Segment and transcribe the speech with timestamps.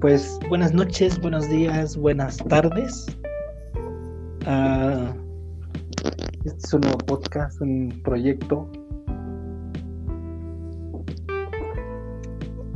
[0.00, 3.06] Pues buenas noches, buenos días, buenas tardes.
[4.46, 5.12] Ah,
[6.44, 8.70] este es un nuevo podcast, un proyecto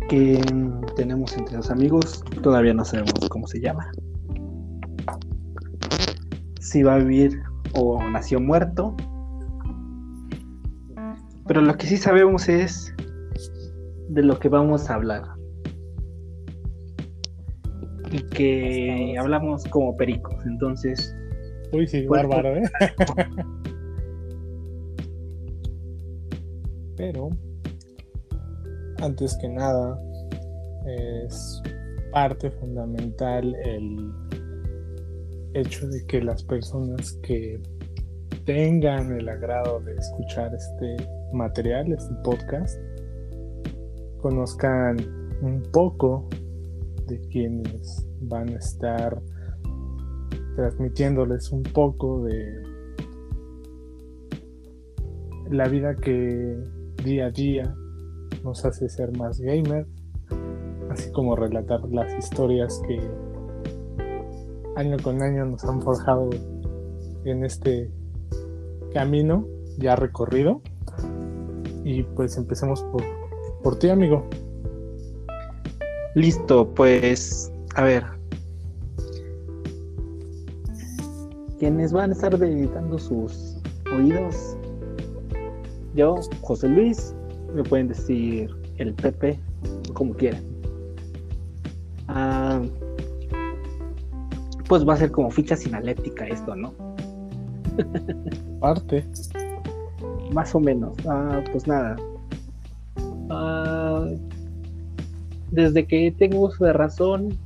[0.08, 0.44] que
[0.96, 2.24] tenemos entre los amigos.
[2.42, 3.88] Todavía no sabemos cómo se llama.
[6.60, 7.40] Si va a vivir
[7.74, 8.96] o nació muerto.
[11.46, 12.92] Pero lo que sí sabemos es
[14.08, 15.41] de lo que vamos a hablar.
[18.34, 21.14] Que hablamos como pericos, entonces.
[21.72, 22.62] Uy, sí, Pues, bárbaro, ¿eh?
[26.96, 27.30] Pero,
[29.00, 29.98] antes que nada,
[30.86, 31.62] es
[32.12, 34.12] parte fundamental el
[35.54, 37.60] hecho de que las personas que
[38.44, 40.96] tengan el agrado de escuchar este
[41.32, 42.78] material, este podcast,
[44.20, 44.96] conozcan
[45.42, 46.28] un poco
[47.06, 49.20] de quienes van a estar
[50.56, 52.62] transmitiéndoles un poco de
[55.50, 56.56] la vida que
[57.04, 57.74] día a día
[58.44, 59.86] nos hace ser más gamer,
[60.90, 63.00] así como relatar las historias que
[64.76, 66.30] año con año nos han forjado
[67.24, 67.90] en este
[68.92, 69.46] camino
[69.78, 70.60] ya recorrido.
[71.84, 73.02] Y pues empecemos por,
[73.62, 74.28] por ti, amigo.
[76.14, 78.04] Listo, pues a ver.
[81.58, 83.56] Quienes van a estar dedicando sus
[83.94, 84.56] oídos.
[85.94, 87.14] Yo, José Luis,
[87.54, 89.38] me pueden decir el Pepe,
[89.92, 90.42] como quieran.
[92.08, 92.60] Ah,
[94.68, 96.72] pues va a ser como ficha sinaléctica esto, ¿no?
[98.60, 99.04] Parte.
[100.32, 100.96] Más o menos.
[101.06, 101.96] Ah, pues nada.
[103.30, 104.08] Ah,
[105.50, 107.38] desde que tengo uso de razón,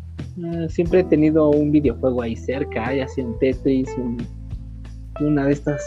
[0.45, 4.19] eh, siempre he tenido un videojuego ahí cerca, ya sea un Tetris, un-
[5.21, 5.83] una de estas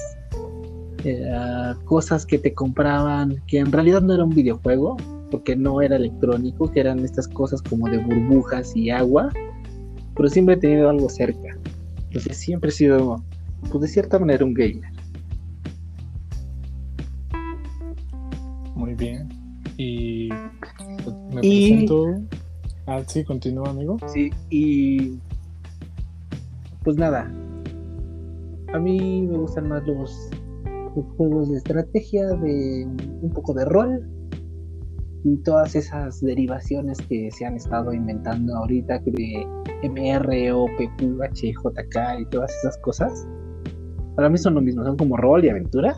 [1.06, 4.98] eh, cosas que te compraban, que en realidad no era un videojuego,
[5.32, 9.30] porque no era electrónico, que eran estas cosas como de burbujas y agua,
[10.16, 11.56] pero siempre he tenido algo cerca.
[12.08, 13.24] Entonces siempre he sido,
[13.70, 14.90] pues de cierta manera, un gamer.
[18.76, 19.30] Muy bien.
[19.78, 20.30] Y
[21.34, 22.06] me Y- presento.
[22.92, 23.98] Ah, sí, continúa, amigo.
[24.08, 25.20] Sí, y
[26.84, 27.32] pues nada,
[28.74, 30.32] a mí me gustan más los,
[31.16, 32.88] juegos de estrategia, de
[33.22, 34.10] un poco de rol
[35.24, 39.46] y todas esas derivaciones que se han estado inventando ahorita de
[39.84, 43.28] MR, OPQ, HJK y todas esas cosas.
[44.16, 45.96] Para mí son lo mismo, son como rol y aventura.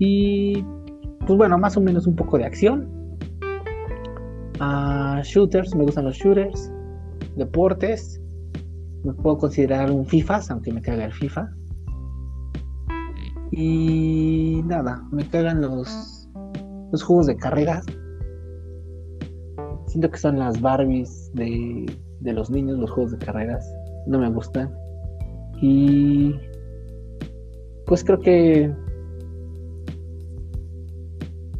[0.00, 0.64] Y
[1.24, 2.97] pues bueno, más o menos un poco de acción.
[4.60, 6.72] Ah, shooters, me gustan los shooters
[7.36, 8.20] deportes.
[9.04, 11.48] Me puedo considerar un FIFA, aunque me caga el FIFA.
[13.52, 16.28] Y nada, me cagan los,
[16.92, 17.86] los juegos de carreras.
[19.86, 21.86] Siento que son las Barbies de,
[22.20, 23.72] de los niños, los juegos de carreras.
[24.06, 24.74] No me gustan.
[25.60, 26.34] Y
[27.86, 28.74] pues creo que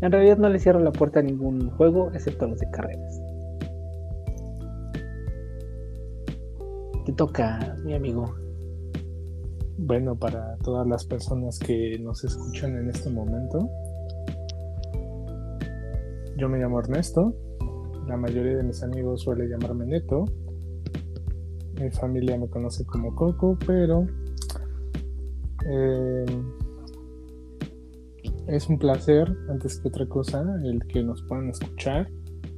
[0.01, 3.21] en realidad no le cierro la puerta a ningún juego, excepto los de carreras.
[7.05, 8.35] Te toca, mi amigo.
[9.79, 13.69] Bueno, para todas las personas que nos escuchan en este momento,
[16.37, 17.35] yo me llamo Ernesto.
[18.07, 20.25] La mayoría de mis amigos suele llamarme Neto.
[21.81, 24.07] Mi familia me conoce como Coco, pero
[25.67, 26.25] eh,
[28.49, 32.09] es un placer, antes que otra cosa, el que nos puedan escuchar.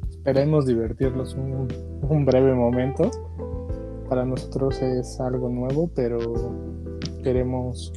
[0.08, 1.66] Esperemos divertirlos un,
[2.08, 3.10] un breve momento.
[4.08, 6.18] Para nosotros es algo nuevo, pero
[7.24, 7.92] queremos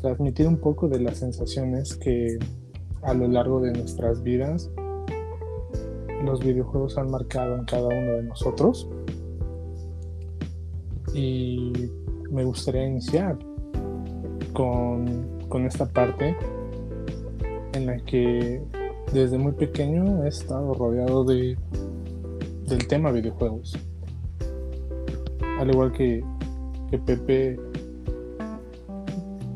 [0.00, 2.38] transmitir un poco de las sensaciones que
[3.02, 4.70] a lo largo de nuestras vidas
[6.24, 8.88] los videojuegos han marcado en cada uno de nosotros.
[11.12, 11.72] Y
[12.30, 13.38] me gustaría iniciar
[14.54, 16.34] con, con esta parte
[17.72, 18.62] en la que
[19.12, 21.56] desde muy pequeño he estado rodeado de,
[22.66, 23.78] del tema videojuegos.
[25.58, 26.22] Al igual que,
[26.90, 27.58] que Pepe,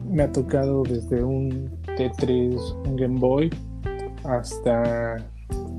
[0.09, 3.51] me ha tocado desde un Tetris, un Game Boy,
[4.25, 5.17] hasta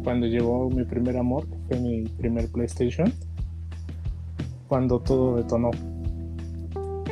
[0.04, 3.12] cuando llegó mi primer amor, que fue mi primer PlayStation,
[4.68, 5.72] cuando todo detonó.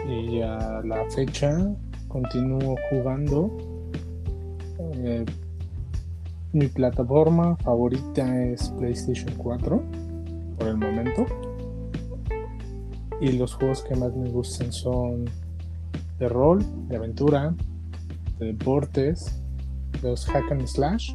[0.07, 1.51] Y a la fecha
[2.07, 3.70] continúo jugando.
[5.03, 5.25] Eh,
[6.53, 9.81] mi plataforma favorita es PlayStation 4
[10.59, 11.25] por el momento.
[13.19, 15.25] Y los juegos que más me gustan son
[16.19, 17.53] de rol, de aventura,
[18.39, 19.41] de deportes,
[20.03, 21.13] los hack and slash,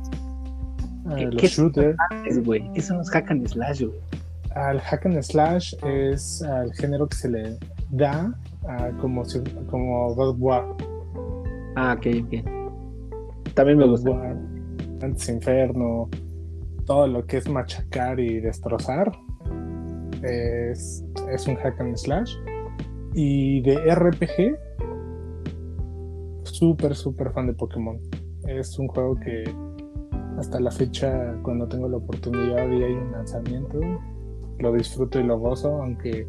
[1.17, 1.97] eh, los shooters.
[2.75, 3.99] ¿Qué son los hack and slash, güey?
[4.55, 7.59] Al hack and slash es al género que se le
[7.91, 8.35] da
[8.69, 9.23] a como,
[9.71, 10.65] como God War.
[11.77, 12.66] Ah, ok, ok.
[13.56, 14.11] También me gusta.
[14.11, 14.37] War,
[15.00, 16.11] Antes Inferno,
[16.85, 19.11] todo lo que es machacar y destrozar
[20.23, 22.35] es, es un hack and slash.
[23.14, 24.58] Y de RPG,
[26.44, 27.99] súper, súper fan de Pokémon.
[28.47, 29.44] Es un juego que
[30.38, 33.81] hasta la fecha, cuando tengo la oportunidad y hay un lanzamiento,
[34.58, 36.29] lo disfruto y lo gozo, aunque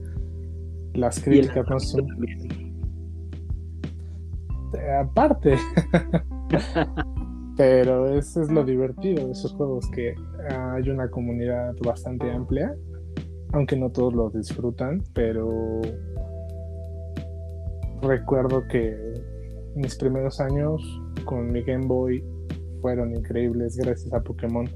[0.94, 2.08] las críticas no son.
[4.98, 5.58] Aparte.
[7.58, 10.14] Pero eso es lo divertido de esos juegos, que
[10.48, 12.76] hay una comunidad bastante amplia,
[13.52, 15.82] aunque no todos lo disfrutan, pero
[18.04, 18.96] recuerdo que
[19.76, 20.82] mis primeros años
[21.26, 22.24] con mi Game Boy
[22.82, 24.70] fueron increíbles gracias a Pokémon.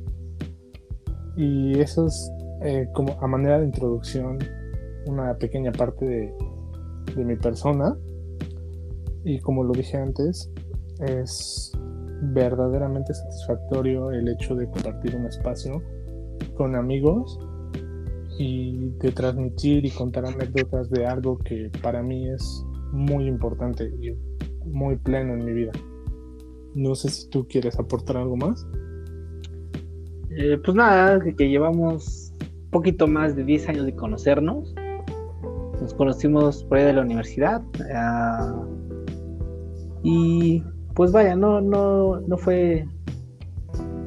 [1.38, 2.32] Y eso es
[2.64, 4.40] eh, como a manera de introducción
[5.06, 6.34] una pequeña parte
[7.16, 7.96] de mi persona.
[9.24, 10.52] Y como lo dije antes,
[11.00, 11.71] es
[12.22, 15.82] verdaderamente satisfactorio el hecho de compartir un espacio
[16.56, 17.40] con amigos
[18.38, 24.16] y de transmitir y contar anécdotas de algo que para mí es muy importante y
[24.66, 25.72] muy pleno en mi vida.
[26.74, 28.66] No sé si tú quieres aportar algo más.
[30.30, 34.74] Eh, pues nada, que llevamos un poquito más de 10 años de conocernos.
[35.82, 37.62] Nos conocimos por ahí de la universidad.
[37.94, 38.66] Ah,
[40.04, 42.88] y pues vaya, no, no, no fue.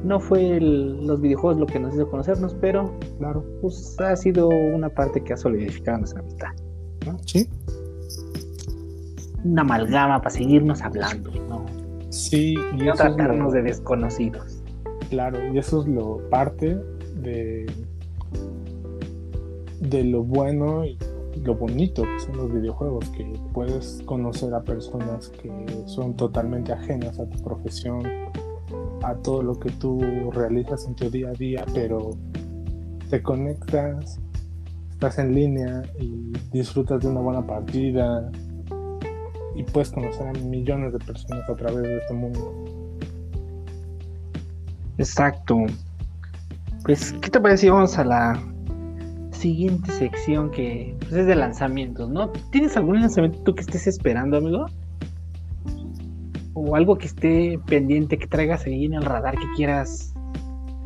[0.03, 4.87] No fue los videojuegos lo que nos hizo conocernos, pero claro, pues ha sido una
[4.87, 6.49] parte que ha solidificado nuestra amistad.
[7.25, 7.49] Sí.
[9.43, 11.65] Una amalgama para seguirnos hablando, ¿no?
[12.09, 14.61] Sí, y no tratarnos de desconocidos.
[15.09, 16.77] Claro, y eso es lo parte
[17.15, 17.65] de,
[19.79, 20.99] de lo bueno y
[21.43, 25.51] lo bonito que son los videojuegos, que puedes conocer a personas que
[25.85, 28.03] son totalmente ajenas a tu profesión,
[29.03, 32.11] a todo lo que tú realizas en tu día a día, pero
[33.09, 34.19] te conectas,
[34.91, 38.31] estás en línea y disfrutas de una buena partida
[39.55, 42.65] y puedes conocer a millones de personas a través de este mundo.
[44.97, 45.57] Exacto.
[46.83, 48.54] Pues, ¿qué te parece vamos a la
[49.45, 52.31] siguiente sección que pues, es de lanzamientos, ¿no?
[52.51, 54.65] ¿Tienes algún lanzamiento tú que estés esperando, amigo?
[56.55, 60.15] O algo que esté pendiente, que traigas ahí en el radar, que quieras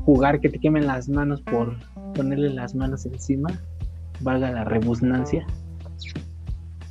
[0.03, 1.77] jugar, que te quemen las manos por
[2.15, 3.47] ponerle las manos encima,
[4.19, 5.47] valga la rebusnancia.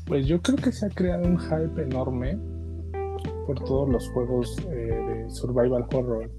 [0.07, 2.39] Pues yo creo que se ha creado un hype enorme
[3.47, 6.31] por todos los juegos eh, de survival horror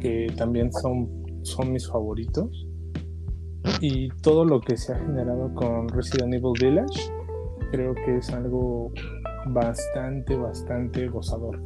[0.00, 1.10] que también son,
[1.42, 2.71] son mis favoritos
[3.80, 7.12] y todo lo que se ha generado con Resident Evil Village
[7.70, 8.92] creo que es algo
[9.46, 11.60] bastante, bastante gozador.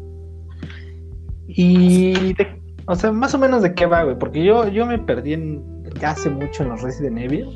[1.49, 2.35] Y,
[2.87, 5.63] o sea, más o menos de qué va, güey, porque yo, yo me perdí en,
[6.03, 7.47] hace mucho en los Resident Evil.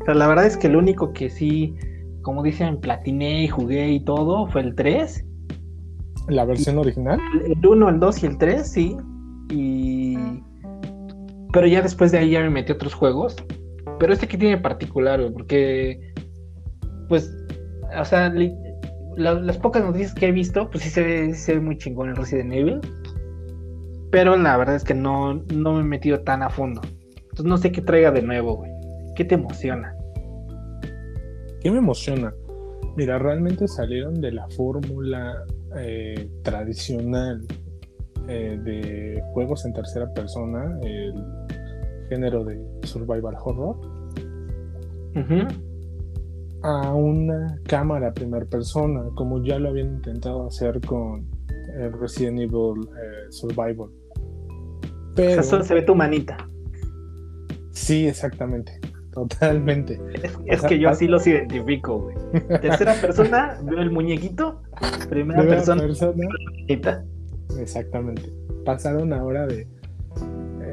[0.00, 1.74] O sea, la verdad es que el único que sí,
[2.22, 5.24] como dicen, platiné y jugué y todo fue el 3.
[6.28, 7.20] ¿La versión original?
[7.44, 8.96] El 1, el 2 y el 3, sí.
[9.50, 10.09] Y
[11.52, 13.36] pero ya después de ahí ya me metí a otros juegos.
[13.98, 16.12] Pero este que tiene particular, güey, porque.
[17.08, 17.34] Pues.
[17.98, 18.32] O sea,
[19.16, 22.80] las pocas noticias que he visto, pues sí se ve, muy chingón el Resident Evil.
[24.12, 26.80] Pero la verdad es que no, no me he metido tan a fondo.
[27.16, 28.70] Entonces no sé qué traiga de nuevo, güey.
[29.16, 29.94] ¿Qué te emociona?
[31.60, 32.32] ¿Qué me emociona?
[32.96, 35.44] Mira, realmente salieron de la fórmula
[35.76, 37.46] eh, tradicional
[38.28, 41.14] eh, de juegos en tercera persona, el
[42.10, 43.76] género de survival horror,
[46.62, 51.26] a una cámara primera persona, como ya lo habían intentado hacer con
[51.78, 53.88] el Resident Evil eh, Survival.
[55.16, 55.42] Pero...
[55.42, 56.36] se ve tu manita.
[57.70, 58.78] Sí, exactamente.
[59.12, 60.00] Totalmente.
[60.46, 62.16] Es, que yo así los identifico, güey.
[62.60, 64.62] Tercera persona, veo el muñequito.
[65.08, 66.28] Primera persona, persona
[67.58, 68.32] Exactamente.
[68.64, 69.66] Pasaron ahora de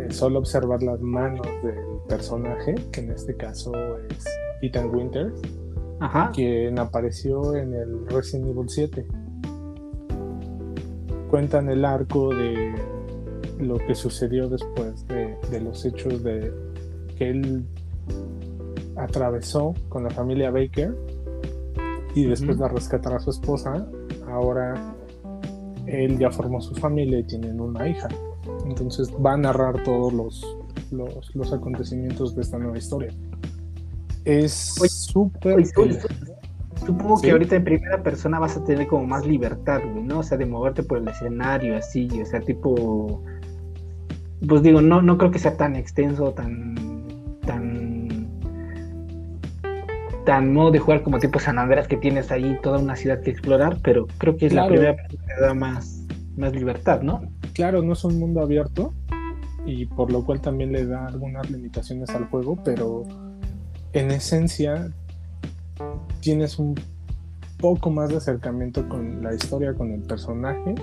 [0.08, 3.72] eh, solo observar las manos del personaje, que en este caso
[4.10, 4.26] es
[4.62, 5.40] Ethan Winters,
[6.34, 9.06] quien apareció en el Resident Evil 7.
[11.30, 12.74] Cuentan el arco de
[13.60, 16.54] lo que sucedió después de, los hechos de
[17.18, 17.66] que él
[18.96, 20.96] atravesó con la familia Baker
[22.16, 23.88] y después de rescatar a su esposa,
[24.28, 24.96] ahora
[25.86, 28.08] él ya formó su familia y tienen una hija.
[28.68, 30.58] Entonces va a narrar todos los,
[31.34, 33.14] los, acontecimientos de esta nueva historia.
[34.26, 34.52] Es
[34.86, 35.66] súper...
[36.86, 40.20] Supongo que ahorita en primera persona vas a tener como más libertad, ¿no?
[40.20, 43.24] O sea, de moverte por el escenario, así, o sea, tipo...
[44.48, 46.76] Pues digo, no, no creo que sea tan extenso, tan...
[47.46, 48.28] tan...
[50.26, 53.32] tan modo de jugar como tipo San Andrés que tienes ahí toda una ciudad que
[53.32, 55.97] explorar, pero creo que es la primera persona que da más,
[56.38, 57.22] más libertad, ¿no?
[57.54, 58.94] Claro, no es un mundo abierto
[59.66, 63.04] y por lo cual también le da algunas limitaciones al juego, pero
[63.94, 64.90] en esencia
[66.22, 66.76] tienes un
[67.60, 70.76] poco más de acercamiento con la historia, con el personaje.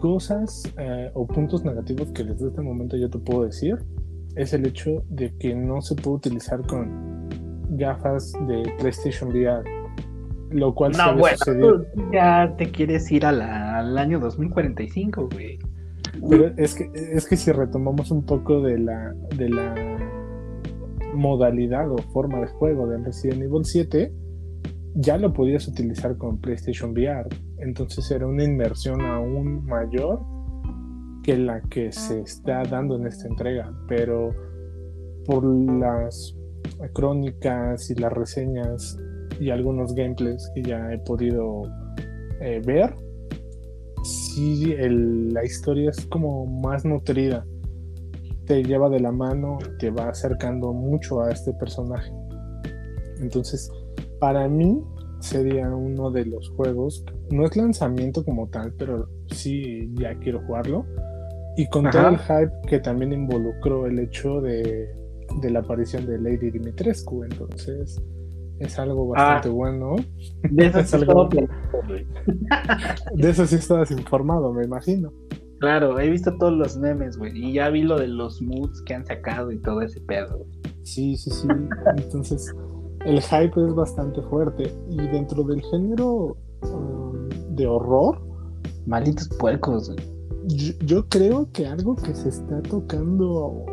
[0.00, 3.78] Cosas eh, o puntos negativos que desde este momento yo te puedo decir
[4.36, 7.28] es el hecho de que no se puede utilizar con
[7.70, 9.77] gafas de PlayStation VR.
[10.50, 15.58] Lo cual no, bueno, ya te quieres ir al año 2045, güey.
[16.28, 19.74] Pero es que, es que si retomamos un poco de la, de la
[21.14, 24.12] modalidad o forma de juego de Resident Evil 7,
[24.94, 27.28] ya lo podías utilizar con PlayStation VR.
[27.58, 30.20] Entonces era una inmersión aún mayor
[31.22, 33.72] que la que se está dando en esta entrega.
[33.86, 34.34] Pero
[35.26, 36.34] por las
[36.94, 38.98] crónicas y las reseñas
[39.40, 41.62] y algunos gameplays que ya he podido
[42.40, 42.94] eh, ver,
[44.04, 47.44] sí la historia es como más nutrida
[48.48, 52.10] te lleva de la mano, te va acercando mucho a este personaje.
[53.20, 53.70] Entonces,
[54.18, 54.82] para mí
[55.20, 60.86] sería uno de los juegos, no es lanzamiento como tal, pero sí ya quiero jugarlo.
[61.58, 64.88] Y con todo el hype que también involucró el hecho de,
[65.42, 68.00] la aparición de Lady Dimitrescu, entonces
[68.58, 69.18] es algo ah.
[69.18, 69.96] bastante bueno.
[70.50, 71.06] De eso, sí
[73.14, 75.12] de eso sí estabas informado, me imagino.
[75.60, 77.36] Claro, he visto todos los memes, güey.
[77.36, 80.50] Y ya vi lo de los moods que han sacado y todo ese pedo, güey.
[80.84, 81.48] Sí, sí, sí.
[81.96, 82.54] Entonces,
[83.04, 84.72] el hype es bastante fuerte.
[84.88, 88.20] Y dentro del género um, de horror.
[88.86, 89.98] Malitos puercos, güey.
[90.86, 93.66] Yo, creo que algo que se está tocando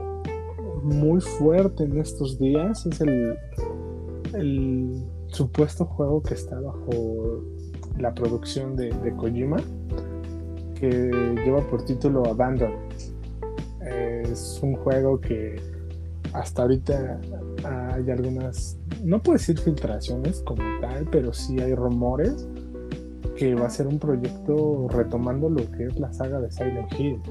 [0.83, 3.33] muy fuerte en estos días es el,
[4.37, 7.43] el supuesto juego que está bajo
[7.97, 9.57] la producción de, de Kojima
[10.75, 11.11] que
[11.43, 12.73] lleva por título Abandon.
[13.81, 15.55] Es un juego que
[16.33, 17.19] hasta ahorita
[17.63, 22.47] hay algunas, no puedo decir filtraciones como tal, pero sí hay rumores
[23.37, 27.21] que va a ser un proyecto retomando lo que es la saga de Silent Hill.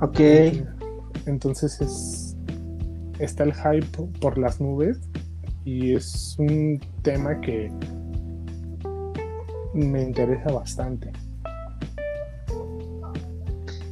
[0.00, 0.20] Ok.
[1.26, 2.36] Entonces es,
[3.18, 5.00] está el hype por las nubes
[5.64, 7.70] y es un tema que
[9.74, 11.12] me interesa bastante.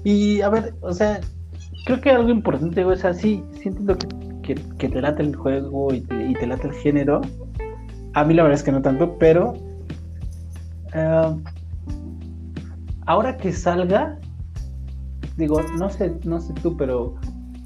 [0.04, 1.20] Y a ver, o sea,
[1.84, 3.96] creo que algo importante, o sea, sí, sí entiendo
[4.42, 7.20] que, te late el juego y te, late el género.
[8.14, 9.54] A mí la verdad es que no tanto, pero
[10.94, 11.34] eh,
[13.06, 14.18] ahora que salga,
[15.36, 17.14] digo, no sé, no sé tú, pero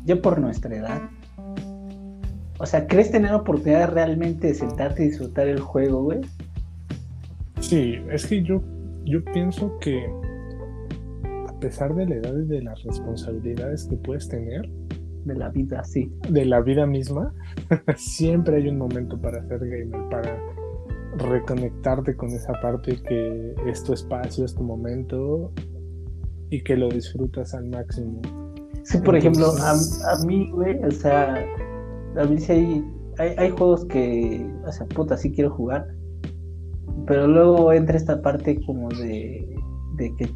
[0.04, 1.00] yo por nuestra edad,
[2.58, 6.20] o sea, ¿crees tener oportunidad realmente de sentarte y disfrutar el juego, güey?
[7.60, 8.62] Sí, es que yo,
[9.04, 10.06] yo pienso que
[11.64, 14.68] pesar de la edad y de las responsabilidades que puedes tener,
[15.24, 16.12] de la vida, sí.
[16.28, 17.32] De la vida misma,
[17.96, 20.38] siempre hay un momento para ser gamer, para
[21.16, 25.52] reconectarte con esa parte que es tu espacio, es tu momento
[26.50, 28.20] y que lo disfrutas al máximo.
[28.82, 31.46] Sí, por ejemplo, a, mí, güey, o sea,
[32.16, 32.52] a mí sí
[33.18, 35.86] hay, hay, juegos que, o sea, puta, sí quiero jugar,
[37.06, 39.54] pero luego entra esta parte como de
[39.96, 40.28] de que,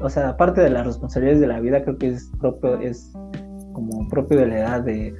[0.00, 3.12] o sea, aparte de las responsabilidades de la vida, creo que es propio, es
[3.72, 5.14] como propio de la edad de,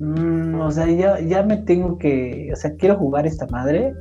[0.00, 3.94] mm, o sea, ya, ya me tengo que, o sea, quiero jugar esta madre,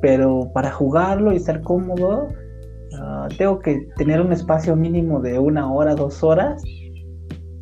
[0.00, 2.28] pero para jugarlo y estar cómodo,
[3.00, 6.62] ah, tengo que tener un espacio mínimo de una hora, dos horas,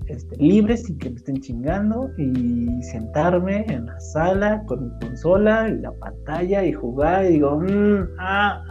[0.07, 5.69] este, libre sin que me estén chingando y sentarme en la sala con mi consola
[5.69, 8.63] y la pantalla y jugar y digo, mm, ah,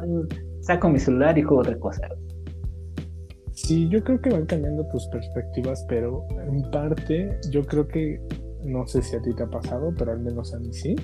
[0.61, 2.07] saco mi celular y juego otra cosa.
[3.53, 8.19] Sí, yo creo que van cambiando tus perspectivas, pero en parte yo creo que,
[8.65, 10.95] no sé si a ti te ha pasado, pero al menos a mí sí,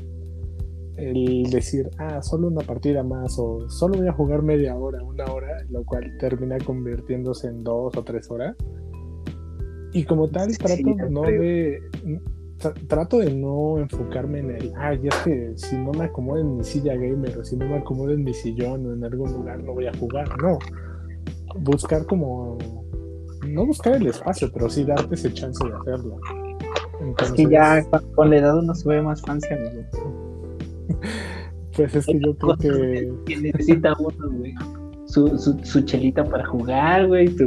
[0.97, 5.25] el decir, ah, solo una partida más o solo voy a jugar media hora, una
[5.25, 8.55] hora, lo cual termina convirtiéndose en dos o tres horas.
[9.93, 11.79] Y como tal, trato no de,
[12.87, 16.63] trato de no enfocarme en el, ay, es que si no me acomodo en mi
[16.63, 19.73] silla gamer o si no me acomodo en mi sillón o en algún lugar no
[19.73, 20.59] voy a jugar, no.
[21.59, 22.57] Buscar como,
[23.47, 26.19] no buscar el espacio, pero sí darte ese chance de hacerlo.
[27.21, 27.83] Es que ya
[28.15, 29.83] con la edad uno se ve más fancy, amigo.
[31.75, 32.57] Pues es que yo creo
[33.25, 33.37] que...
[33.37, 34.55] necesita uno, güey.
[35.05, 37.45] Su, su, su, chelita para jugar, güey, tu,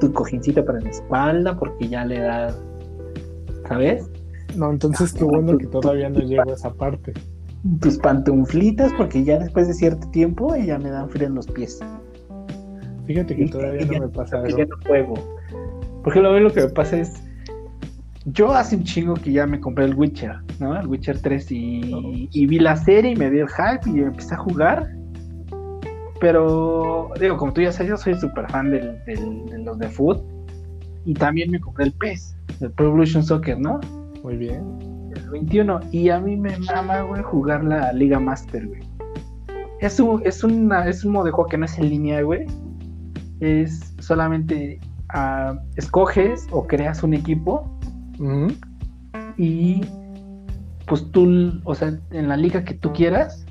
[0.00, 2.54] tu cojincita para la espalda, porque ya le da,
[3.68, 4.08] ¿sabes?
[4.56, 7.12] No, entonces qué bueno que todavía no llego a esa parte.
[7.80, 11.80] Tus pantuflitas, porque ya después de cierto tiempo ya me dan frío en los pies.
[13.06, 14.58] Fíjate que todavía no me pasa eso.
[14.58, 15.14] Ya no juego.
[16.02, 17.22] Porque lo, lo que me pasa es.
[18.26, 20.78] Yo hace un chingo que ya me compré el Witcher, ¿no?
[20.78, 24.34] El Witcher 3 y, y vi la serie y me dio el hype y empecé
[24.34, 24.90] a jugar.
[26.20, 30.22] Pero, digo, como tú ya sabes, yo soy súper fan del, de los de foot.
[31.04, 33.80] Y también me compré el PES, el Pro Evolution Soccer, ¿no?
[34.22, 35.12] Muy bien.
[35.14, 35.80] El 21.
[35.92, 38.80] Y a mí me mama, güey, jugar la Liga Master, güey.
[39.80, 42.46] Es un, es, una, es un modo de juego que no es en línea, güey.
[43.40, 44.80] Es solamente
[45.14, 47.78] uh, escoges o creas un equipo.
[49.36, 49.82] Y
[50.86, 53.45] pues tú, o sea, en la liga que tú quieras,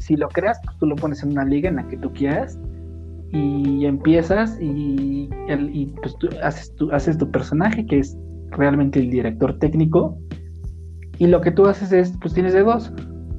[0.00, 2.58] si lo creas, pues tú lo pones en una liga en la que tú quieras
[3.30, 5.28] y empiezas y,
[6.00, 8.16] pues tú haces, tu, haces tu personaje que es
[8.50, 10.18] realmente el director técnico
[11.18, 12.92] y lo que tú haces es, pues tienes de dos,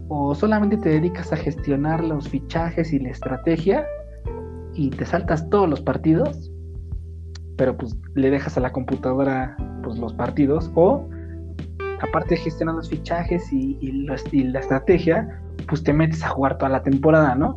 [0.10, 3.86] o solamente te dedicas a gestionar los fichajes y la estrategia
[4.74, 6.52] y te saltas todos los partidos,
[7.58, 11.08] pero pues le dejas a la computadora pues los partidos, o
[12.02, 13.92] aparte de gestionar los fichajes y, y
[14.44, 17.56] la estrategia, pues te metes a jugar toda la temporada, ¿no?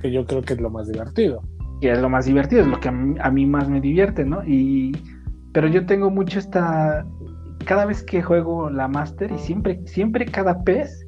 [0.00, 1.42] Que yo creo que es lo más divertido.
[1.80, 4.42] Y es lo más divertido, es lo que a mí, más me divierte, ¿no?
[4.44, 4.92] Y,
[5.52, 7.06] pero yo tengo mucho esta...
[7.66, 11.06] Cada vez que juego la Master y siempre, siempre cada PES,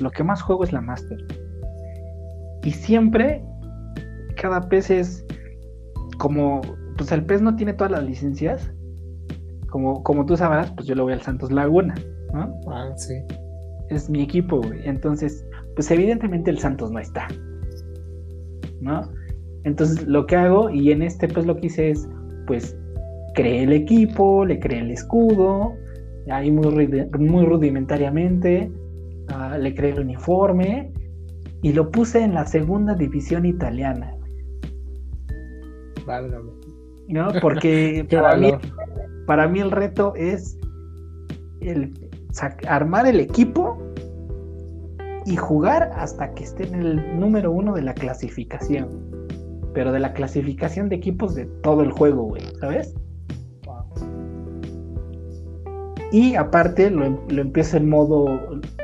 [0.00, 1.18] lo que más juego es la Master.
[2.62, 3.42] Y siempre,
[4.36, 5.26] cada PES es
[6.18, 6.60] como,
[6.96, 8.70] pues el PES no tiene todas las licencias.
[9.70, 11.94] Como, como tú sabrás, pues yo lo voy al Santos Laguna,
[12.32, 12.52] ¿no?
[12.68, 13.14] Ah, sí
[13.90, 14.80] es mi equipo, güey.
[14.84, 17.28] Entonces, pues evidentemente el Santos no está.
[18.80, 19.02] ¿No?
[19.64, 22.08] Entonces, lo que hago, y en este, pues lo que hice es,
[22.46, 22.76] pues,
[23.34, 25.74] creé el equipo, le creé el escudo,
[26.30, 28.70] ahí muy, muy rudimentariamente,
[29.28, 30.92] ah, le creé el uniforme
[31.62, 34.14] y lo puse en la segunda división italiana.
[36.06, 36.52] Válgame.
[37.08, 37.28] ¿No?
[37.40, 38.52] Porque para, mí,
[39.26, 40.58] para mí el reto es
[41.60, 41.92] el
[42.66, 43.78] armar el equipo
[45.26, 48.88] y jugar hasta que esté en el número uno de la clasificación.
[49.74, 52.94] Pero de la clasificación de equipos de todo el juego, güey, ¿sabes?
[56.12, 58.24] Y aparte lo, empiezo en modo,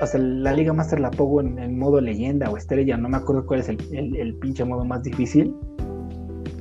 [0.01, 3.47] o sea, la Liga Master la pongo en, modo leyenda o estrella, no me acuerdo
[3.47, 5.53] cuál es el, pinche modo más difícil.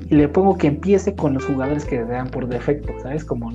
[0.10, 3.24] Y le pongo que empiece con los jugadores que le dan por defecto, ¿sabes?
[3.24, 3.52] Como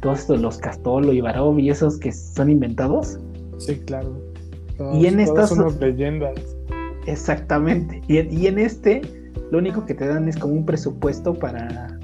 [0.00, 3.18] todos estos, los Castolo y Barov y esos que son inventados.
[3.58, 4.16] Sí, claro.
[4.94, 6.56] y en estas son leyendas.
[7.06, 8.02] Exactamente.
[8.08, 9.02] Y, y, en este,
[9.50, 11.98] lo único que te dan es como un presupuesto para.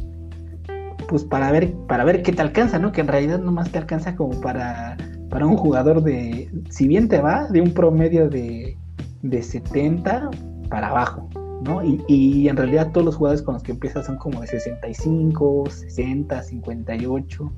[1.08, 2.90] Pues para ver, para ver qué te alcanza, ¿no?
[2.90, 4.96] Que en realidad nomás te alcanza como para,
[5.30, 6.50] para un jugador de.
[6.68, 8.76] Si bien te va, de un promedio de,
[9.22, 10.30] de 70
[10.68, 11.28] para abajo.
[11.62, 11.82] ¿no?
[11.84, 15.64] Y, y, en realidad todos los jugadores con los que empiezas son como de 65,
[15.70, 17.52] 60, 58.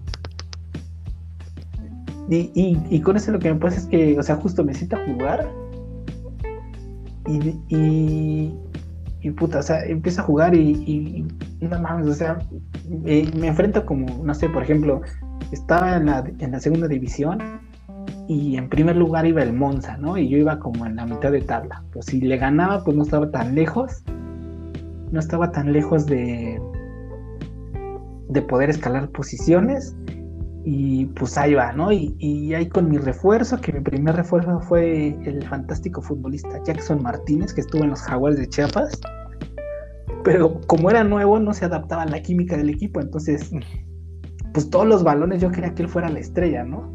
[2.31, 4.97] Y, y, con eso lo que me pasa es que, o sea, justo me siento
[4.97, 5.51] a jugar
[7.27, 8.55] y, y,
[9.23, 11.27] y puta, o sea, empiezo a jugar y,
[11.61, 12.39] no mames, o sea,
[12.87, 15.01] me, enfrento como, no sé, por ejemplo,
[15.53, 17.39] estaba en la, en la segunda división
[18.29, 20.19] y en primer lugar iba el Monza, ¿no?
[20.19, 21.83] Y yo iba como en la mitad de tabla.
[21.93, 24.03] Pues si le ganaba, pues no estaba tan lejos,
[25.11, 26.61] no estaba tan lejos de,
[28.29, 29.97] de poder escalar posiciones
[30.65, 31.93] y pues ahí va, ¿no?
[31.93, 37.55] Y, ahí con mi refuerzo, que mi primer refuerzo fue el fantástico futbolista Jackson Martínez,
[37.55, 39.01] que estuvo en los Jaguares de Chiapas.
[40.25, 43.51] Pero como era nuevo, no se adaptaba a la química del equipo, entonces,
[44.53, 46.93] pues todos los balones yo quería que él fuera la estrella, ¿no?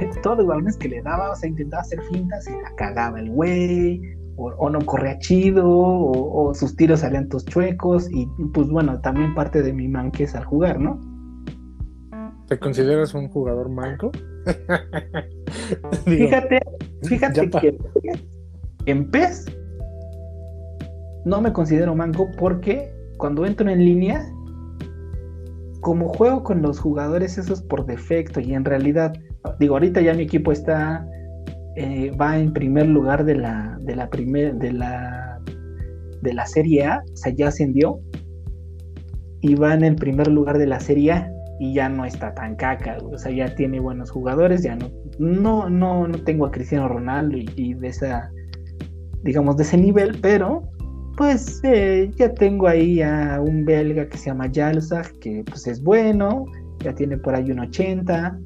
[0.22, 3.30] Todos los balones que le daba, o sea, intentaba hacer fintas y la cagaba el
[3.30, 4.00] güey,
[4.36, 9.32] o, no corría chido, o, o, sus tiros salían todos chuecos, y pues bueno, también
[9.34, 11.13] parte de mi manques al jugar, ¿no?
[12.48, 14.12] ¿Te consideras un jugador manco?
[16.04, 16.60] fíjate,
[17.02, 17.78] fíjate que
[18.86, 19.46] en PES
[21.24, 24.26] no me considero manco porque cuando entro en línea,
[25.80, 29.14] como juego con los jugadores esos por defecto y en realidad,
[29.58, 31.06] digo, ahorita ya mi equipo está,
[31.76, 35.40] eh, va en primer lugar de la, de la primer, de la,
[36.20, 38.00] de la Serie A, o sea, ya ascendió
[39.40, 42.56] y va en el primer lugar de la Serie A y ya no está tan
[42.56, 46.88] caca, o sea, ya tiene buenos jugadores, ya no, no, no, no tengo a Cristiano
[46.88, 48.30] Ronaldo y, de esa,
[49.22, 50.68] digamos, de ese nivel, pero
[51.16, 55.80] pues eh, ya tengo ahí a un belga que se llama Jalzag, que pues es
[55.82, 56.44] bueno,
[56.80, 58.36] ya tiene por ahí un 80,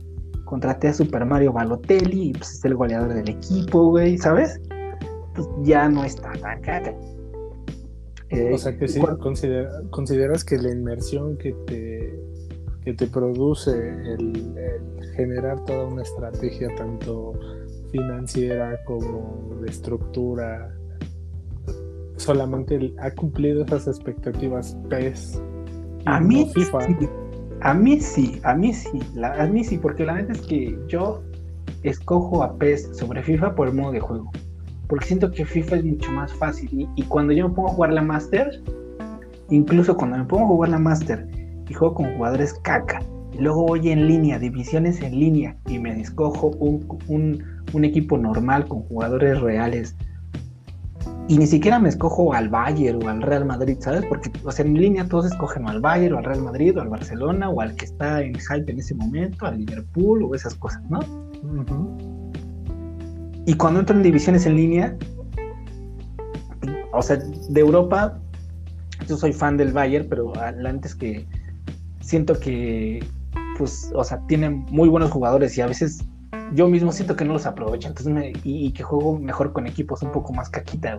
[0.44, 4.60] contraté a Super Mario Balotelli y pues es el goleador del equipo, güey, ¿sabes?
[5.34, 6.94] Pues ya no está tan caca.
[8.30, 9.00] Eh, o sea que sí,
[9.90, 11.97] consideras que la inmersión que te,
[12.88, 13.70] que te produce
[14.14, 14.54] el,
[15.14, 17.34] generar toda una estrategia tanto
[17.92, 20.74] financiera como de estructura
[22.16, 25.38] solamente ha cumplido esas expectativas PES.
[26.06, 26.86] A mí, FIFA.
[26.86, 27.08] Sí,
[27.60, 31.22] a mí sí, a mí sí, a mí sí, porque la verdad es que yo
[31.82, 34.30] escojo a PES sobre FIFA por el modo de juego
[34.86, 36.88] porque siento que FIFA es mucho más fácil.
[36.96, 38.62] Y, cuando yo me pongo a jugar la Master,
[39.50, 41.28] incluso cuando me pongo a jugar la Master
[41.68, 43.00] y juego con jugadores caca,
[43.32, 47.44] y luego voy en línea, divisiones en línea, y me escojo un,
[47.84, 49.96] equipo normal con jugadores reales,
[51.28, 54.04] y ni siquiera me escojo al Bayern o al Real Madrid, ¿sabes?
[54.08, 56.88] Porque, o sea, en línea todos escogen al Bayern o al Real Madrid o al
[56.88, 60.82] Barcelona o al que está en hype en ese momento, al Liverpool o esas cosas,
[60.88, 61.00] ¿no?
[63.44, 64.96] Y cuando entro en divisiones en línea,
[66.92, 68.18] o sea, de Europa,
[69.06, 71.26] yo soy fan del Bayern, pero antes que
[72.08, 73.04] siento que,
[73.58, 76.02] pues, o sea, tienen muy buenos jugadores y a veces
[76.54, 80.10] yo mismo siento que no los aprovecho, entonces y, que juego mejor con equipos un
[80.10, 80.98] poco más caquita,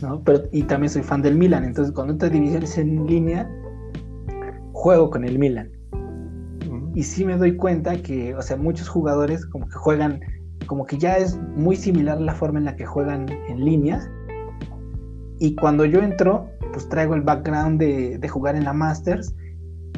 [0.00, 0.22] ¿no?
[0.24, 3.46] Pero, y también soy fan del Milan, entonces cuando en divisiones en línea,
[4.72, 5.70] juego con el Milan.
[6.94, 10.20] Y sí me doy cuenta que, o sea, muchos jugadores como que juegan
[10.66, 14.00] como que ya es muy similar la forma en la que juegan en línea.
[15.40, 19.34] Y cuando yo entro, pues traigo el background de, jugar en la Masters.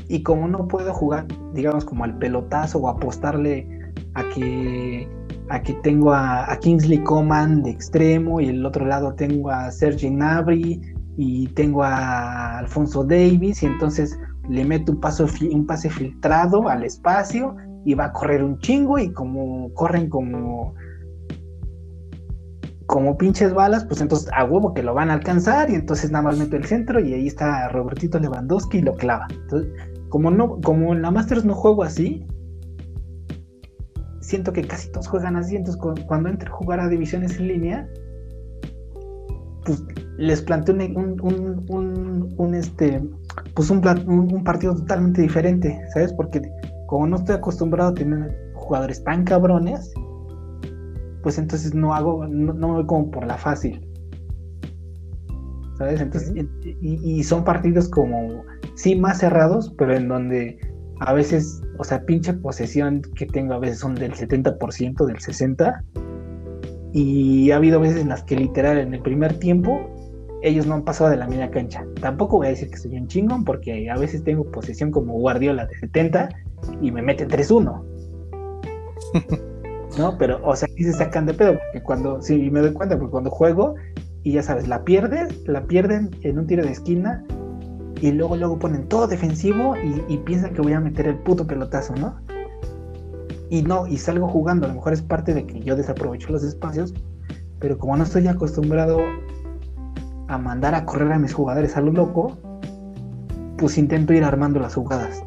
[0.08, 3.66] Y como no puedo jugar, digamos, como al pelotazo o apostarle
[4.14, 5.08] a que,
[5.48, 10.10] a que tengo a, Kingsley Coman de extremo y el otro lado tengo a Sergi
[10.10, 10.80] Nabri
[11.16, 15.00] y tengo a Alfonso Davis y entonces le meto un,
[15.66, 20.74] pase filtrado al espacio y va a correr un chingo y como corren como
[22.90, 26.24] como pinches balas, pues entonces a huevo que lo van a alcanzar y entonces nada
[26.24, 29.28] más meto el centro y ahí está Robertito Lewandowski y lo clava.
[29.30, 29.72] Entonces,
[30.10, 32.26] como no como en la Masters no juego así,
[34.20, 37.88] siento que casi todos juegan así, entonces cuando entro a jugar a divisiones en línea,
[39.64, 39.82] pues
[40.18, 43.02] les planteo un, un, un, este
[43.54, 46.12] pues un, un, partido totalmente diferente, ¿sabes?
[46.12, 46.42] Porque
[46.86, 49.92] como no estoy acostumbrado a tener jugadores tan cabrones,
[51.22, 53.86] pues entonces no hago, no, me voy como por la fácil.
[55.78, 56.00] ¿Sabes?
[56.00, 56.32] Entonces,
[56.82, 58.44] y, son partidos como,
[58.80, 60.58] sí, más cerrados, pero en donde
[61.00, 65.82] a veces, o sea, pinche posesión que tengo a veces son del 70%, del 60%,
[66.92, 69.88] y ha habido veces en las que literal en el primer tiempo
[70.42, 71.84] ellos no han pasado de la media cancha.
[72.00, 75.66] Tampoco voy a decir que soy un chingón, porque a veces tengo posesión como Guardiola
[75.66, 76.28] de 70
[76.80, 77.82] y me meten 3-1.
[79.98, 80.16] ¿No?
[80.18, 83.10] Pero, o sea, aquí se sacan de pedo, porque cuando, sí, me doy cuenta, porque
[83.10, 83.74] cuando juego,
[84.22, 87.24] y ya sabes, la pierden, la pierden en un tiro de esquina,
[88.00, 89.74] y luego, luego ponen todo defensivo
[90.08, 92.16] y, piensan que voy a meter el puto pelotazo, ¿no?
[93.50, 96.42] Y no, y salgo jugando, a lo mejor es parte de que yo desaprovecho los
[96.42, 96.94] espacios,
[97.58, 99.00] pero como no estoy acostumbrado
[100.28, 102.38] a mandar a correr a mis jugadores a lo loco,
[103.58, 105.22] pues intento ir armando las jugadas.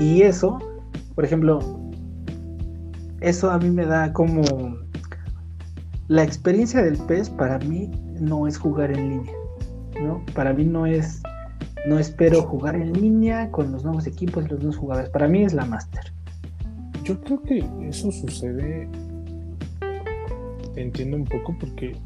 [0.00, 0.58] Y eso,
[1.14, 1.60] por ejemplo,
[3.20, 4.42] eso a mí me da como
[6.08, 9.32] la experiencia del PES para mí no es jugar en línea,
[10.00, 10.24] ¿no?
[10.34, 11.22] Para mí no es
[11.86, 15.10] no espero jugar en línea con los nuevos equipos y los nuevos jugadores.
[15.10, 16.12] Para mí es la Master.
[17.04, 18.88] Yo creo que eso sucede,
[20.76, 21.96] entiendo un poco porque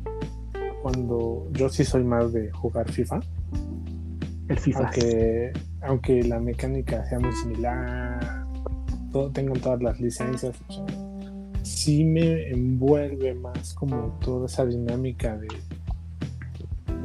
[0.82, 3.20] cuando yo sí soy más de jugar FIFA.
[4.48, 4.80] El FIFA.
[4.80, 5.52] Aunque
[5.82, 8.46] aunque la mecánica sea muy similar,
[9.10, 10.56] todo, tengo todas las licencias,
[11.62, 15.48] sí me envuelve más como toda esa dinámica de,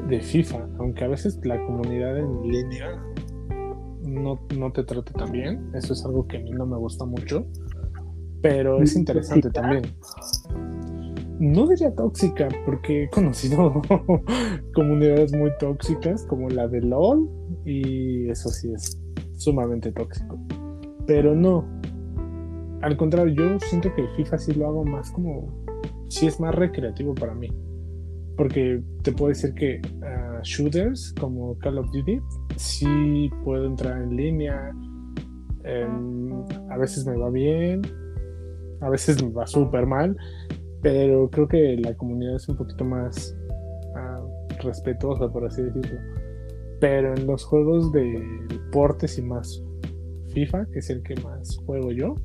[0.08, 3.02] de FIFA, aunque a veces la comunidad en línea
[4.04, 7.06] no, no te trata tan bien, eso es algo que a mí no me gusta
[7.06, 7.46] mucho,
[8.42, 9.84] pero es interesante también.
[11.40, 13.82] no diría tóxica, porque he conocido
[14.74, 17.30] comunidades muy tóxicas como la de LOL
[17.66, 19.02] y eso sí es
[19.36, 20.40] sumamente tóxico.
[21.06, 21.66] Pero no,
[22.82, 25.64] al contrario, yo siento que FIFA sí lo hago más como,
[26.10, 27.50] sí es más recreativo para mí.
[28.38, 32.20] Porque te puedo decir que uh, shooters como Call of Duty
[32.56, 34.72] sí puedo entrar en línea.
[35.64, 36.32] Em,
[36.70, 37.82] a veces me va bien,
[38.82, 40.16] a veces me va súper mal,
[40.82, 43.36] pero creo que la comunidad es un poquito más
[43.96, 46.00] uh, respetuosa, por así decirlo.
[46.80, 49.64] Pero en los juegos de deportes y más
[50.34, 52.16] FIFA, que es el que más juego yo,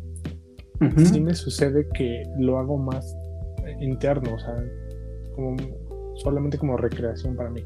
[0.97, 3.17] sí me sucede que lo hago más
[3.81, 4.55] interno, o sea,
[5.35, 5.57] como
[6.17, 7.65] solamente como recreación para mí.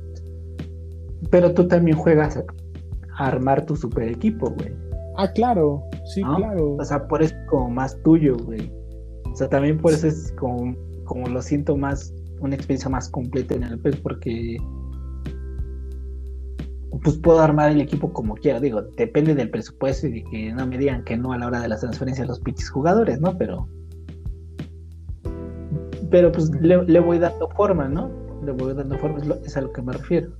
[1.31, 2.45] Pero tú también juegas a
[3.27, 4.75] armar tu super equipo, güey.
[5.17, 6.77] Ah, claro, sí, claro.
[6.79, 8.71] O sea, por eso es como más tuyo, güey.
[9.33, 13.55] O sea, también por eso es como, como lo siento más, una experiencia más completa
[13.55, 14.59] en el PES, porque
[17.03, 18.61] pues puedo armar el equipo como quiera.
[18.61, 21.61] Digo, depende del presupuesto y de que no me digan que no a la hora
[21.61, 23.37] de las transferencias los pinches jugadores, ¿no?
[23.39, 23.69] Pero.
[26.11, 28.11] Pero pues le, voy dando forma, ¿no?
[28.47, 30.31] Le voy dando forma, es, a lo que me refiero.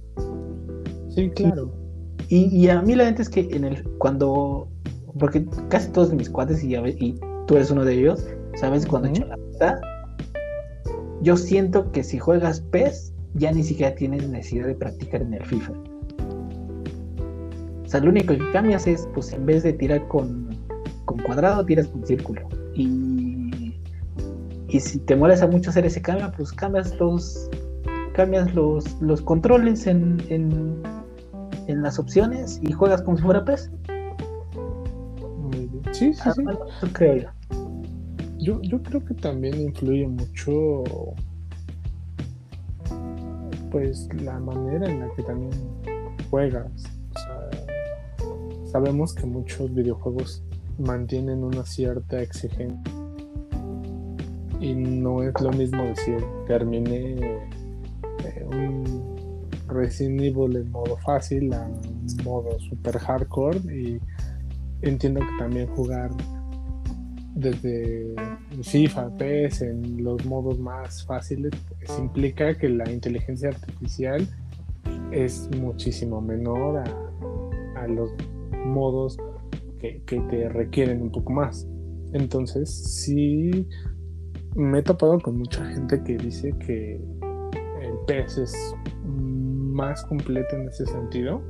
[1.11, 1.73] Sí, claro.
[2.29, 4.69] Y, a mí la gente es que en el cuando.
[5.19, 8.87] Porque casi todos mis cuates y, y tú eres uno de ellos, ¿sabes?
[8.87, 9.77] Cuando he la mitad,
[11.23, 15.45] yo siento que si juegas PES, ya ni siquiera tienes necesidad de practicar en el
[15.45, 15.73] FIFA.
[17.85, 20.49] O sea, lo único que cambias es, pues en vez de tirar con,
[21.25, 22.49] cuadrado, tiras con círculo.
[22.75, 23.75] Y,
[24.69, 27.49] y si te molesta mucho hacer ese cambio, pues cambias los
[28.17, 30.83] cambias los, los controles en, en,
[31.67, 33.71] en, las opciones y juegas como si fuera PES.
[35.93, 36.43] Sí, sí, sí.
[36.95, 37.29] creo yo.
[38.39, 38.63] yo.
[38.63, 40.83] Yo creo que también influye mucho
[43.71, 45.53] pues la manera en la que también
[46.31, 46.73] juegas
[48.65, 50.43] Sabemos que muchos videojuegos
[50.79, 52.93] mantienen una cierta exigencia
[54.61, 57.49] y no es lo mismo decir terminé
[58.25, 61.69] eh, un Resident en modo fácil a
[62.25, 64.01] modo super hardcore y
[64.83, 66.11] entiendo que también jugar
[67.35, 68.15] desde
[68.63, 74.27] FIFA, PS en los modos más fáciles pues, implica que la inteligencia artificial
[75.11, 78.11] es muchísimo menor a, a los
[78.65, 79.19] modos
[79.79, 81.67] que, te requieren un poco más.
[82.13, 83.69] Entonces, sí
[84.55, 87.01] me he topado con mucha gente que dice que
[88.07, 91.43] PS es más completo en ese sentido,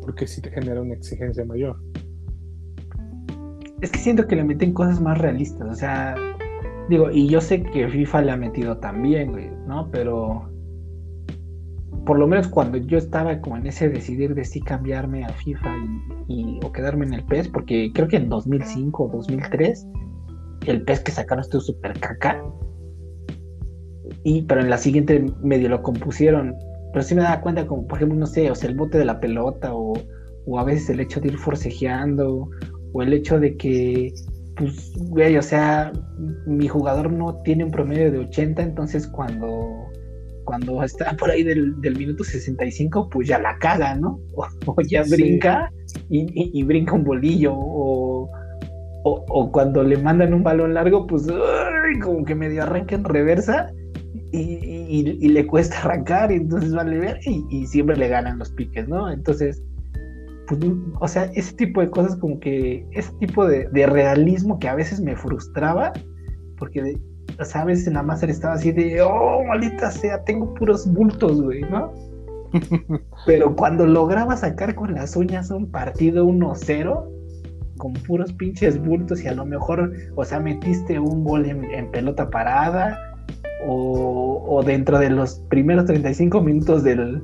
[0.00, 1.76] porque sí te genera una exigencia mayor.
[3.80, 6.14] Es que siento que le meten cosas más realistas, o sea,
[6.88, 9.90] digo, y yo sé que FIFA le ha metido también, güey, ¿no?
[9.90, 10.48] Pero
[12.04, 15.74] por lo menos cuando yo estaba como en ese decidir de si cambiarme a FIFA
[16.28, 19.86] y, o quedarme en el PES, porque creo que en 2005 o 2003
[20.66, 22.42] el PES que sacaron estuvo súper caca.
[24.24, 26.54] Y, pero en la siguiente medio lo compusieron.
[26.92, 29.04] Pero sí me daba cuenta, como por ejemplo, no sé, o sea, el bote de
[29.04, 29.94] la pelota, o,
[30.46, 32.48] o a veces el hecho de ir forcejeando,
[32.92, 34.12] o el hecho de que,
[34.56, 35.92] pues, güey, o sea,
[36.46, 39.88] mi jugador no tiene un promedio de 80, entonces cuando
[40.44, 44.20] cuando está por ahí del, minuto 65, pues ya la caga, ¿no?
[44.66, 45.72] O, ya brinca
[46.08, 48.28] y, brinca un bolillo, o,
[49.52, 51.26] cuando le mandan un balón largo, pues
[52.02, 53.72] como que medio arranca en reversa
[54.32, 59.10] y, le cuesta arrancar, y entonces vale ver, y, siempre le ganan los piques, ¿no?
[59.10, 59.62] Entonces,
[60.48, 60.60] pues,
[61.00, 64.74] o sea, ese tipo de cosas como que, ese tipo de, de realismo que a
[64.74, 65.92] veces me frustraba,
[66.58, 66.96] porque
[67.40, 67.86] ¿sabes?
[67.86, 71.92] En la estaba así de, oh, maldita sea, tengo puros bultos, güey, ¿no?
[73.26, 77.08] Pero cuando lograba sacar con las uñas un partido 1-0,
[77.78, 82.28] con puros pinches bultos y a lo mejor, o sea, metiste un gol en, pelota
[82.30, 82.98] parada
[83.66, 87.22] o, dentro de los primeros 35 minutos del,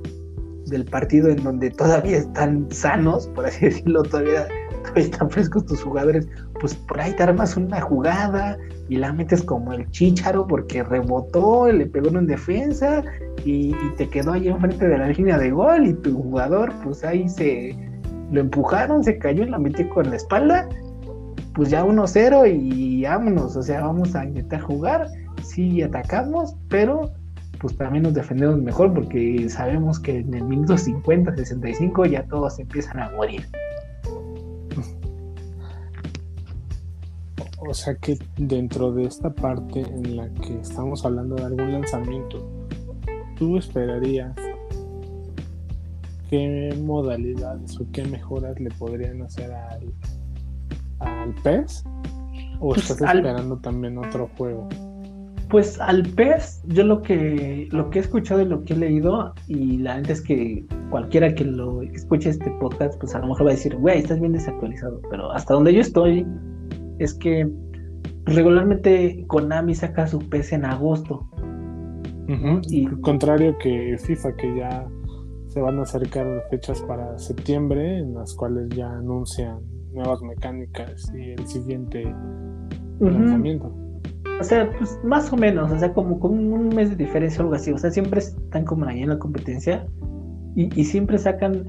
[0.66, 4.46] del partido en donde todavía están sanos, por así decirlo, todavía
[4.94, 6.28] están frescos tus jugadores,
[6.60, 8.56] pues por ahí te armas una jugada
[8.88, 13.04] y la metes como el chicharo porque rebotó, le pegó en defensa
[13.44, 17.28] y, te quedó ahí enfrente de la línea de gol y tu jugador pues ahí
[17.28, 17.76] se
[18.30, 20.68] lo empujaron, se cayó y la metió con la espalda,
[21.54, 25.08] pues ya 1-0 y vámonos, o sea, vamos a intentar jugar,
[25.48, 27.10] sí atacamos, pero
[27.60, 32.58] pues también nos defendemos mejor porque sabemos que en el minuto 50, 65 ya todos
[32.58, 33.44] empiezan a morir.
[37.60, 42.38] o sea que dentro de esta parte en la que estamos hablando de algún lanzamiento,
[43.36, 44.32] ¿tú esperarías
[46.30, 49.92] qué modalidades o qué mejoras le podrían hacer al,
[51.00, 51.84] al PES?
[52.60, 54.68] ¿O Pues estás al- esperando también otro juego?
[55.50, 59.32] Pues al PES, yo lo que lo que he escuchado y lo que he leído,
[59.46, 63.46] y la neta es que cualquiera que lo escuche este podcast, pues a lo mejor
[63.46, 65.00] va a decir, güey, estás bien desactualizado.
[65.10, 66.26] Pero hasta donde yo estoy,
[66.98, 67.48] es que
[68.26, 71.26] regularmente Konami saca su PES en agosto.
[72.28, 74.86] Ujú, Y- contrario que FIFA, que ya
[75.48, 79.60] se van a acercar fechas para septiembre, en las cuales ya anuncian
[79.94, 82.04] nuevas mecánicas y el siguiente
[83.00, 83.74] lanzamiento.
[84.40, 87.42] O sea, pues más o menos, o sea, como, como un mes de diferencia o
[87.44, 87.72] algo así.
[87.72, 89.86] O sea, siempre están como ahí en la competencia
[90.54, 91.66] y, y siempre sacan,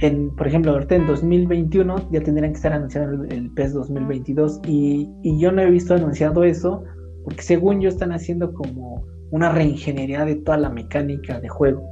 [0.00, 4.60] en, por ejemplo, ahorita en 2021 ya tendrían que estar anunciando el, el PES 2022
[4.66, 6.84] y, y yo no he visto anunciado eso
[7.24, 11.82] porque según yo están haciendo como una reingeniería de toda la mecánica de juego.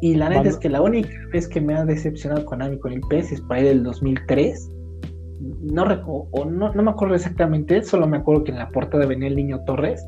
[0.00, 3.00] Y la neta es que la única vez que me ha decepcionado Konami con el
[3.10, 4.70] PES es por ahí del 2003
[5.40, 5.84] no,
[6.32, 9.36] o no, no me acuerdo exactamente, solo me acuerdo que en la portada venía el
[9.36, 10.06] niño Torres.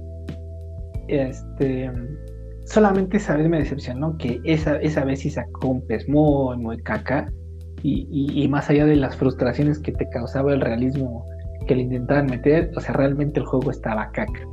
[1.09, 1.91] Este,
[2.67, 6.79] solamente esa vez me decepcionó que esa, esa vez sí sacó un pez muy, muy
[6.83, 7.33] caca.
[7.85, 8.07] Y,
[8.41, 11.27] y- más allá de las frustraciones que te causaba el realismo
[11.67, 14.47] que le intentaban meter, o sea, realmente el juego estaba caca.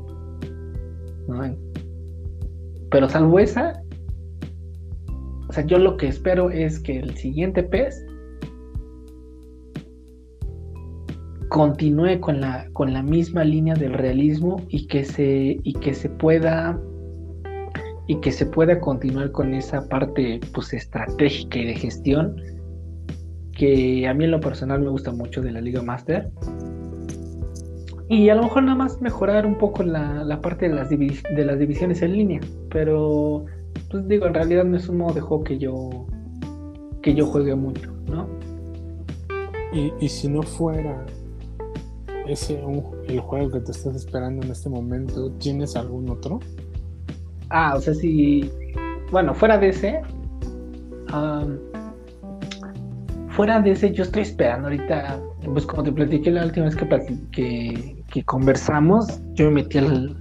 [2.90, 3.84] Pero salvo esa,
[5.48, 8.04] o sea, yo lo que espero es que el siguiente pez
[11.50, 16.10] continúe con la, con la misma línea del realismo y que se, y que se
[16.10, 16.80] pueda
[18.08, 22.36] y que se pueda continuar con esa parte pues estratégica y de gestión
[23.56, 26.32] que a mí en lo personal me gusta mucho de la Liga Master
[28.08, 31.46] y a lo mejor nada más mejorar un poco la, la parte de las, de
[31.46, 33.46] las divisiones en línea pero
[33.92, 36.08] pues digo en realidad no es un modo de juego que yo
[37.04, 38.28] que yo juegue mucho ¿no?
[39.72, 41.06] Y, y si no fuera
[42.32, 46.40] ese un- el juego que te estás esperando en este momento, ¿tienes algún otro?
[47.50, 48.50] Ah, o sea, si.
[49.12, 50.02] Bueno, fuera de ese.
[53.30, 55.20] fuera de ese, yo estoy esperando ahorita.
[55.54, 59.78] Pues como te platiqué la última vez que, plati- que, que conversamos, yo me metí
[59.78, 60.16] al,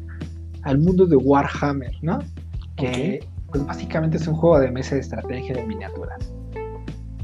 [0.62, 2.20] al mundo de Warhammer, ¿no?
[2.76, 6.32] Que pues básicamente es un juego de mesa de estrategia de miniaturas.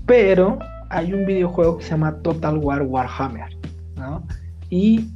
[0.06, 0.58] Pero
[0.90, 3.56] hay un videojuego que se llama Total War Warhammer,
[3.96, 4.26] ¿no?
[4.74, 5.08] Y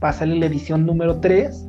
[0.00, 1.66] va a salir la edición número 3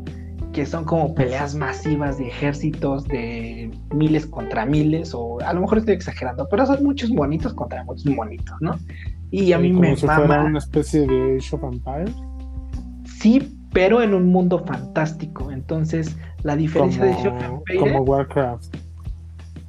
[0.54, 5.80] que son como peleas masivas de ejércitos de miles contra miles, o a lo mejor
[5.80, 8.76] estoy exagerando, pero son muchos monitos contra muchos monitos, ¿no?
[9.32, 12.16] Y a mí Como me si fuera mama, una especie de Age of Empires.
[13.06, 15.52] sí, pero en un mundo fantástico.
[15.52, 18.76] Entonces, la diferencia de Age of Como, Empires, como Warcraft.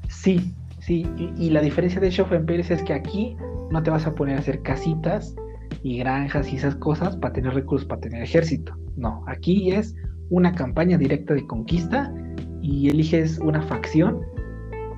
[0.08, 3.36] sí, sí, y, y la diferencia de Age of Empires es que aquí
[3.70, 5.34] no te vas a poner a hacer casitas
[5.82, 8.74] y granjas y esas cosas para tener recursos, para tener ejército.
[8.96, 9.94] No, aquí es
[10.30, 12.12] una campaña directa de conquista
[12.62, 14.20] y eliges una facción.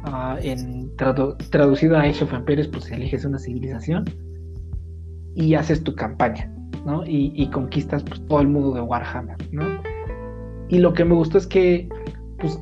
[0.04, 4.04] ah, en tradu- traducido a Age of Empires, pues eliges una civilización
[5.34, 6.50] y haces tu campaña,
[6.86, 7.04] ¿no?
[7.04, 9.62] Y, y conquistas pues, todo el mundo de Warhammer, ¿no?
[10.70, 11.86] Y lo que me gustó es que,
[12.38, 12.58] pues,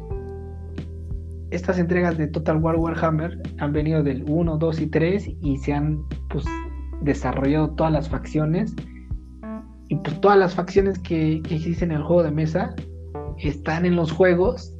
[1.50, 5.72] estas entregas de Total War Warhammer han venido del 1, 2 y 3 y se
[5.72, 6.44] han, pues,
[7.02, 8.74] desarrollado todas las facciones
[9.88, 12.74] y pues todas las facciones que, existen en el juego de mesa
[13.38, 14.74] están en los juegos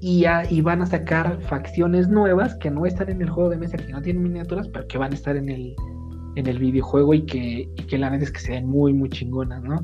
[0.00, 0.24] y,
[0.62, 4.02] van a sacar facciones nuevas que no están en el juego de mesa, que no
[4.02, 8.10] tienen miniaturas, pero que van a estar en el, videojuego y que, y que la
[8.10, 9.80] neta es que se ven muy, muy chingonas, ¿no?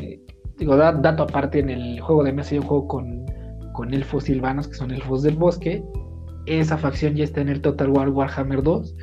[0.00, 0.20] Eh,
[0.56, 3.26] digo, da- dato aparte, en el juego de mesa yo juego con,
[3.74, 5.84] con elfos silvanos, que son elfos del bosque.
[6.46, 8.94] Esa facción ya está en el Total War Warhammer 2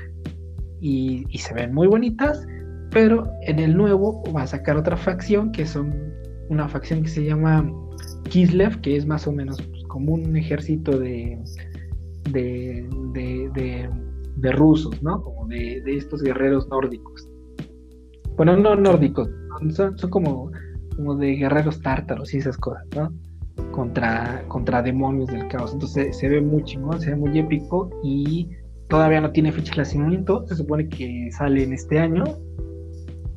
[0.82, 2.46] y, se ven muy bonitas.
[2.92, 5.94] Pero en el nuevo va a sacar otra facción que son
[6.50, 7.72] una facción que se llama
[8.30, 11.38] Kislev, que es más o menos pues, como un ejército de,
[12.32, 13.90] de, de,
[14.38, 15.22] de- rusos, ¿no?
[15.22, 17.30] Como de, de estos guerreros nórdicos.
[18.36, 19.30] Bueno, no nórdicos,
[19.74, 20.50] son, son como,
[20.96, 23.14] como de guerreros tártaros y esas cosas, ¿no?
[23.72, 25.74] Contra, contra demonios del caos.
[25.74, 28.48] Entonces se ve muy chingón, se ve muy épico y
[28.90, 30.46] todavía no tiene fecha de lanzamiento.
[30.48, 32.24] Se supone que sale en este año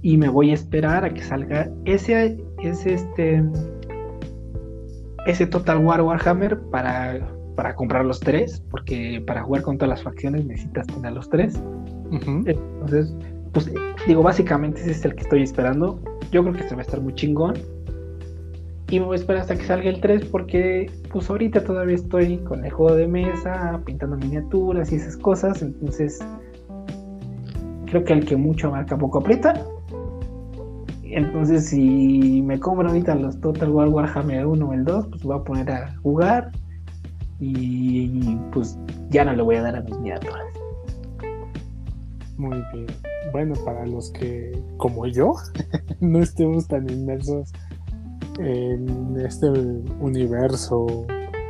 [0.01, 3.45] y me voy a esperar a que salga ese, ese este
[5.27, 10.03] ese Total War Warhammer para, para comprar los tres, porque para jugar con todas las
[10.03, 11.63] facciones necesitas tener los tres.
[12.11, 13.15] Entonces,
[13.53, 13.73] pues
[14.07, 16.03] digo, básicamente ese es el que estoy esperando.
[16.33, 17.55] yo creo que se va a estar muy chingón.
[18.93, 22.37] Y me voy a esperar hasta que salga el 3 porque pues ahorita todavía estoy
[22.41, 25.63] con el juego de mesa, pintando miniaturas y esas cosas.
[25.63, 26.19] Entonces
[27.87, 29.55] creo que el que mucho marca poco aprieta.
[31.05, 35.39] Entonces si me compro ahorita los Total War Warhammer 1 o el 2, pues voy
[35.39, 36.51] a poner a jugar.
[37.41, 38.79] Y pues
[39.09, 40.45] ya no le voy a dar a mis miniaturas.
[42.37, 42.87] Muy bien.
[43.33, 45.33] Bueno, para los que, como yo,
[46.01, 47.55] no estemos tan inmersos
[48.39, 49.49] en este
[50.01, 51.07] universo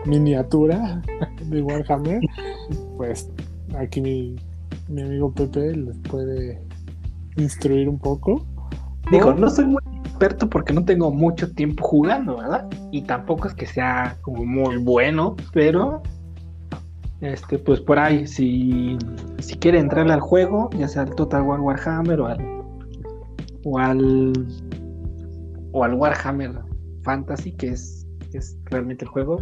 [0.07, 1.03] miniatura
[1.47, 2.21] de Warhammer,
[2.97, 3.31] pues
[3.79, 4.37] aquí mi,
[4.89, 6.61] amigo Pepe les puede
[7.37, 8.45] instruir un poco.
[9.11, 12.69] Digo, no soy muy experto porque no tengo mucho tiempo jugando, ¿verdad?
[12.91, 16.03] Y tampoco es que sea como muy bueno, pero
[17.21, 18.97] este, pues por ahí, si,
[19.39, 22.39] si quiere entrarle al juego, ya sea al Total War Warhammer o al,
[23.65, 24.33] o al,
[25.73, 26.72] o al Warhammer
[27.03, 29.39] Fantasy, que es, es realmente el juego,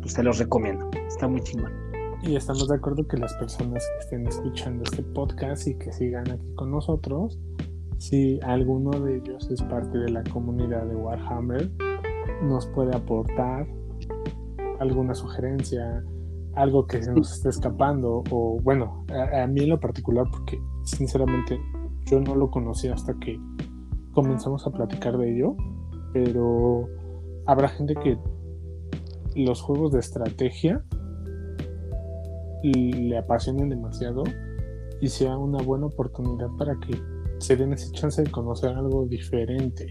[0.00, 0.88] pues se los recomiendo.
[1.06, 1.72] Está muy chingón.
[2.22, 6.30] Y estamos de acuerdo que las personas que estén escuchando este podcast y que sigan
[6.30, 7.38] aquí con nosotros,
[7.98, 11.70] si alguno de ellos es parte de la comunidad de Warhammer,
[12.42, 13.66] nos puede aportar
[14.80, 16.02] alguna sugerencia,
[16.54, 20.58] algo que se nos esté escapando, o bueno, a, a, mí en lo particular, porque
[20.84, 21.60] sinceramente
[22.06, 23.38] yo no lo conocí hasta que
[24.12, 25.56] comenzamos a platicar de ello
[26.24, 26.88] pero
[27.44, 28.18] habrá gente que
[29.34, 30.82] los juegos de estrategia
[32.62, 34.24] le apasionen demasiado
[35.00, 36.98] y sea una buena oportunidad para que
[37.38, 39.88] se den esa chance de conocer algo diferente.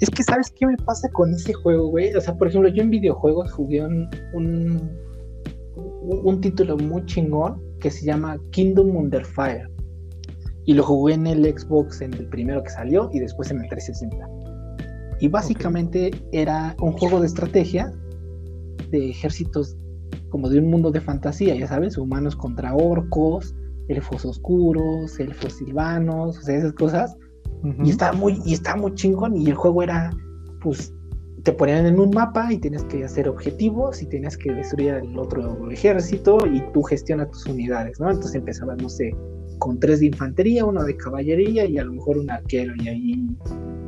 [0.00, 2.14] Es que, ¿sabes qué me pasa con ese juego, güey?
[2.14, 4.90] O sea, por ejemplo, yo en videojuegos jugué un, un,
[6.24, 9.70] un título muy chingón que se llama Kingdom Under Fire.
[10.64, 13.68] Y lo jugué en el Xbox en el primero que salió y después en el
[13.68, 14.35] 360.
[15.20, 17.92] Y básicamente era un juego de estrategia
[18.90, 19.76] de ejércitos
[20.28, 23.54] como de un mundo de fantasía, ya sabes, humanos contra orcos,
[23.88, 27.16] elfos oscuros, elfos silvanos, o sea, esas cosas.
[27.82, 29.36] Y estaba muy, y estaba muy chingón.
[29.36, 30.10] Y el juego era,
[30.60, 30.92] pues,
[31.42, 35.18] te ponían en un mapa y tienes que hacer objetivos y tenías que destruir al
[35.18, 38.10] otro ejército y tú gestionas tus unidades, ¿no?
[38.10, 39.14] Entonces empezabas, no sé,
[39.58, 43.26] con tres de infantería, uno de caballería y a lo mejor un arquero y ahí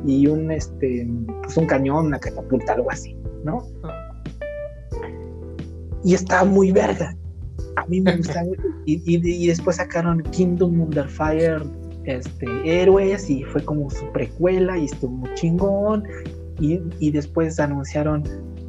[0.05, 1.07] y un este
[1.43, 3.63] pues un cañón, una catapulta, algo así, ¿no?
[6.03, 7.15] Y estaba muy verga.
[7.75, 8.47] A mí me gustaba
[8.85, 11.61] y, y, después sacaron Kingdom Under Fire
[12.05, 16.03] este, Héroes y fue como su precuela y estuvo muy chingón.
[16.59, 18.23] Y, y después anunciaron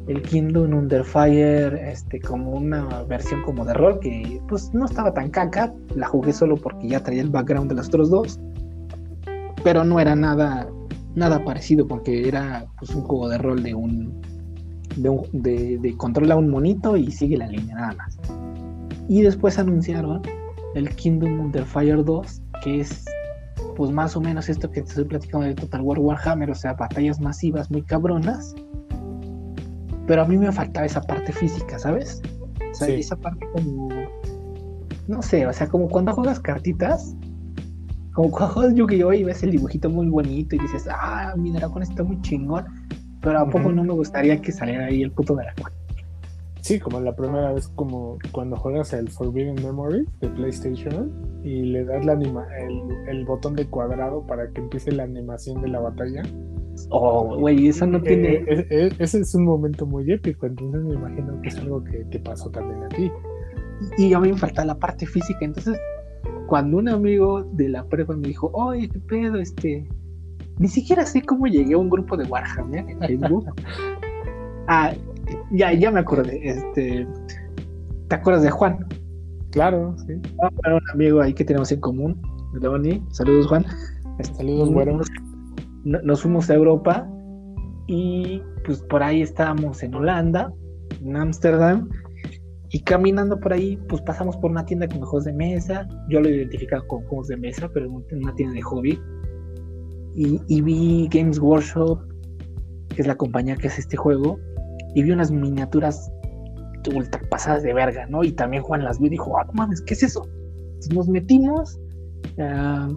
[0.07, 5.13] el Kingdom Under Fire este, como una versión como de rol que pues no estaba
[5.13, 5.73] tan caca.
[5.95, 8.39] La jugué solo porque ya traía el background de los otros dos.
[9.63, 10.67] Pero no era nada
[11.15, 14.21] nada parecido porque era pues, un juego de rol de un
[14.97, 18.17] de, un, de, controla un monito y sigue la línea nada más.
[19.07, 20.21] Y después anunciaron
[20.75, 23.05] el Kingdom Under Fire 2, que es
[23.77, 26.73] pues más o menos esto que te estoy platicando de Total War Warhammer, o sea,
[26.73, 28.53] batallas masivas muy cabronas.
[30.07, 32.21] Pero a mí me faltaba esa parte física, ¿sabes?
[32.71, 33.89] O sea, esa parte como
[35.07, 37.15] no sé, o sea, como cuando juegas cartitas,
[38.13, 39.13] como cuando Yu-Gi-Oh!
[39.13, 42.65] y ves el dibujito muy bonito y dices, ah, mi dragón está muy chingón,
[43.21, 45.71] pero a poco no me gustaría que saliera ahí el puto dragón.
[46.61, 51.11] Sí, como la primera vez, como cuando juegas el Forbidden Memory de PlayStation
[51.43, 52.45] y le das la anima
[53.07, 56.21] el, botón de cuadrado para que empiece la animación de la batalla.
[56.89, 58.35] Oh, güey, eso no tiene.
[58.35, 61.83] Eh, eh, eh, ese es un momento muy épico, entonces me imagino que es algo
[61.83, 63.11] que te pasó también a ti.
[63.97, 65.79] Y a mí me falta la parte física, entonces
[66.51, 69.87] cuando un amigo de la prepa me dijo, oye, qué pedo, este,
[70.59, 73.45] ni siquiera sé cómo llegué a un grupo de Warhammer en Facebook.
[74.67, 74.91] ah,
[75.51, 77.07] ya, ya me acordé, este,
[78.09, 78.85] ¿te acuerdas de Juan?
[79.51, 80.15] Claro, sí.
[80.15, 82.21] un amigo ahí que tenemos en común,
[82.59, 83.65] Leoni, saludos Juan.
[84.19, 84.99] Este, saludos, bueno.
[85.85, 87.07] Nos, fuimos a Europa
[87.87, 90.51] y pues por ahí estábamos en Holanda,
[91.01, 91.87] en Ámsterdam,
[92.73, 95.87] y caminando por ahí, pues pasamos por una tienda con juegos de mesa.
[96.09, 98.99] Yo lo he identificado con juegos de mesa, pero en una tienda de hobby.
[100.15, 101.99] Y, vi Games Workshop,
[102.89, 104.39] que es la compañía que hace este juego.
[104.95, 106.09] Y vi unas miniaturas
[106.95, 108.23] ultra pasadas de verga, ¿no?
[108.23, 110.27] Y también Juan las vio y dijo, ah, mames, ¿qué es eso?
[110.93, 111.77] Nos metimos,
[112.39, 112.89] ah,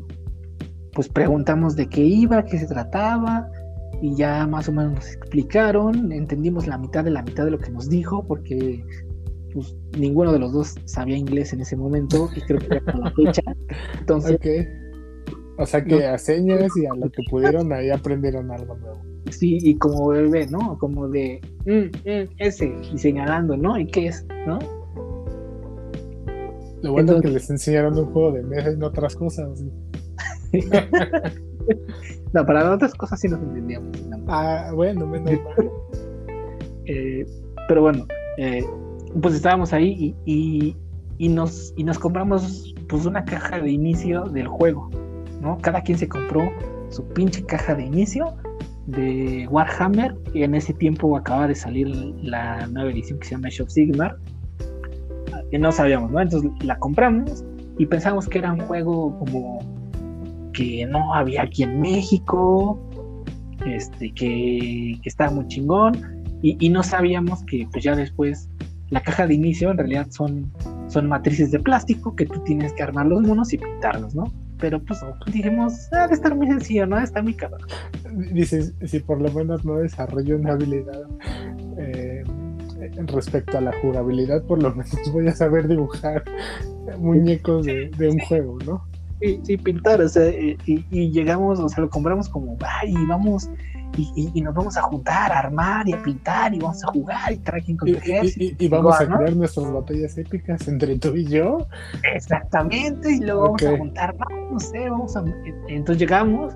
[0.92, 3.50] pues preguntamos de qué iba, qué se trataba,
[4.00, 7.58] y ya más o menos nos explicaron, entendimos la mitad de la mitad de lo
[7.58, 8.84] que nos dijo, porque
[9.54, 13.10] pues ninguno de los dos sabía inglés en ese momento y creo que era la
[13.12, 13.42] fecha.
[14.00, 14.38] Entonces,
[15.56, 19.00] O sea que a señas y a lo que pudieron ahí aprendieron algo nuevo.
[19.30, 20.76] Sí, y como bebé, ¿no?
[20.78, 23.78] Como de mm, mm, ese, y señalando, ¿no?
[23.78, 24.26] ¿Y qué es?
[24.46, 24.58] ¿No?
[26.82, 29.62] Lo bueno es que les enseñaron un juego de mesa y no otras cosas.
[32.32, 33.96] no, para otras cosas sí nos entendíamos.
[34.28, 35.70] Ah, bueno, menos mal.
[36.86, 37.24] Eh,
[37.66, 38.62] pero bueno, eh,
[39.20, 40.76] pues estábamos ahí y,
[41.18, 44.90] y, nos, y nos compramos pues una caja de inicio del juego,
[45.40, 45.58] ¿no?
[45.58, 46.50] Cada quien se compró
[46.90, 48.34] su pinche caja de inicio
[48.86, 51.88] de Warhammer y en ese tiempo acaba de salir
[52.22, 54.18] la nueva edición que se llama Shop Sigmar
[55.50, 56.20] que no sabíamos, ¿no?
[56.20, 57.44] Entonces la compramos
[57.78, 59.60] y pensamos que era un juego como
[60.52, 62.80] que no había aquí en México,
[63.66, 68.50] este, que, que estaba muy chingón y, no sabíamos que pues ya después
[68.90, 70.50] la caja de inicio en realidad son,
[70.88, 74.32] son matrices de plástico que tú tienes que armar los monos y pintarlos, ¿no?
[74.58, 76.98] Pero pues dijimos, ah, de estar muy sencillo, ¿no?
[76.98, 77.66] Está muy cabrón.
[78.32, 81.02] Dices, si por lo menos no desarrollo una habilidad
[81.78, 82.22] eh,
[83.06, 86.22] respecto a la jugabilidad, por lo menos voy a saber dibujar
[86.98, 88.84] muñecos de, un juego, ¿no?
[89.20, 93.48] Sí, sí, pintar, o sea, y, y, llegamos, o sea, lo compramos como, ay, vamos,
[93.96, 97.36] y, nos vamos a juntar, a armar y a pintar y vamos a jugar y
[97.38, 98.64] tracking con ejército.
[98.64, 101.66] Y, vamos a crear nuestras batallas épicas entre tú y yo.
[102.14, 104.16] Exactamente, y luego vamos a juntar,
[104.50, 105.24] no, sé, vamos a...
[105.68, 106.54] Entonces llegamos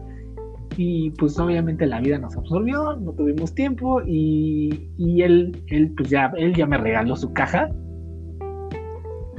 [0.76, 6.11] y pues obviamente la vida nos absorbió, no tuvimos tiempo y, y él, él pues
[6.11, 7.68] ya, él ya me regaló su caja.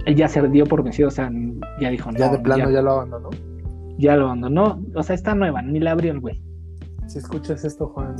[0.05, 1.31] Él ya se dio por vencido, o sea,
[1.79, 2.17] ya dijo, no.
[2.17, 3.29] Ya de plano ya, lo abandonó.
[3.97, 6.41] Ya lo abandonó, o sea, está nueva, ni la abrió el güey.
[7.09, 8.15] Si escuchas esto, Juan,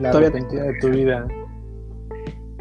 [0.00, 1.26] la arrepentida de tu vida.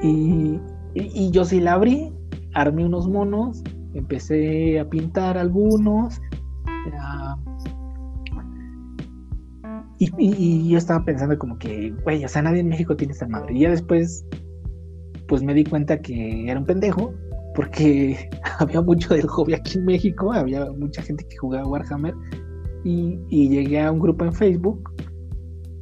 [0.02, 0.60] Y,
[0.96, 2.12] y, yo sí la abrí,
[2.56, 6.20] armé unos monos, empecé a pintar algunos.
[10.00, 13.28] y, y, yo estaba pensando como que, güey, o sea, nadie en México tiene esta
[13.28, 13.54] madre.
[13.54, 14.26] Y ya después,
[15.28, 17.14] pues me di cuenta que era un pendejo,
[17.54, 18.28] porque
[18.60, 22.16] había mucho del hobby aquí en México, había mucha gente que jugaba Warhammer
[22.84, 24.90] y, llegué a un grupo en Facebook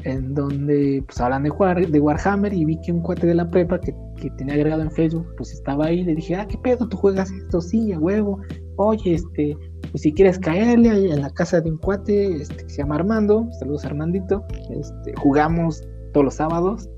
[0.04, 1.52] en donde pues hablan de,
[1.90, 3.94] de Warhammer y vi que un cuate de la prepa que,
[4.38, 6.88] tenía agregado en Facebook pues estaba ahí le dije, ah, ¿qué pedo?
[6.88, 7.62] ¿Tú juegas esto?
[7.62, 8.40] Sí, a huevo.
[8.78, 9.56] Oye, este,
[9.92, 12.96] pues si quieres caerle ahí en la casa de un cuate este, que se llama
[12.96, 16.90] Armando, saludos Armandito, este, jugamos todos los sábados,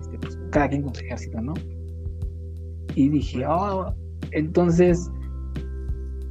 [0.00, 1.54] este, pues cada quien con su ejército, ¿no?
[2.94, 3.92] Y dije, oh,
[4.32, 5.10] entonces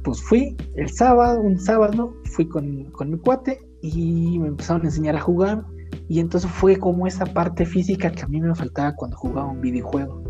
[0.06, 4.84] pues fui el sábado, un sábado, fui con, con mi cuate y me empezaron a
[4.84, 5.64] enseñar a jugar.
[6.08, 9.60] Y entonces fue como esa parte física que a mí me faltaba cuando jugaba un
[9.60, 10.22] videojuego.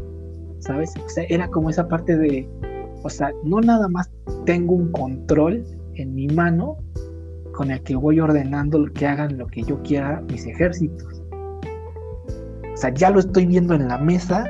[0.61, 0.95] ¿Sabes?
[1.05, 2.49] O sea, era como esa parte de,
[3.03, 4.11] o sea, no nada más
[4.47, 5.63] tengo un control
[5.97, 6.79] en mi mano
[7.53, 11.23] con el que voy ordenando que hagan lo que yo quiera mis ejércitos.
[12.73, 14.47] O sea, ya lo estoy viendo en la mesa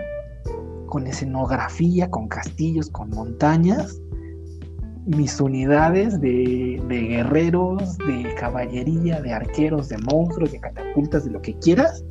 [0.87, 4.01] con escenografía, con castillos, con montañas
[5.07, 11.55] mis unidades de, guerreros, de caballería, de arqueros, de monstruos, de catapultas, de lo que
[11.61, 12.05] quieras.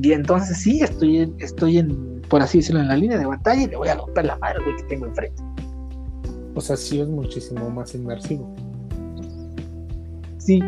[0.00, 3.66] Y entonces sí, estoy, estoy en, por así decirlo, en la línea de batalla y
[3.68, 5.42] le voy a romper la madre que tengo enfrente.
[6.54, 8.52] O sea, sí es muchísimo más inmersivo.
[10.38, 10.60] Sí,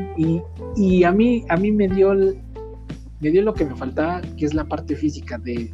[0.76, 2.14] y, a mí, a mí me dio
[3.20, 5.72] me dio lo que me faltaba, que es la parte física de,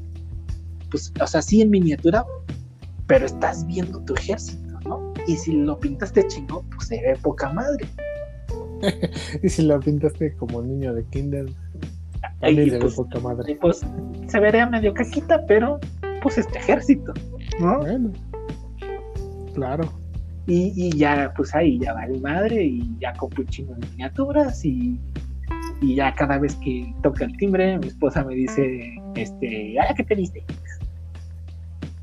[0.90, 2.24] pues, o sea, sí en miniatura,
[3.06, 4.65] pero estás viendo tu ejército
[5.26, 7.86] y si lo pintaste chingón, pues se ve poca madre.
[9.42, 11.46] y si lo pintaste como niño de kinder,
[12.40, 13.58] también se ve pues, poca madre.
[13.60, 13.84] Pues
[14.28, 15.78] se vería medio caquita, pero
[16.22, 17.12] pues este ejército,
[17.60, 17.78] ¿no?
[17.80, 18.12] Bueno,
[19.54, 19.92] claro.
[20.46, 24.64] Y, y ya, pues ahí ya vale madre y ya compro un chingo de miniaturas
[24.64, 25.00] y,
[25.80, 30.04] y ya cada vez que toca el timbre, mi esposa me dice, este, ¿ah, qué
[30.04, 30.44] pediste?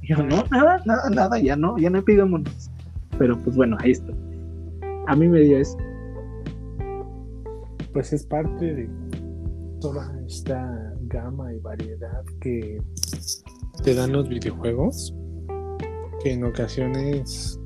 [0.01, 2.69] Y yo, no, nada, nada, nada, ya no, ya no he pedido monos.
[3.17, 4.11] Pero pues bueno, ahí está.
[5.07, 5.77] A mí me dio eso.
[7.93, 8.89] Pues es parte de
[9.79, 12.81] toda esta gama y variedad que
[13.83, 15.13] te dan los videojuegos,
[16.23, 17.59] que en ocasiones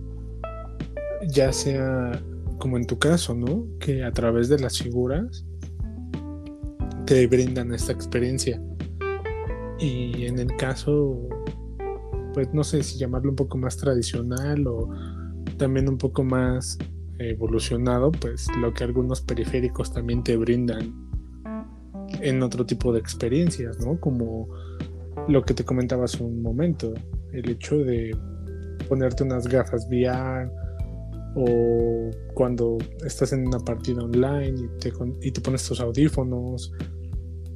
[1.30, 2.12] ya sea
[2.60, 3.66] como en tu caso, ¿no?
[3.80, 5.46] Que a través de las figuras
[7.06, 8.62] te brindan esta experiencia.
[9.80, 11.30] Y en el caso,
[12.34, 14.90] pues no sé si llamarlo un poco más tradicional o
[15.58, 16.78] también un poco más
[17.20, 20.94] evolucionado, pues lo que algunos periféricos también te brindan
[22.22, 24.00] en otro tipo de experiencias, ¿no?
[24.00, 24.48] Como
[25.28, 26.94] lo que te comentaba hace un momento,
[27.34, 28.16] el hecho de
[28.88, 30.50] ponerte unas gafas VR
[31.36, 36.72] o cuando estás en una partida online y te, y te pones tus audífonos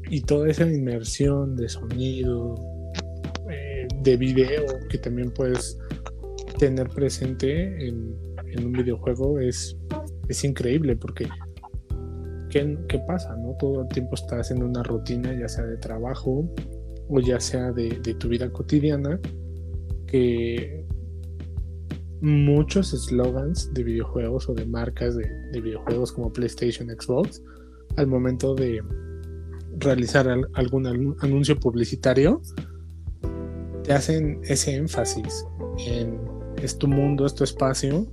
[0.09, 2.55] y toda esa inmersión de sonido,
[3.49, 5.79] eh, de video que también puedes
[6.57, 8.15] tener presente en,
[8.65, 9.77] un videojuego es,
[10.27, 11.27] es increíble porque
[12.49, 13.35] ¿qué, ¿qué, pasa?
[13.37, 13.55] ¿no?
[13.57, 16.53] Todo el tiempo estás en una rutina, ya sea de trabajo
[17.09, 19.19] o ya sea de, de tu vida cotidiana,
[20.05, 20.85] que
[22.21, 27.41] muchos slogans de videojuegos o de marcas de, videojuegos como PlayStation, Xbox,
[27.97, 28.81] al momento de
[29.77, 32.41] realizar algún anuncio publicitario,
[33.83, 35.45] te hacen ese énfasis
[35.79, 36.19] en
[36.61, 38.07] es tu mundo, es tu espacio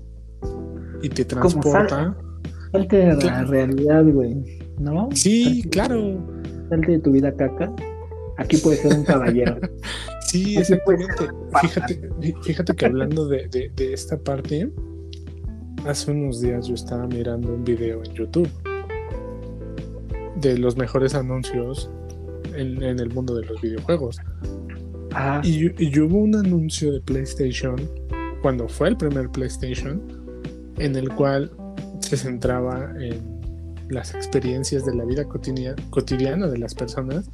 [1.02, 2.16] y te transporta.
[2.72, 5.08] Salte de la realidad, güey, ¿no?
[5.14, 6.18] Sí, claro.
[6.68, 7.72] Salte de tu vida caca.
[8.36, 9.58] Aquí puedes ser un caballero.
[10.28, 11.26] Sí, exactamente.
[11.62, 12.10] Fíjate,
[12.42, 14.70] fíjate que hablando de, esta parte,
[15.86, 18.50] hace unos días yo estaba mirando un video en YouTube
[20.42, 21.90] de los mejores anuncios
[22.54, 24.18] en, el mundo de los videojuegos.
[25.14, 25.40] Ah.
[25.42, 27.76] Y, y, hubo un anuncio de PlayStation,
[28.42, 30.02] cuando fue el primer PlayStation,
[30.78, 31.50] en el cual
[32.00, 33.38] se centraba en
[33.88, 37.30] las experiencias de la vida cotidiana de las personas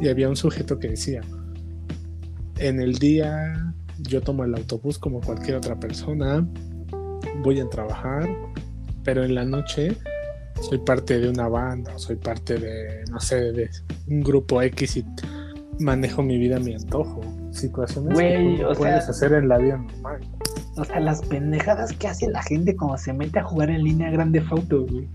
[0.00, 1.20] y había un sujeto que decía,
[2.58, 6.46] en el día yo tomo el autobús como cualquier otra persona,
[7.42, 8.28] voy a trabajar,
[9.04, 9.96] pero en la noche
[10.60, 13.70] soy parte de una banda, soy parte de, no sé, de
[14.08, 15.04] un grupo X y
[15.78, 17.20] manejo mi vida a mi antojo.
[17.50, 20.20] Situaciones que puedes hacer en la vida normal.
[20.76, 24.10] O sea, las pendejadas que hace la gente cuando se mete a jugar en línea
[24.10, 25.08] Grande Auto, güey.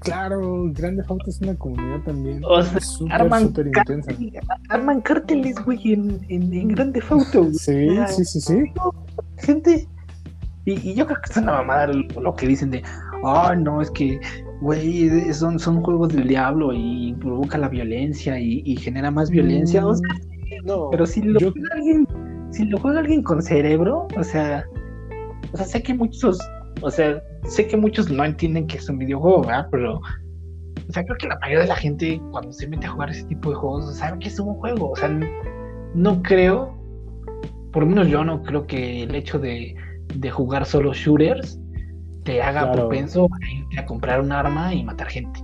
[0.00, 2.42] Claro, Grande Auto es una comunidad también.
[2.44, 2.80] O sea,
[3.10, 4.12] arman, intensa.
[4.68, 7.52] arman cárteles, güey, en, en, Grande Auto.
[7.52, 8.64] Sí, sí, sí, sí.
[9.38, 9.86] Gente.
[10.64, 12.82] Y, yo creo que es una mamada lo, que dicen de,
[13.24, 14.20] ah, no, es que,
[14.60, 19.86] güey, son, son juegos del diablo y provoca la violencia y, genera más violencia.
[19.86, 22.06] O sea, mm, no, pero si lo juega alguien,
[22.50, 24.64] si lo juega alguien con cerebro, o sea,
[25.52, 26.38] o sea, sé que muchos,
[26.82, 29.68] o sea, sé que muchos no entienden que es un videojuego, ¿verdad?
[29.70, 33.10] Pero, o sea, creo que la mayoría de la gente cuando se mete a jugar
[33.10, 34.90] ese tipo de juegos sabe que es un juego.
[34.90, 35.08] O sea,
[35.94, 36.74] no creo,
[37.72, 39.74] por lo menos yo no creo que el hecho de,
[40.32, 41.60] jugar solo shooters
[42.24, 45.40] te haga propenso a irte a comprar un arma y matar gente.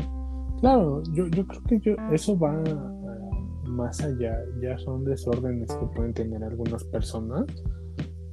[0.61, 2.63] Claro, yo, yo creo que yo, eso va
[3.67, 7.45] más allá, ya son desórdenes que pueden tener algunas personas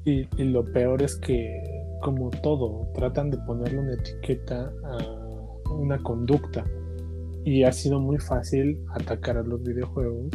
[0.06, 6.64] y lo peor es que como todo, tratan de ponerle una etiqueta a una conducta.
[7.46, 10.28] Y ha sido muy fácil atacar a los videojuegos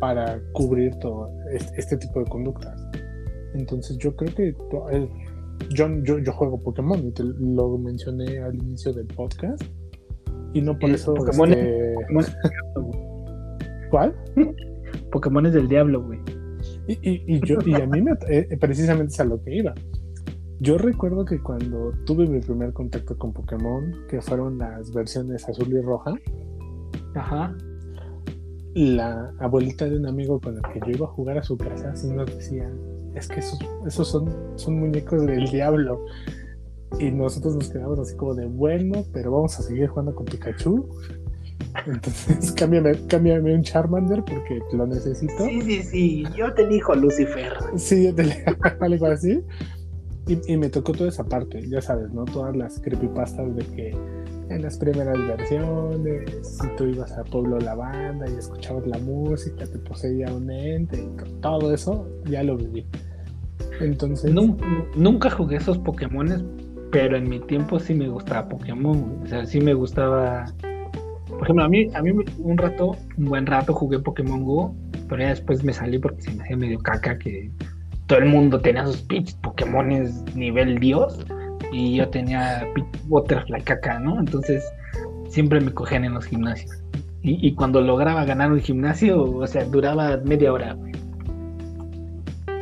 [0.00, 1.30] para cubrir todo
[1.76, 2.82] este, tipo de conductas.
[3.54, 4.56] Entonces yo creo que
[5.70, 9.62] yo, yo, yo, juego Pokémon y te lo mencioné al inicio del podcast.
[10.54, 11.14] Y no por eso...
[11.14, 11.94] Pokémon este...
[13.90, 14.14] ¿Cuál?
[15.12, 16.18] Pokémon es del diablo, güey.
[16.86, 16.98] Y,
[17.34, 19.74] y, yo, y a mí me, eh, precisamente es a lo que iba.
[20.60, 25.72] Yo recuerdo que cuando tuve mi primer contacto con Pokémon, que fueron las versiones azul
[25.72, 26.14] y roja,
[27.14, 27.56] Ajá.
[28.74, 31.92] la abuelita de un amigo con el que yo iba a jugar a su casa
[32.14, 32.70] nos decía,
[33.14, 36.04] es que esos, esos son, son muñecos del diablo.
[36.98, 40.88] Y nosotros nos quedamos así como de, bueno, pero vamos a seguir jugando con Pikachu.
[41.86, 45.44] Entonces, cámbiame, cámbiame un Charmander porque lo necesito.
[45.44, 46.24] Sí, sí, sí.
[46.36, 47.52] Yo te elijo Lucifer.
[47.76, 49.42] Sí, yo te elijo algo así.
[50.26, 52.24] Y, me tocó toda esa parte, ya sabes, ¿no?
[52.24, 53.90] Todas las creepypastas de que
[54.48, 59.66] en las primeras versiones, si tú ibas a Pueblo La Banda y escuchabas la música,
[59.66, 62.86] te poseía un ente y todo eso, ya lo viví.
[63.80, 64.32] Entonces.
[64.32, 66.42] Nunca, jugué esos Pokémones,
[66.90, 70.46] pero en mi tiempo sí me gustaba Pokémon, O sea, sí me gustaba.
[71.34, 74.74] Por ejemplo, a mí, a mí un rato, un buen rato jugué Pokémon Go,
[75.08, 77.50] pero ya después me salí porque se me hacía medio caca que
[78.06, 81.24] todo el mundo tenía sus pitch Pokémones nivel Dios
[81.72, 82.66] y yo tenía
[83.06, 84.20] Butterfly caca, ¿no?
[84.20, 84.64] Entonces
[85.28, 86.80] siempre me cogían en los gimnasios.
[87.26, 90.76] Y, cuando lograba ganar un gimnasio, o sea, duraba media hora.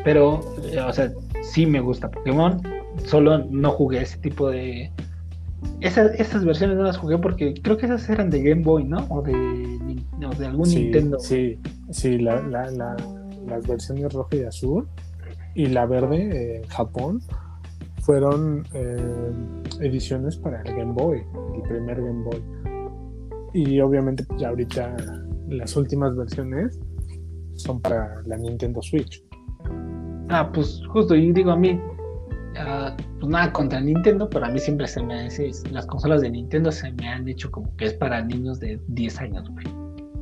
[0.04, 1.10] Pero, eh, o sea,
[1.42, 2.62] sí me gusta Pokémon,
[3.04, 4.92] solo no jugué ese tipo de...
[5.80, 9.04] Esas, esas versiones no las jugué porque creo que esas eran de Game Boy, ¿no?
[9.08, 11.18] O de, de algún Nintendo.
[11.18, 11.58] Sí,
[11.90, 14.86] sí, la, las versiones roja y azul
[15.54, 17.20] y la verde en Japón
[18.02, 19.32] fueron eh,
[19.80, 21.22] ediciones para el Game Boy,
[21.54, 22.42] el primer Game Boy.
[23.54, 24.96] Y obviamente ya ahorita
[25.48, 26.78] las últimas versiones
[27.54, 29.22] son para la Nintendo Switch.
[30.28, 31.78] Ah, pues justo, y digo a mí,
[32.58, 36.30] ah, pues nada contra Nintendo, pero a mí siempre se me hace, las consolas de
[36.30, 39.66] Nintendo se me han hecho como que es para niños de 10 años, güey.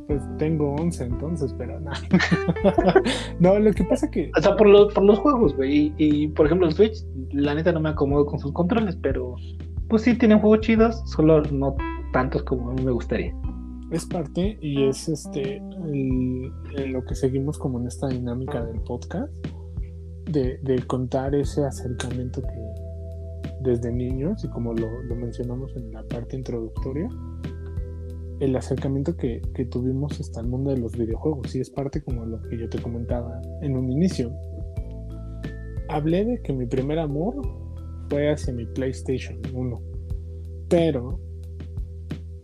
[0.07, 1.97] Pues tengo 11 entonces, pero nada.
[3.39, 4.29] no, lo que pasa que...
[4.37, 5.93] O sea, por, los por los juegos, güey.
[5.97, 9.35] Y, por ejemplo el Switch, la neta no me acomodo con sus controles, pero
[9.87, 11.75] pues sí tienen juegos chidos, solo no
[12.13, 13.33] tantos como a mí me gustaría.
[13.91, 15.61] Es parte y es este
[16.87, 19.33] lo que seguimos como en esta dinámica del podcast,
[20.25, 27.07] de, contar ese acercamiento que desde niños, y como lo, mencionamos en la parte introductoria,
[28.39, 32.41] el acercamiento que, tuvimos hasta el mundo de los videojuegos y es parte como lo
[32.43, 34.31] que yo te comentaba en un inicio.
[35.89, 37.35] Hablé de que mi primer amor
[38.09, 39.81] fue hacia mi PlayStation 1,
[40.69, 41.19] pero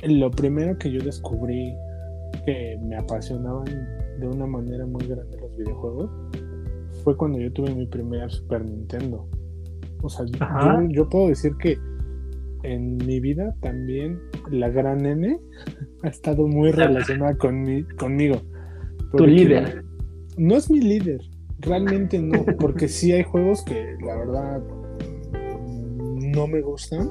[0.03, 1.73] lo primero que yo descubrí
[2.45, 3.65] que me apasionaban
[4.19, 6.09] de una manera muy grande los videojuegos
[7.08, 9.30] fue cuando yo tuve mi primer Super Nintendo.
[10.01, 10.26] O sea,
[10.89, 11.78] yo puedo decir que
[12.64, 14.20] en mi vida también
[14.51, 15.39] la gran N
[16.03, 17.66] ha estado muy relacionada con
[17.97, 18.41] conmigo.
[19.16, 19.86] Tu líder.
[20.36, 21.22] No es mi líder,
[21.60, 24.62] realmente no, porque sí hay juegos que la verdad
[26.36, 27.08] no me gustan.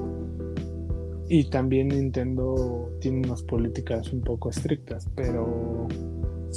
[1.27, 5.87] Y también Nintendo tiene unas políticas un poco estrictas, pero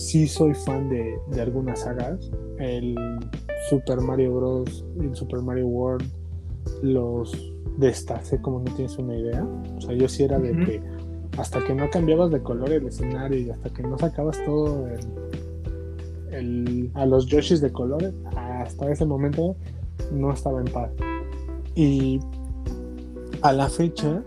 [0.00, 2.30] sí soy fan de, de algunas sagas.
[2.58, 2.96] El
[3.68, 4.84] Super Mario Bros.
[4.98, 6.08] el Super Mario World,
[6.82, 7.32] los
[7.76, 9.46] destacé como no tienes una idea.
[9.76, 10.82] O sea, yo sí era de que
[11.38, 14.88] hasta que no cambiabas de color el escenario y hasta que no sacabas todo
[16.32, 19.56] el, a los Yoshis de colores, hasta ese momento
[20.12, 20.90] no estaba en paz.
[21.74, 22.20] Y
[23.42, 24.22] a la fecha,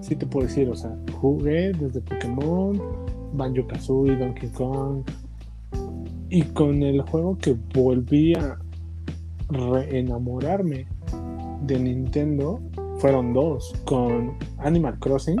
[0.00, 2.80] sí te puedo decir, o sea, jugué desde Pokémon,
[3.32, 5.02] Banjo Kazooie, Donkey Kong,
[6.30, 8.58] y con el juego que volví a
[9.50, 10.86] reenamorarme
[11.62, 12.60] de Nintendo
[12.98, 15.40] fueron dos, con Animal Crossing,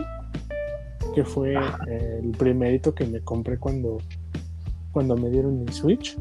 [1.14, 1.54] que fue
[1.88, 3.98] el primerito que me compré cuando,
[4.92, 6.16] cuando me dieron mi Switch,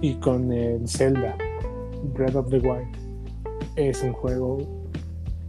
[0.00, 1.36] y con el Zelda,
[2.14, 2.96] Breath of the Wild.
[3.76, 4.58] Es un juego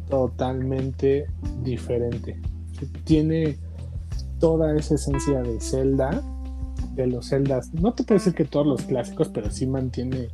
[0.09, 1.27] totalmente
[1.63, 2.39] diferente.
[3.03, 3.57] Tiene
[4.39, 6.21] toda esa esencia de Zelda,
[6.95, 7.73] de los Zeldas.
[7.73, 10.29] No te puedo decir que todos los clásicos, pero sí mantiene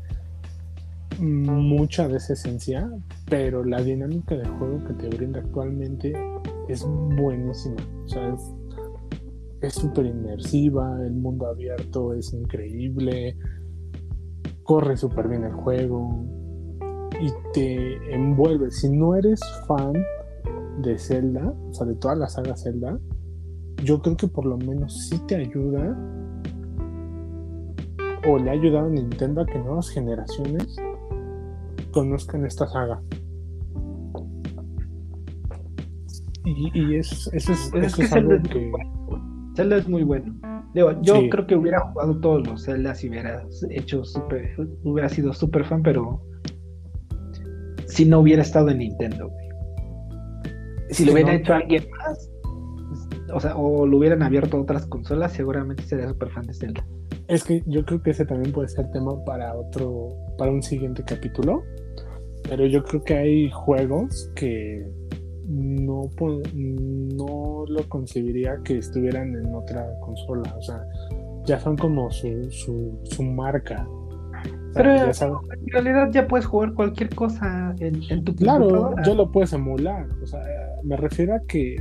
[1.20, 2.89] mucha de esa esencia,
[3.30, 6.14] pero la dinámica de juego que te brinda actualmente
[6.68, 7.78] es buenísima.
[8.06, 8.36] O sea,
[9.62, 13.38] es súper inmersiva, el mundo abierto es increíble,
[14.64, 16.26] corre súper bien el juego
[17.22, 18.72] y te envuelve.
[18.72, 19.93] Si no eres fan
[20.82, 22.99] de Zelda, o sea, de toda la saga Zelda,
[23.84, 25.97] yo creo que por lo menos sí te ayuda
[28.28, 30.76] o le ha ayudado a Nintendo a que nuevas generaciones
[31.91, 33.01] conozcan esta saga.
[36.43, 38.71] Y, es, eso es, algo que...
[39.55, 40.36] Zelda es muy bueno.
[41.01, 45.65] yo creo que hubiera jugado todos los Zelda si hubiera hecho super, hubiera sido super
[45.65, 46.21] fan, pero
[47.88, 49.32] si no hubiera estado en Nintendo,
[50.89, 52.30] Si lo hubiera hecho alguien más,
[53.34, 56.86] o sea, o lo hubieran abierto otras consolas, seguramente sería super fan de Zelda.
[57.28, 61.03] Es que yo creo que ese también puede ser tema para otro, para un siguiente
[61.03, 61.63] capítulo.
[62.47, 64.86] Pero yo creo que hay juegos que
[65.47, 66.09] no,
[66.53, 70.53] no lo concebiría que estuvieran en otra consola.
[70.55, 70.84] O sea,
[71.45, 73.88] ya son como su, su, marca.
[74.76, 80.07] Pero en realidad ya puedes jugar cualquier cosa en, tu Claro, ya lo puedes emular.
[80.21, 80.41] O sea,
[80.84, 81.76] me refiero a que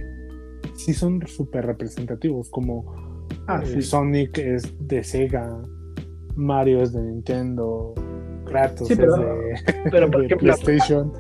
[0.77, 5.63] sí son súper representativos, como ah, eh, Sonic es de Sega,
[6.37, 7.95] Mario es de Nintendo,
[8.47, 9.17] Kratos pero,
[10.17, 11.13] de, ejemplo, PlayStation.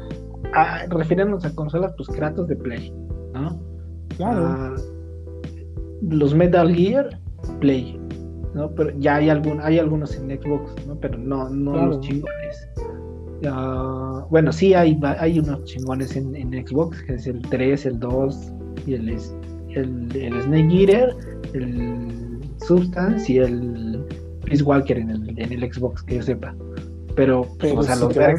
[0.52, 2.92] A, refiriéndonos a consolas, pues Kratos de Play,
[3.32, 3.60] ¿no?
[4.16, 4.76] Claro.
[6.02, 7.18] los Metal Gear,
[7.60, 7.98] Play,
[8.54, 8.70] ¿no?
[8.70, 10.96] Pero ya hay algún, hay algunos en Xbox, ¿no?
[11.00, 12.68] Pero no, no los chingones.
[14.30, 18.52] bueno, sí hay, hay unos chingones en, Xbox, que es el 3, el 2
[18.86, 19.18] y el,
[19.74, 21.16] el, el Snake Eater,
[21.52, 24.04] el Substance y el
[24.44, 26.54] Peace Walker en el, en el Xbox, que yo sepa.
[27.14, 28.36] Pero, o sea, los el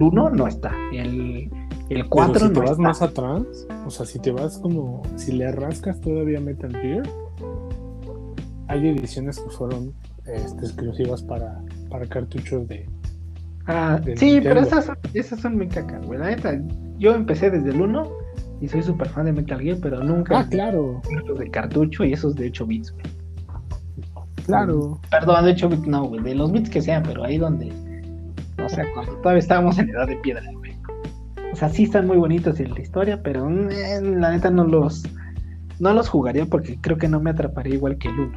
[0.00, 0.72] 1 no está.
[0.92, 1.50] El,
[1.90, 3.42] el 4 si te vas más atrás,
[3.86, 7.02] o sea, si te vas como, si le rascas todavía Metal Gear,
[8.68, 9.92] hay ediciones que fueron
[10.26, 11.60] este, exclusivas para,
[11.90, 12.88] para cartuchos de.
[13.66, 16.18] Ah, sí, pero esas, esas son mi caca, güey.
[16.18, 16.58] La neta,
[16.98, 18.27] yo empecé desde el 1
[18.60, 20.40] y soy súper fan de Metal Gear, pero nunca.
[20.40, 21.00] Ah, claro.
[21.26, 23.04] Los de cartucho y esos de 8 bits, güey.
[24.46, 25.00] Claro.
[25.10, 26.22] Perdón, de 8 bits no, güey.
[26.22, 27.72] De los bits que sean, pero ahí donde
[28.64, 30.76] O sea, cuando todavía estábamos en edad de piedra, güey.
[31.52, 35.04] O sea, sí están muy bonitos en la historia, pero eh, la neta no los
[35.78, 38.32] no los jugaría porque creo que no me atraparía igual que el 1.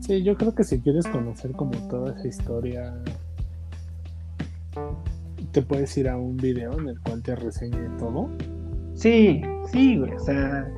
[0.00, 2.94] Sí, yo creo que si quieres conocer como toda esa historia,
[5.52, 8.30] te puedes ir a un video en el cual te reseñe todo.
[8.94, 9.42] Sí,
[9.72, 10.68] sí, güey, o sea,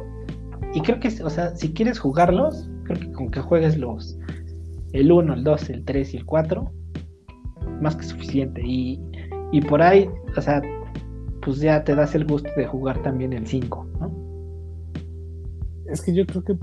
[0.74, 4.18] y creo que, o sea, si quieres jugarlos, creo que con que juegues los,
[4.92, 6.72] el 1, el 2, el 3 y el 4,
[7.80, 8.62] más que suficiente.
[8.64, 9.00] Y,
[9.50, 10.62] y por ahí, o sea,
[11.42, 14.22] pues ya te das el gusto de jugar también el 5, ¿no?
[15.86, 16.54] Es que yo creo que,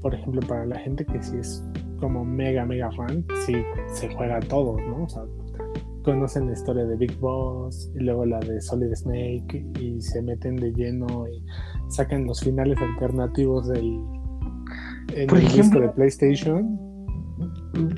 [0.00, 1.64] por ejemplo, para la gente que sí es
[2.00, 3.54] como mega, mega fan, sí
[3.92, 5.04] se juega todo, ¿no?
[5.04, 5.24] O sea,
[6.02, 10.56] conocen la historia de Big Boss y luego la de Solid Snake y se meten
[10.56, 11.44] de lleno y
[11.88, 13.84] sacan los finales alternativos del
[15.14, 16.78] en Por el disco ejemplo- de PlayStation.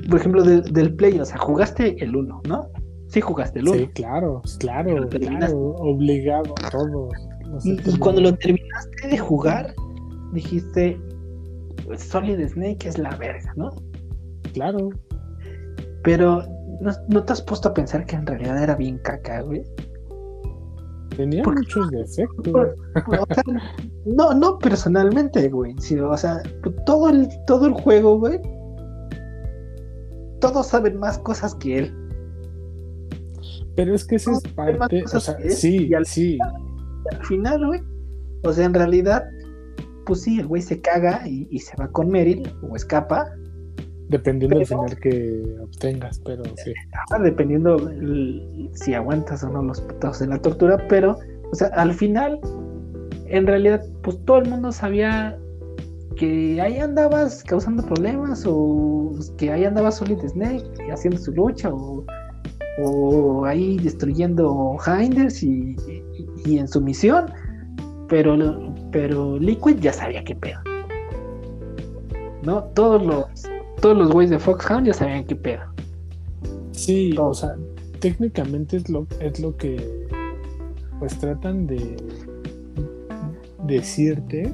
[0.09, 2.67] Por ejemplo, del, del Play, o sea, jugaste el 1, ¿no?
[3.07, 3.77] Sí jugaste el 1.
[3.77, 5.45] Sí, claro, claro, Pero terminaste.
[5.47, 7.13] claro, obligado a todos.
[7.49, 9.73] No sé, Y, y cuando lo terminaste de jugar,
[10.33, 10.99] dijiste,
[11.97, 13.69] Solid Snake es la verga, ¿no?
[14.53, 14.89] Claro,
[16.03, 16.43] Pero
[16.81, 19.63] ¿no, no te has puesto a pensar que en realidad era bien caca, güey?
[21.15, 22.71] tenía ¿Por muchos defectos.
[23.07, 23.43] O sea,
[24.05, 25.73] no, no personalmente, güey.
[25.79, 26.41] sino, o sea,
[26.85, 28.39] todo el, todo el juego, güey.
[30.41, 31.93] Todos saben más cosas que él.
[33.75, 36.37] Pero es que esa es parte, o sea, él, sí, y al- sí,
[37.11, 37.81] Al final, güey.
[38.43, 39.25] O sea, en realidad,
[40.05, 43.31] pues sí, el güey se caga y, y se va con Meryl o escapa.
[44.09, 46.73] Dependiendo del final que obtengas, pero sí.
[47.11, 51.17] ah, dependiendo el- si aguantas o no los putados de la tortura, pero,
[51.51, 52.39] o sea, al final,
[53.27, 55.37] en realidad, pues todo el mundo sabía
[56.15, 62.05] que ahí andabas causando problemas o que ahí andaba Solid Snake haciendo su lucha o,
[62.83, 66.03] o ahí destruyendo Hinders y, y-
[66.45, 67.25] y en su misión,
[68.07, 68.37] pero,
[68.91, 70.59] pero Liquid ya sabía qué pedo.
[72.43, 72.63] ¿No?
[72.75, 73.25] Todos los
[73.81, 75.63] todos los güeyes de Foxhound ya sabían qué pedo.
[76.71, 77.55] Sí, o sea,
[77.99, 80.07] técnicamente es lo, es lo que
[80.99, 81.95] pues tratan de
[83.65, 84.51] decirte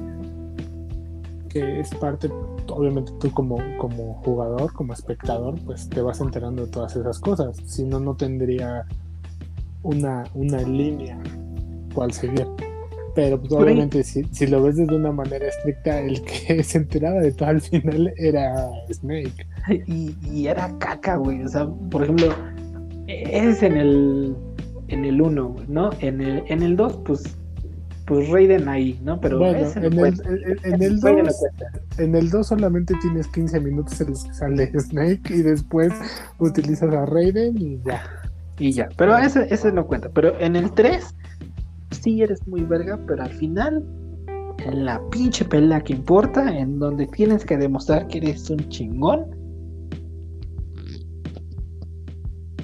[1.48, 2.30] que es parte,
[2.68, 7.56] obviamente tú como, como jugador, como espectador, pues te vas enterando de todas esas cosas.
[7.66, 8.86] Si no, no tendría
[9.82, 11.18] una, una línea
[11.94, 12.46] cual seguir.
[13.14, 17.20] Pero pues, obviamente si, si lo ves desde una manera estricta, el que se enteraba
[17.20, 19.46] de todo al final era Snake.
[19.86, 21.42] Y, y era caca, güey.
[21.42, 22.34] O sea, por ejemplo,
[23.06, 24.36] es en el
[24.88, 25.90] en el 1, ¿no?
[26.00, 27.22] En el en el 2, pues
[28.06, 29.20] pues Raiden ahí, ¿no?
[29.20, 30.20] Pero bueno, ese no en el,
[30.64, 31.80] en- en el Ese no 2 cuenta.
[31.98, 35.92] En el 2 solamente tienes 15 minutos en los que sale Snake y después
[36.38, 38.02] utilizas a Raiden y ya.
[38.58, 38.88] Y ya.
[38.96, 40.08] Pero ese, ese no cuenta.
[40.12, 41.14] Pero en el 3,
[41.92, 43.84] sí eres muy verga, pero al final,
[44.66, 49.26] en la pinche pelea que importa, en donde tienes que demostrar que eres un chingón,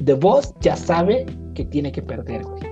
[0.05, 2.63] The Boss ya sabe que tiene que perder, güey.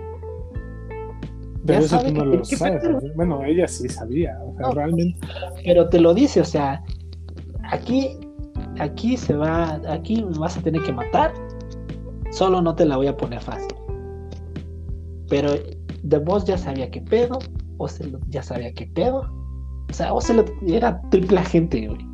[1.67, 2.83] Pero Ya eso tú no que lo que sabes.
[2.83, 3.13] perder.
[3.17, 4.39] Bueno, ella sí sabía.
[4.45, 4.73] O sea, No.
[4.75, 5.19] realmente.
[5.65, 6.83] pero te lo dice, o sea,
[7.65, 8.11] aquí,
[8.79, 11.33] aquí se va, aquí me vas a tener que matar,
[12.31, 13.75] solo no te la voy a poner fácil.
[15.29, 15.51] Pero
[16.09, 17.39] The Boss ya sabía qué pedo,
[17.79, 19.23] Ocelot ya sabía qué pedo,
[19.91, 22.07] o sea, Ocelot era triple agente, güey.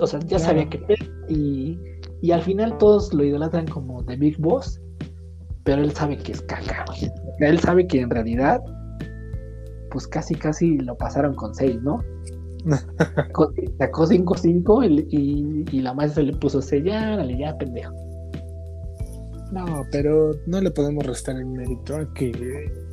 [0.00, 0.44] O sea, ya Claro.
[0.44, 1.78] sabía qué pedo, y,
[2.22, 4.80] y al final todos lo idolatran como The Big Boss,
[5.64, 7.10] pero él sabe que es caca, güey.
[7.40, 8.60] Él sabe que en realidad
[9.90, 12.00] pues casi casi lo pasaron con 6, ¿no?
[13.78, 17.94] Sacó 5-5 y, y, y la maestra le puso sellar, ya pendejo.
[19.54, 22.32] No, pero no le podemos restar el mérito a que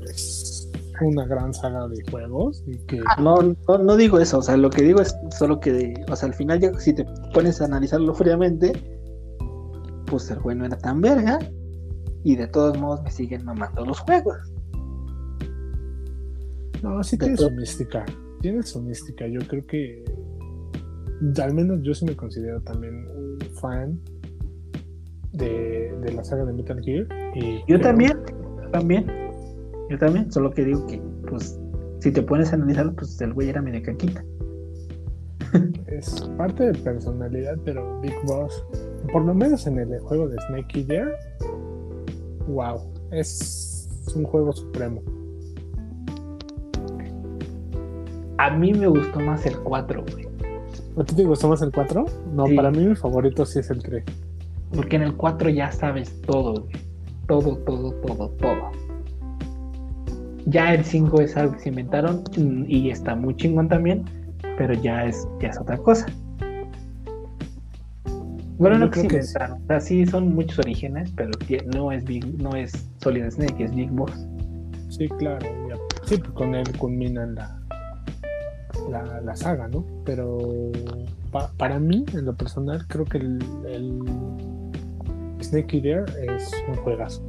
[0.08, 0.70] es
[1.02, 3.02] una gran saga de juegos y que.
[3.18, 6.30] No, no, no digo eso, o sea, lo que digo es solo que, o sea,
[6.30, 7.04] al final ya si te
[7.34, 8.74] pones a analizarlo fríamente,
[10.06, 11.40] pues el güey no era tan verga
[12.24, 14.38] y de todos modos me siguen mamando los juegos.
[16.84, 18.06] No, sí tiene su mística.
[18.42, 19.26] Tiene su mística.
[19.28, 20.04] Yo creo que.
[21.42, 24.00] Al menos yo sí me considero también un fan
[25.34, 27.08] de, de la saga de Metal Gear.
[27.36, 28.18] Y Yo también,
[28.72, 29.06] también,
[29.90, 31.60] yo también, solo que digo que, pues,
[32.00, 34.24] si te pones a analizarlo, pues el güey era medio caquita.
[35.88, 38.64] Es parte de personalidad, pero Big Boss,
[39.12, 41.14] por lo menos en el juego de Snake Eater,
[42.48, 42.78] wow,
[43.12, 45.02] es un juego supremo.
[48.38, 50.28] A mí me gustó más el 4, güey.
[50.98, 52.06] ¿A ti te gustó más el 4?
[52.34, 52.56] No, Sí.
[52.56, 54.04] para mí mi favorito sí es el 3.
[54.76, 56.76] Porque en el 4 ya sabes todo, güey.
[57.28, 58.72] Todo, todo, todo, todo.
[60.46, 62.24] Ya el 5 es algo que se inventaron
[62.68, 64.04] y está muy chingón también,
[64.58, 66.08] pero ya es, ya es otra cosa.
[68.58, 69.62] Bueno, no que se creo que inventaron.
[69.64, 71.32] O sea, sí son muchos orígenes, pero
[71.74, 74.12] no es Big, no es Solid Snake, es Big Boss.
[74.90, 75.46] Sí, claro.
[75.70, 77.60] ya- Sí, pues con él culminan la,
[78.90, 79.86] la, la saga, ¿no?
[80.06, 80.40] Pero
[81.32, 84.00] pa- para mí, en lo personal, creo que el, el
[85.44, 87.22] Snake Eater es un juegazo.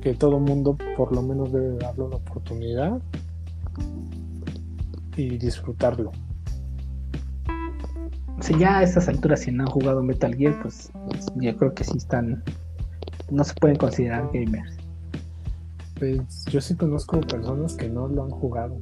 [0.00, 3.00] Que todo mundo por lo menos debe darle una oportunidad
[5.16, 6.12] y disfrutarlo.
[8.40, 11.72] Sea, ya a estas alturas, si no han jugado Metal Gear, pues, pues, yo creo
[11.72, 12.42] que sí están.
[13.30, 14.76] No se pueden considerar gamers.
[15.98, 18.78] Pues yo sí conozco personas que no lo han jugado.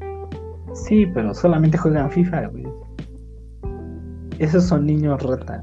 [0.74, 2.64] Sí, pero solamente juegan FIFA, güey.
[4.38, 5.62] Esos son niños rata.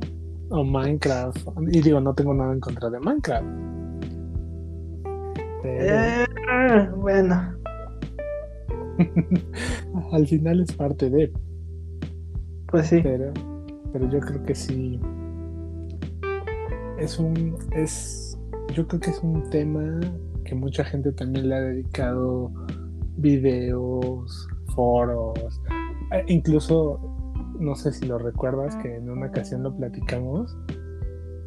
[0.49, 1.47] O Minecraft.
[1.71, 3.45] Y digo, no tengo nada en contra de Minecraft.
[5.61, 7.53] Pero Eh, bueno,
[10.11, 11.31] al final es parte de.
[12.67, 13.01] pues sí.
[13.01, 13.31] pero,
[13.91, 14.99] pero yo creo que sí
[16.99, 18.37] es un es
[18.73, 19.99] yo creo que es un tema
[20.43, 22.51] que mucha gente también le ha dedicado
[23.17, 25.61] videos foros
[26.11, 27.09] eh, incluso
[27.60, 30.57] no sé si lo recuerdas que en una ocasión lo platicamos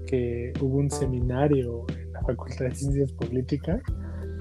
[0.07, 3.81] que hubo un seminario en la Facultad de Ciencias Políticas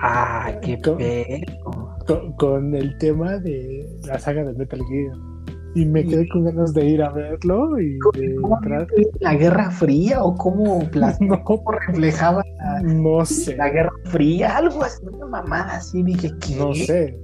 [0.04, 5.16] Ah, qué con, con el tema de la saga de Metal Gear
[5.76, 8.88] y me quedé con ganas de ir a verlo y de ¿Cómo entrar
[9.22, 11.44] ¿La Guerra Fría o cómo, plasmó, No.
[11.44, 14.58] cómo reflejaba la, No sé, la Guerra Fría?
[14.58, 16.04] Algo así, una mamada así.
[16.04, 16.56] Dije, ¿qué?
[16.58, 17.18] no sé,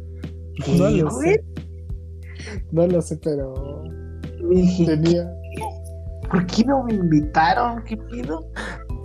[0.64, 1.34] ¿Qué, no lo güey?
[1.34, 1.44] sé,
[2.72, 3.77] no lo sé, pero
[4.50, 5.32] Dije, tenía,
[6.30, 7.84] ¿por qué no me invitaron?
[7.84, 8.50] ¿Qué pido?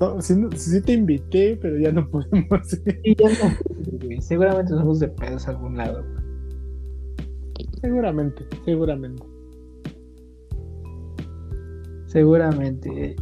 [0.01, 3.01] no, sí, te invité, pero ya no podemos ir.
[3.05, 4.21] Y ya no fui, güey.
[4.21, 6.03] Seguramente nos fuimos de pedos a algún lado.
[6.03, 6.23] güey.
[7.81, 9.23] Seguramente, seguramente.
[12.07, 13.17] Seguramente.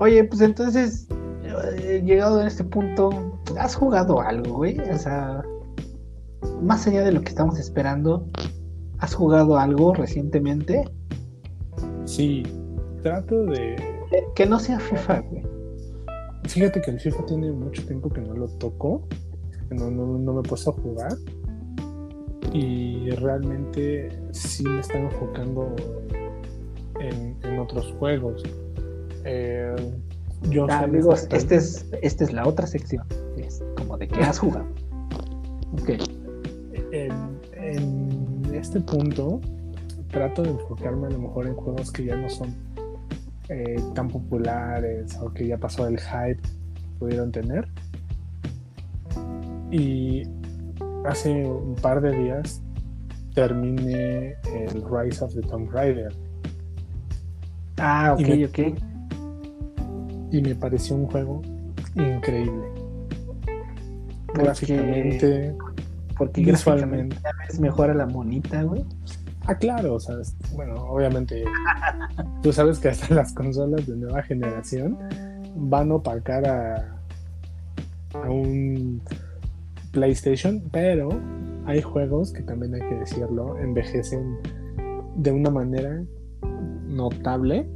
[0.00, 1.08] Oye, pues entonces,
[1.42, 3.10] eh, llegado a este punto,
[3.58, 4.78] ¿has jugado algo, güey?
[4.80, 5.42] O sea,
[6.62, 8.26] más allá de lo que estamos esperando,
[8.98, 10.84] ¿has jugado algo recientemente?
[12.04, 12.42] Sí,
[13.02, 13.76] trato de.
[14.34, 15.42] Que no sea FIFA, güey.
[16.44, 19.06] Fíjate que el FIFA tiene mucho tiempo que no lo toco,
[19.68, 21.12] que no, no, no me he puesto a jugar.
[22.52, 25.74] Y realmente sí me están enfocando
[27.00, 28.42] en, en otros juegos.
[29.24, 29.74] Eh,
[30.48, 33.04] yo Ah, amigos, exactamente- este es, esta es la otra sección.
[33.36, 34.64] Es como de que has jugado.
[35.72, 35.90] Ok.
[38.58, 39.40] Este punto
[40.10, 42.54] trato de enfocarme a lo mejor en juegos que ya no son
[43.48, 47.68] eh, tan populares o que ya pasó el hype que pudieron tener.
[49.70, 50.22] Y
[51.06, 52.62] hace un par de días
[53.34, 56.12] terminé el Rise of the Tomb Raider
[57.76, 58.58] Ah, ok, Y me- ok.
[60.32, 61.42] y me pareció un juego
[61.94, 62.66] increíble.
[64.34, 65.54] Gráficamente,
[66.18, 68.84] Porque gráficamente ya ves mejor a la monita, güey.
[69.46, 70.16] Ah, claro, o sea,
[70.54, 71.42] bueno, obviamente
[72.42, 74.98] tú sabes que hasta las consolas de nueva generación
[75.56, 77.00] van a opacar a,
[78.12, 79.00] a un
[79.92, 81.08] PlayStation, pero
[81.64, 84.38] hay juegos que también hay que decirlo, envejecen
[85.16, 86.02] de una manera
[86.86, 87.68] notable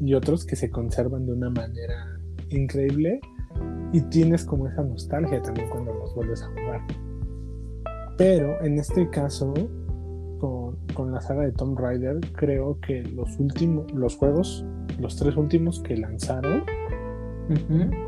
[0.00, 2.18] y otros que se conservan de una manera
[2.50, 3.20] increíble
[3.92, 6.80] y tienes como esa nostalgia también cuando los vuelves a jugar.
[8.16, 9.52] Pero en este caso,
[10.38, 14.64] con, con la saga de Tomb Raider, creo que los últimos, los juegos,
[14.98, 16.62] los tres últimos que lanzaron,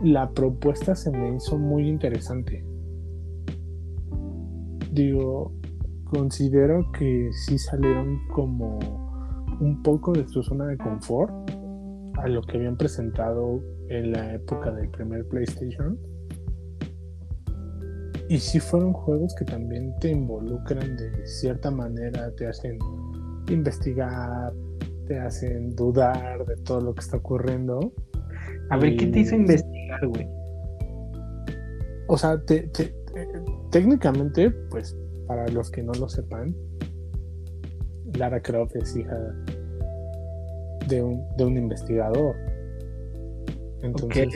[0.02, 2.64] la propuesta se me hizo muy interesante.
[4.92, 5.52] Digo,
[6.04, 8.78] considero que sí salieron como
[9.60, 11.32] un poco de su zona de confort
[12.16, 15.98] a lo que habían presentado en la época del primer PlayStation.
[18.28, 22.78] Y sí fueron juegos que también te involucran de cierta manera, te hacen
[23.48, 24.52] investigar,
[25.06, 27.92] te hacen dudar de todo lo que está ocurriendo.
[28.70, 30.28] A ver, ¿qué te hizo investigar, güey?
[32.08, 33.28] O sea, te- te- te-
[33.70, 34.94] técnicamente, pues,
[35.26, 36.54] para los que no lo sepan,
[38.18, 39.16] Lara Croft es hija
[40.86, 42.34] de un, de un investigador.
[43.82, 44.28] Entonces.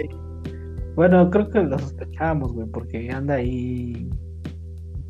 [0.95, 4.09] Bueno, creo que lo sospechábamos, güey, porque anda ahí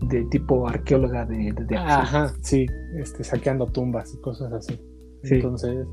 [0.08, 2.66] de tipo arqueóloga de, de, ajá, sí,
[2.96, 4.74] este, saqueando tumbas y cosas así.
[5.22, 5.36] Sí.
[5.36, 5.86] Entonces,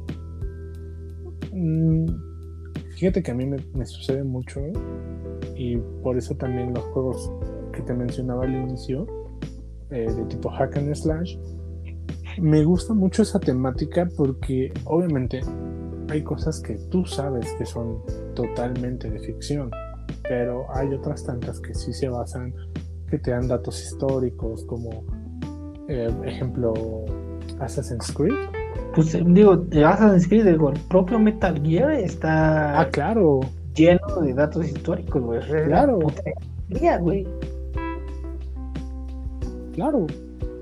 [1.51, 2.05] mm,
[2.99, 4.59] Fíjate que a mí me, sucede mucho
[5.55, 7.31] y por eso también los juegos
[7.71, 9.07] que te mencionaba al inicio,
[9.89, 11.37] eh, de tipo hack and slash,
[12.41, 15.39] me gusta mucho esa temática porque obviamente
[16.09, 18.01] hay cosas que tú sabes que son
[18.39, 19.69] totalmente de ficción,
[20.23, 22.53] pero hay otras tantas que sí se basan,
[23.09, 25.03] que te dan datos históricos, como
[25.89, 26.73] eh, ejemplo
[27.59, 28.33] Assassin's Creed.
[28.95, 33.41] Pues eh, digo, Assassin's Creed, el propio Metal Gear está ah, claro.
[33.75, 35.41] lleno de datos históricos, güey.
[35.65, 35.99] Claro.
[37.01, 37.27] güey.
[39.73, 40.07] Claro.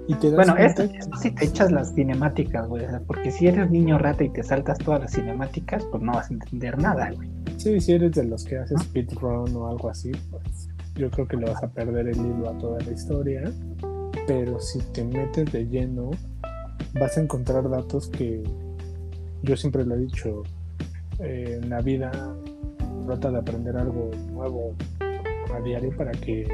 [0.07, 0.83] Y te bueno, esto,
[1.21, 2.85] si te echas las cinemáticas, güey.
[3.05, 6.33] porque si eres niño rata y te saltas todas las cinemáticas, pues no vas a
[6.33, 7.36] entender nada, güey.
[7.57, 11.37] Sí, si eres de los que haces speedrun o algo así, pues yo creo que
[11.37, 13.51] le vas a perder el hilo a toda la historia.
[14.27, 16.11] Pero si te metes de lleno,
[16.99, 18.43] vas a encontrar datos que
[19.43, 20.43] yo siempre lo he dicho.
[21.19, 22.11] Eh, en la vida
[23.05, 24.75] trata de aprender algo nuevo
[25.53, 26.47] a diario para que,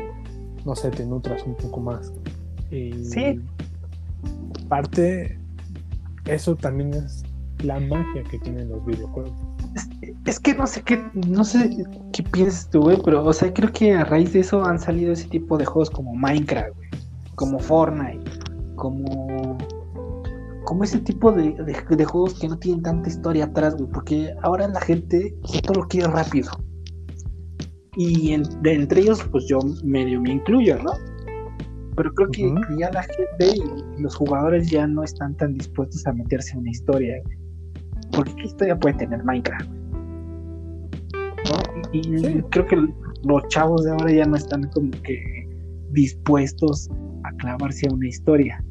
[0.66, 2.14] no sé, te nutras un poco más
[3.04, 3.40] sí.
[4.68, 5.38] Parte,
[6.26, 7.24] eso también es
[7.64, 9.34] la magia que tienen los videojuegos.
[10.26, 13.72] Es, que no sé qué, no sé qué piensas tú, güey, pero, o sea, creo
[13.72, 16.76] que a raíz de eso han salido ese tipo de juegos como Minecraft,
[17.36, 18.24] como Fortnite,
[18.76, 19.58] como
[20.64, 21.54] como ese tipo de,
[22.06, 26.08] juegos que no tienen tanta historia atrás, güey, porque ahora la gente todo lo quiere
[26.08, 26.52] rápido.
[27.96, 30.92] Y de entre ellos, pues yo medio me incluyo, ¿no?
[31.96, 36.14] Pero creo que, ya la gente y los jugadores ya no están tan dispuestos a
[36.14, 37.22] meterse en una historia.
[38.14, 39.70] Porque ¿qué historia puede tener Minecraft?
[41.92, 42.88] Y, creo que
[43.24, 45.48] los chavos de ahora ya no están como que
[45.92, 46.90] dispuestos
[47.24, 48.64] a clavarse a una historia.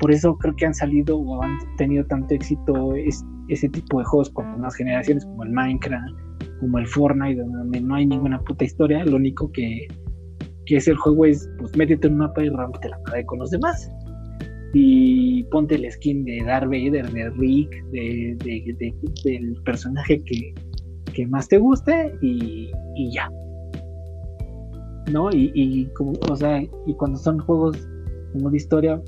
[0.00, 2.94] Por eso creo que han salido o han tenido tanto éxito
[3.48, 6.18] ese tipo de juegos con nuevas generaciones como el Minecraft,
[6.60, 9.86] como el Fortnite, donde no hay ninguna puta historia, lo único que
[10.66, 13.38] que es el juego es, pues métete en un mapa y rompete la madre con
[13.38, 13.90] los demás.
[14.74, 18.36] Y ponte el skin de Darth Vader, de Rick, de,
[19.24, 20.52] del personaje que,
[21.12, 23.30] que, más te guste y, y ya.
[25.12, 25.30] ¿No?
[25.30, 25.88] Y, y,
[26.28, 27.88] o sea, y cuando son juegos
[28.32, 29.00] como de historia,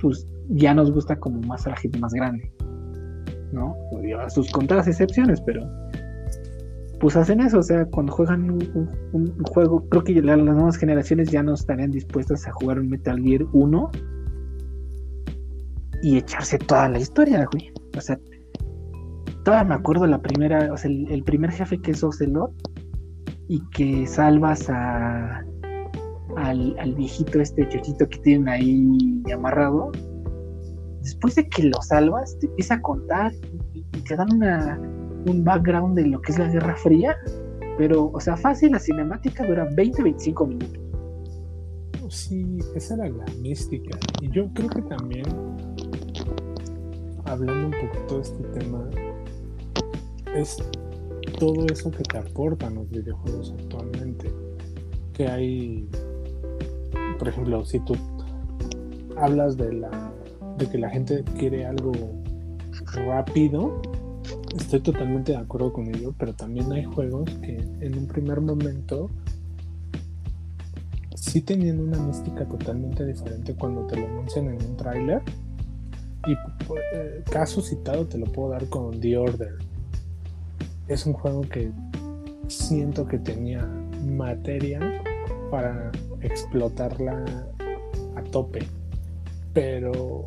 [0.00, 2.50] pues ya nos gusta como más a la más grande.
[3.52, 3.76] ¿No?
[4.20, 5.62] A sus contadas excepciones, pero
[7.00, 11.42] pues hacen eso, o sea, cuando juegan un, juego, creo que las nuevas generaciones ya
[11.42, 13.90] no estarían dispuestas a jugar un Metal Gear 1
[16.02, 17.72] y echarse toda la historia, güey.
[17.96, 18.18] O sea,
[19.44, 22.52] todavía me acuerdo la primera, o sea, el, primer jefe que es Ocelot
[23.48, 25.44] y que salvas a
[26.36, 29.92] al, viejito este chochito que tienen ahí amarrado.
[31.02, 33.32] Después de que lo salvas, te empieza a contar
[33.74, 34.80] y te dan una
[35.26, 37.16] un background de lo que es la Guerra Fría,
[37.78, 40.80] pero, o sea, fácil, la cinemática dura 20-25 minutos.
[42.10, 43.98] Sí, esa era la mística.
[44.20, 45.24] Y yo creo que también,
[47.34, 48.88] hablando un poquito de este tema,
[50.34, 50.56] es
[51.38, 54.32] todo eso que te aportan los videojuegos actualmente.
[55.12, 55.88] Que hay,
[57.18, 57.94] por ejemplo, si tú
[59.16, 60.12] hablas de la
[60.58, 61.92] de que la gente quiere algo
[62.94, 63.80] rápido,
[64.56, 69.10] Estoy totalmente de acuerdo con ello, pero también hay juegos que en un primer momento
[71.16, 75.22] sí tenían una mística totalmente diferente cuando te lo anuncian en un tráiler.
[76.26, 76.32] Y
[76.94, 79.58] eh, caso citado te lo puedo dar con The Order.
[80.88, 81.70] Es un juego que
[82.48, 83.64] siento que tenía
[84.06, 84.80] materia
[85.50, 85.90] para
[86.20, 87.24] explotarla
[88.16, 88.66] a tope,
[89.52, 90.24] pero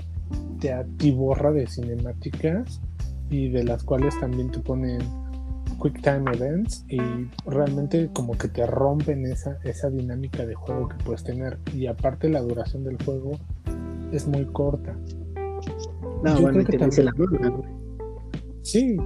[0.59, 2.81] te atiborra de cinemáticas
[3.29, 4.99] y de las cuales también te ponen
[5.81, 6.99] quick time events y
[7.45, 12.29] realmente como que te rompen esa, esa dinámica de juego que puedes tener y aparte
[12.29, 13.37] la duración del juego
[14.11, 14.95] es muy corta.
[16.23, 17.05] No, bueno, que también...
[17.05, 17.13] la
[18.61, 18.97] Sí,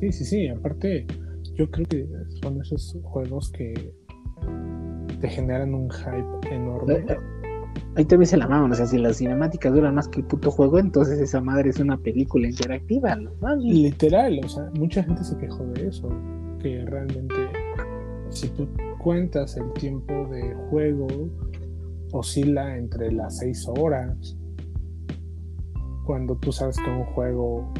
[0.00, 1.06] sí, sí, sí, aparte
[1.54, 2.06] yo creo que
[2.42, 3.94] son esos juegos que
[5.20, 7.04] te generan un hype enorme.
[7.96, 10.50] Ahí también se la maman, o sea, si las cinemáticas duran más que el puto
[10.50, 13.56] juego, entonces esa madre es una película interactiva, ¿no?
[13.56, 16.08] Literal, o sea, mucha gente se quejó de eso,
[16.60, 17.34] que realmente
[18.28, 21.06] si tú cuentas el tiempo de juego,
[22.12, 24.36] oscila entre las 6 horas,
[26.06, 27.72] cuando tú sabes que un juego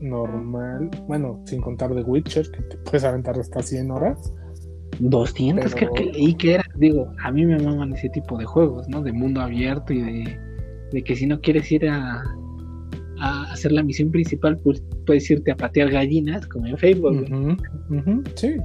[0.00, 4.32] normal, bueno, sin contar The Witcher, que te puedes aventar hasta 100 horas,
[4.98, 9.02] 200 que, leí que era, digo, a mí me maman ese tipo de juegos, ¿no?
[9.02, 10.24] De mundo abierto y
[10.92, 12.22] de, que si no quieres ir a,
[13.20, 17.26] a, hacer la misión principal, pues puedes irte a patear gallinas, como en Facebook.
[18.34, 18.56] sí.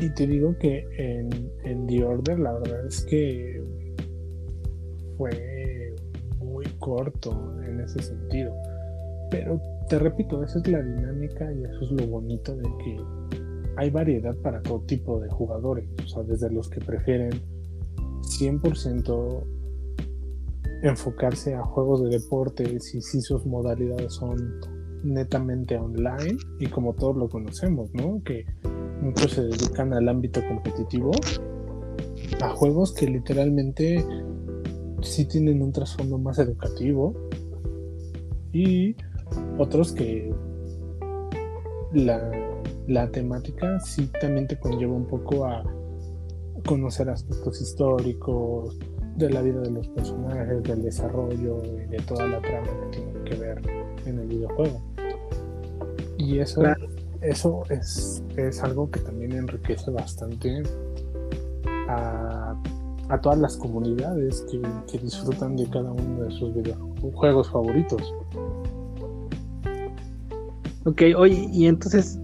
[0.00, 1.28] Y te digo que en,
[1.64, 3.62] en The Order la verdad es que
[5.16, 5.94] fue
[6.38, 8.54] muy corto en ese sentido.
[9.30, 12.96] Pero te repito, esa es la dinámica y eso es lo bonito de que
[13.76, 15.88] hay variedad para todo tipo de jugadores.
[16.04, 17.30] O sea, desde los que prefieren
[18.22, 19.44] 100%
[20.82, 24.36] enfocarse a juegos de deportes y si sus modalidades son
[25.04, 28.22] netamente online y como todos lo conocemos, ¿no?
[28.24, 28.44] Que
[29.00, 31.12] muchos se dedican al ámbito competitivo
[32.40, 34.04] a juegos que literalmente
[35.02, 37.14] sí tienen un trasfondo más educativo
[38.52, 38.96] y
[39.58, 40.32] otros que
[41.92, 42.30] la,
[42.86, 45.62] la temática sí también te conlleva un poco a
[46.64, 48.78] conocer aspectos históricos,
[49.16, 53.24] de la vida de los personajes, del desarrollo y de toda la trama que tiene
[53.24, 53.62] que ver
[54.06, 54.80] en el videojuego.
[56.16, 56.62] Y eso,
[57.20, 60.62] eso es, es, algo que también enriquece bastante
[61.88, 62.60] a,
[63.12, 64.60] a todas las comunidades que,
[64.90, 68.14] que, disfrutan de cada uno de sus videojuegos favoritos.
[70.84, 72.18] Ok, oye, y entonces,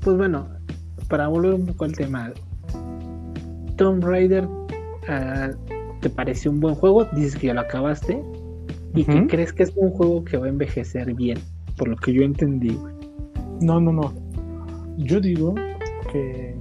[0.00, 0.46] pues bueno,
[1.08, 2.32] para volver un poco al tema,
[3.76, 4.48] Tomb Raider
[5.08, 5.50] Ah,
[6.00, 8.22] te parece un buen juego, dices que ya lo acabaste
[8.94, 11.38] y que crees que es un juego que va a envejecer bien,
[11.76, 12.78] por lo que yo entendí.
[13.60, 14.12] No, no, no.
[14.98, 15.54] Yo digo
[16.10, 16.55] que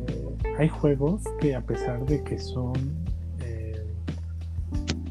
[0.57, 2.73] hay juegos que a pesar de que son
[3.39, 3.85] eh,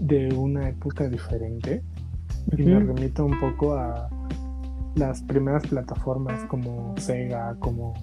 [0.00, 1.82] de una época diferente,
[2.56, 4.08] y me remito un poco a
[4.94, 7.94] las primeras plataformas como Sega, como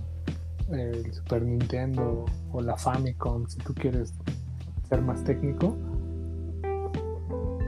[0.72, 4.14] el Super Nintendo o la Famicom, si tú quieres
[5.00, 5.78] más técnico,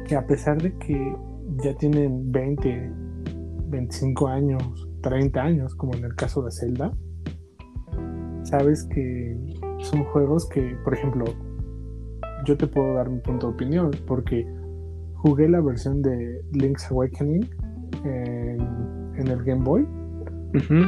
[0.05, 1.15] que a pesar de que
[1.63, 2.91] ya tienen 20,
[3.67, 6.91] 25 años, 30 años, como en el caso de Zelda,
[8.43, 9.37] sabes que
[9.83, 11.25] son juegos que, por ejemplo,
[12.45, 14.47] yo te puedo dar mi punto de opinión, porque
[15.15, 17.49] jugué la versión de Link's Awakening
[18.03, 19.87] en, el Game Boy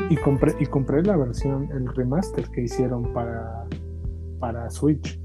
[0.09, 3.65] y, compré, y compré la versión, el remaster que hicieron para,
[4.39, 5.19] para Switch.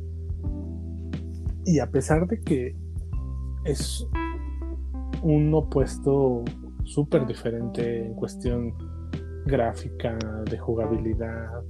[1.64, 2.76] Y a pesar de que
[3.64, 4.06] es
[5.22, 6.44] un opuesto
[6.84, 8.74] súper diferente en cuestión
[9.46, 10.16] gráfica,
[10.48, 11.62] de jugabilidad,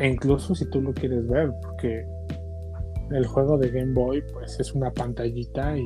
[0.00, 2.06] e incluso si tú lo quieres ver, porque
[3.10, 5.84] el juego de Game Boy pues es una pantallita y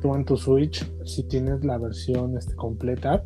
[0.00, 3.24] tú en tu Switch, si tienes la versión este, completa,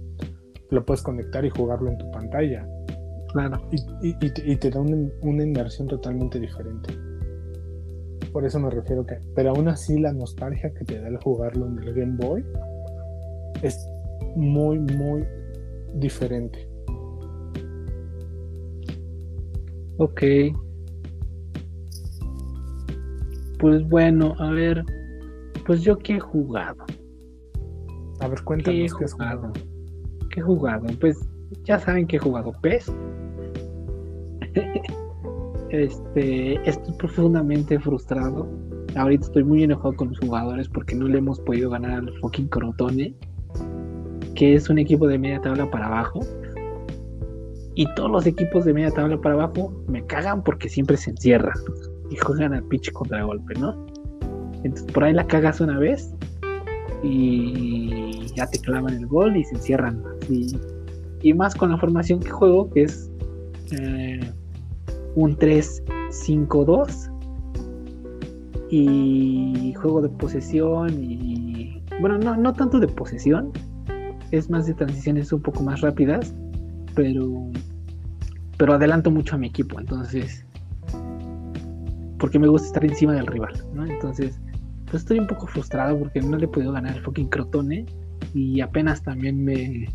[0.71, 2.67] lo puedes conectar y jugarlo en tu pantalla.
[3.33, 3.69] Claro.
[4.03, 4.15] Y,
[4.57, 6.95] te, da una inmersión totalmente diferente.
[8.33, 9.19] Por eso me refiero que.
[9.35, 12.45] Pero aún así, la nostalgia que te da el jugarlo en el Game Boy
[13.63, 13.87] es
[14.37, 15.25] muy, muy
[15.95, 16.72] diferente.
[19.99, 20.23] Ok.
[23.59, 24.85] Pues bueno, a ver.
[25.67, 26.85] Pues yo qué he jugado.
[28.21, 29.53] A ver, cuéntanos qué, has jugado.
[30.31, 30.87] ¿Qué he jugado?
[31.01, 31.19] Pues
[31.65, 32.93] ya saben que he jugado PES.
[35.73, 38.47] Este, estoy profundamente frustrado.
[38.95, 42.49] Ahorita estoy muy enojado con los jugadores porque no le hemos podido ganar al fucking
[42.49, 43.15] Crotone,
[44.35, 46.21] que es un equipo de media tabla para abajo.
[47.75, 51.55] Y todos los equipos de media tabla para abajo me cagan porque siempre se encierran
[52.11, 53.87] y juegan al pitch golpe, ¿no?
[54.63, 56.15] Entonces por ahí la cagas una vez
[57.03, 60.57] y ya te clavan el gol y se encierran Y,
[61.23, 63.11] y más con la formación que juego, que es
[63.73, 64.21] eh,
[65.15, 67.09] un 3-5-2
[68.71, 73.53] y juego de posesión y bueno, no, no tanto de posesión,
[74.31, 76.35] es más de transiciones un poco más rápidas,
[76.95, 77.51] pero
[78.63, 80.47] pero adelanto mucho a mi equipo, entonces
[82.21, 83.85] porque me gusta estar encima del rival, ¿no?
[83.85, 84.39] Entonces,
[84.85, 87.87] pues estoy un poco frustrado porque no le he podido ganar el fucking Crotone
[88.35, 89.89] y apenas también me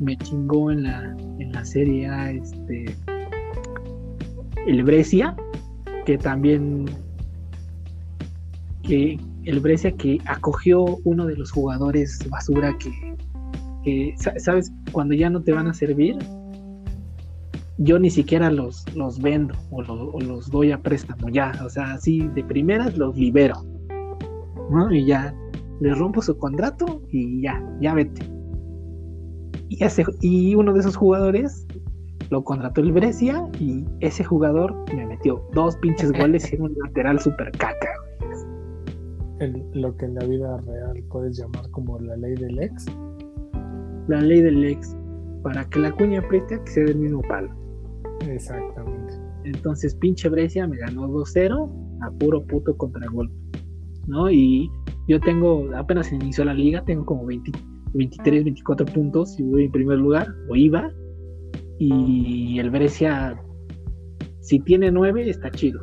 [0.00, 2.96] me chingó en la en la serie este
[4.66, 5.36] el Brescia,
[6.04, 6.86] que también
[8.82, 12.76] que el Brescia que acogió uno de los jugadores basura
[13.84, 16.18] que, sabes cuando ya no te van a servir
[17.78, 22.28] yo ni siquiera los, los vendo o, los doy a préstamo ya o sea así
[22.28, 23.64] de primeras los libero
[24.70, 24.92] ¿no?
[24.92, 25.34] y ya
[25.80, 28.22] les rompo su contrato y ya ya vete
[29.68, 31.66] y, ese, y uno de esos jugadores
[32.30, 37.20] lo contrató el Brescia y ese jugador me metió dos pinches goles y un lateral
[37.20, 37.90] super caca.
[39.74, 42.86] lo que en la vida real puedes llamar como la ley del ex.
[44.08, 44.96] La ley del ex.
[45.42, 47.63] Para que la cuña apriete, que sea del mismo palo.
[48.20, 49.14] Exactamente.
[49.44, 51.70] Entonces, pinche Brescia me ganó 2-0
[52.02, 53.34] a puro puto contragolpe.
[54.06, 54.30] ¿No?
[54.30, 54.70] Y
[55.08, 57.52] yo tengo, apenas inició la liga, tengo como 20,
[57.94, 60.90] 23, 24 puntos y voy en primer lugar, o iba.
[61.78, 63.40] Y el Brescia,
[64.40, 65.80] si tiene 9, está chido.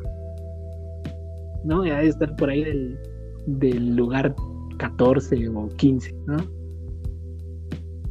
[1.64, 1.84] ¿No?
[1.84, 2.98] Ya debe estar por ahí del,
[3.46, 4.34] del lugar
[4.78, 6.36] 14 o 15, ¿no?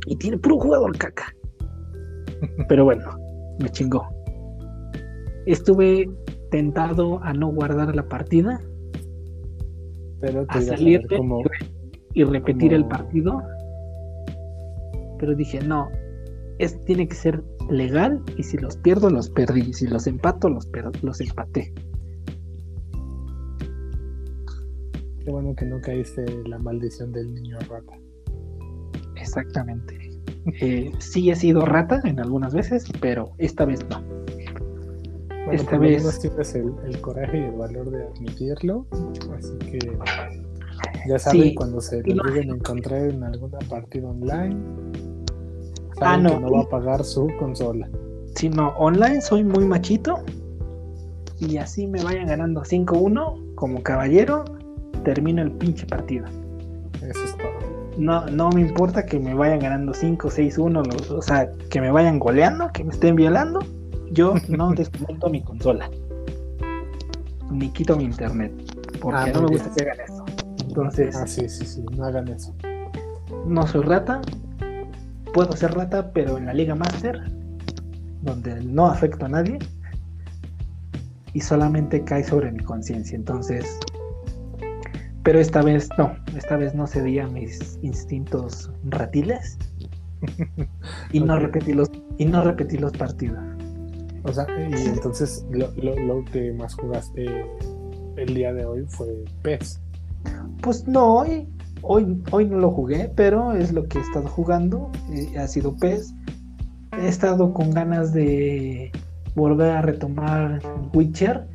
[0.07, 1.33] Y tiene puro jugador caca.
[2.69, 3.03] Pero bueno,
[3.61, 4.05] me chingó.
[5.45, 6.09] Estuve
[6.51, 8.59] tentado a no guardar la partida,
[10.19, 11.01] Pero a salir
[12.13, 13.41] y repetir el partido.
[15.17, 15.87] Pero dije, no,
[16.59, 19.61] es, tiene que ser legal y si los pierdo, los perdí.
[19.61, 21.73] Y si los empato, los, per- los empaté.
[25.23, 27.93] Qué bueno que no caíste la maldición del niño rata.
[29.15, 30.10] Exactamente.
[30.59, 34.01] Eh, sí he sido rata en algunas veces, pero esta vez no.
[35.45, 38.85] Bueno, Esta vez- menos tienes el, el coraje y el valor de admitirlo.
[39.37, 39.79] Así que
[41.07, 41.55] ya saben, Sí.
[41.55, 44.55] cuando se lo no- lleguen a encontrar en alguna partida online,
[45.99, 46.29] Ah, no.
[46.29, 47.89] que no va a pagar su consola.
[48.35, 50.19] Si no, online soy muy machito.
[51.39, 54.45] Y así me vayan ganando 5-1, como caballero,
[55.03, 56.25] termino el pinche partido.
[57.97, 61.81] No, no me importa que me vayan ganando 5, 6, 1, lo- o sea, que
[61.81, 63.59] me vayan goleando, que me estén violando.
[64.11, 65.89] Yo no desconecto mi consola.
[67.51, 68.51] Ni quito mi internet.
[69.01, 70.25] Porque Ah, no me gusta que hagan eso.
[70.67, 72.55] Entonces, Ah, sí, sí, sí, no hagan eso.
[73.45, 74.21] no soy rata.
[75.33, 77.21] Puedo ser rata, pero en la Liga Master,
[78.21, 79.59] donde no afecto a nadie.
[81.33, 83.15] Y solamente cae sobre mi conciencia.
[83.15, 83.77] Entonces,
[85.23, 86.15] pero esta vez no.
[86.35, 89.57] Esta vez no cedí a mis instintos ratiles.
[91.11, 93.39] y no repetí los y no repetí los partidos.
[94.23, 97.25] O sea, y entonces lo, lo, lo que más jugaste
[98.17, 99.07] el día de hoy fue
[99.41, 99.81] PES.
[100.61, 101.47] Pues no, hoy,
[101.81, 104.91] hoy, hoy no lo jugué, pero es lo que he estado jugando.
[105.11, 106.13] eh, ha sido PES.
[107.01, 108.91] He estado con ganas de
[109.33, 110.61] volver a retomar
[110.93, 111.47] Witcher,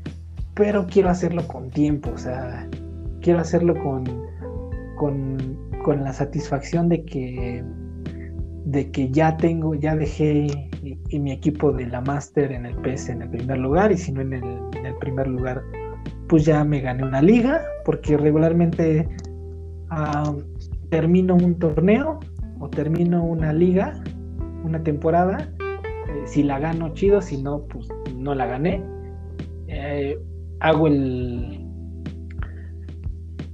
[0.55, 2.69] pero quiero hacerlo con tiempo, o sea,
[3.27, 4.05] quiero hacerlo con,
[4.95, 5.37] con,
[5.83, 7.65] con la satisfacción de que
[8.67, 10.47] de que ya tengo, ya dejé
[10.83, 14.13] y, mi equipo de la Master en el PES en el primer lugar, y si
[14.13, 15.61] no en el, primer lugar,
[16.29, 19.09] pues ya me gané una liga, porque regularmente
[20.91, 22.21] termino un torneo
[22.61, 24.03] o termino una liga,
[24.65, 28.83] una temporada, eh, si la gano chido, si no, pues no la gané.
[29.69, 30.17] Eh,
[30.61, 31.56] hago el...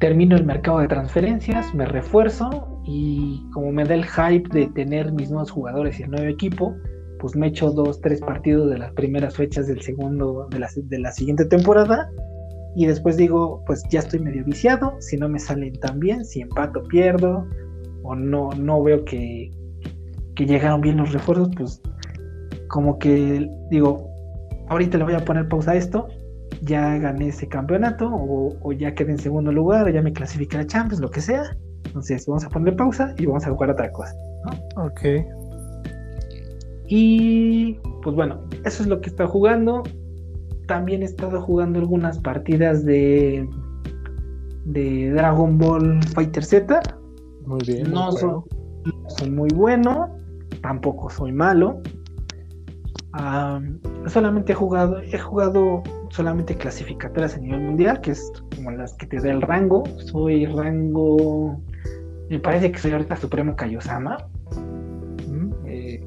[0.03, 5.13] Termino el mercado de transferencias, me refuerzo y como me da el hype de tener
[5.13, 6.75] mis nuevos jugadores y el nuevo equipo,
[7.21, 10.99] pues me echo dos, tres partidos de las primeras fechas del segundo, de la, de
[10.99, 12.11] la siguiente temporada
[12.75, 16.41] y después digo, pues ya estoy medio viciado, si no me salen tan bien, si
[16.41, 17.47] empato pierdo
[18.03, 19.53] o no, no veo que,
[20.35, 21.81] que llegaron bien los refuerzos, pues
[22.67, 24.11] como que digo,
[24.67, 26.09] ahorita le voy a poner pausa a esto,
[26.63, 30.57] ya gané ese campeonato o, o ya quedé en segundo lugar o ya me clasifiqué
[30.57, 31.57] a la Champions, lo que sea.
[31.87, 34.15] Entonces vamos a poner pausa y vamos a jugar otra cosa.
[34.77, 35.01] Ok.
[36.87, 39.83] Y pues bueno, eso es lo que estado jugando.
[40.67, 43.49] También he estado jugando algunas partidas de
[44.65, 46.81] de Dragon Ball Fighter Z.
[47.47, 47.91] Muy bien.
[47.91, 48.45] No muy soy, bueno.
[48.85, 50.17] no soy muy bueno,
[50.61, 51.81] tampoco soy malo.
[53.13, 53.61] Ah,
[54.07, 55.83] solamente he jugado, he jugado
[56.13, 59.83] solamente clasificatorias a nivel mundial, que es como las que te da el rango.
[59.97, 61.59] Soy rango,
[62.29, 64.19] me parece que soy ahorita Supremo Kaiosama.
[65.27, 65.51] Mm.
[65.67, 66.01] Eh,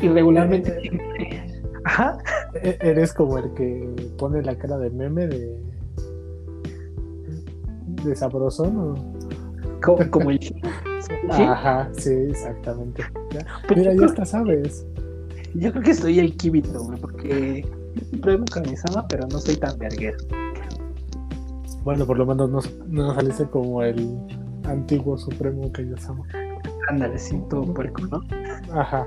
[0.00, 1.44] y regularmente siempre-
[1.84, 2.18] Ajá.
[2.62, 5.56] E- Eres como el que pone la cara de meme de.
[8.04, 8.94] de sabrosón o.
[9.82, 11.42] Como, como el ¿Sí?
[11.42, 13.02] Ajá, sí, exactamente.
[13.66, 14.86] Pues Mira, ya hasta sabes.
[15.54, 16.80] yo creo que soy el Kibito,
[17.98, 20.18] porque Supremo Kamisama, pero no soy tan verguero.
[21.84, 24.18] Bueno, por lo menos no, no saliste como el
[24.64, 26.24] antiguo supremo que yo amo.
[26.88, 28.20] Ándale, sí, todo puerco, ¿no?
[28.72, 29.06] Ajá.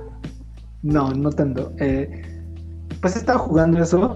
[0.84, 1.72] No, no tanto.
[1.77, 2.22] Eh,
[3.01, 4.15] pues he estado jugando eso.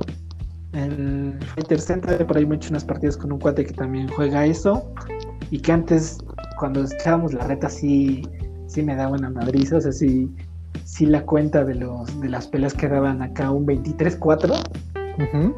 [0.74, 4.08] El Fighter Center, por ahí me he hecho unas partidas con un cuate que también
[4.10, 4.92] juega eso.
[5.52, 6.18] Y que antes,
[6.60, 8.24] cuando echábamos la reta, sí,
[8.68, 9.78] sí me daba una madriza.
[9.78, 10.30] O sea, sí,
[10.86, 14.54] sí la cuenta de los de las peleas que daban acá un 23-4.
[15.18, 15.54] Ujú.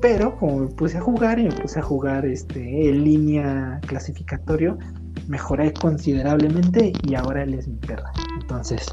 [0.00, 4.78] Pero como me puse a jugar y me puse a jugar este en línea clasificatorio,
[5.26, 8.12] mejoré considerablemente y ahora él es mi perra.
[8.40, 8.86] Entonces.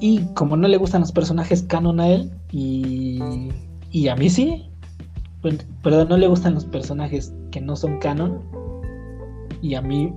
[0.00, 3.50] Y como no le gustan los personajes canon a él, y,
[3.90, 4.68] y a mí sí,
[5.82, 8.42] perdón, no le gustan los personajes que no son canon,
[9.62, 10.12] y a mí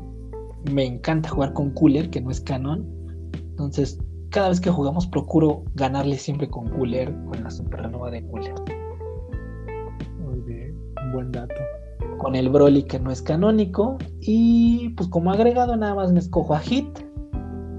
[0.72, 2.86] me encanta jugar con Cooler, que no es canon.
[3.34, 4.00] Entonces,
[4.30, 8.54] cada vez que jugamos procuro ganarle siempre con Cooler, con la supernova de Cooler.
[10.20, 11.56] Muy bien, un buen dato.
[12.18, 13.98] Con el Broly que no es canónico.
[14.22, 16.88] Y pues como agregado nada más me escojo a Hit.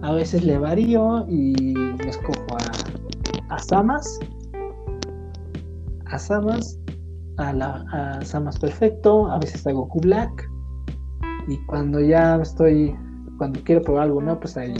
[0.02, 4.18] A veces le varío y me escojo a, a Samas.
[6.06, 6.78] A Samas.
[7.36, 9.30] A, la, a Samas Perfecto.
[9.30, 10.47] A veces a Goku Black.
[11.48, 12.94] Y cuando ya estoy,
[13.38, 14.74] cuando quiero probar algo nuevo, pues ahí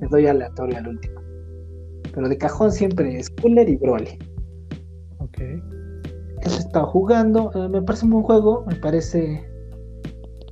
[0.00, 1.20] le doy aleatorio al último.
[2.14, 4.18] Pero de cajón siempre es Cooler y Broly.
[5.18, 5.38] Ok.
[6.42, 7.50] Eso he estado jugando.
[7.54, 8.64] eh, me parece un buen juego.
[8.66, 9.44] Me parece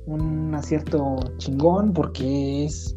[0.05, 2.93] un acierto chingón porque es.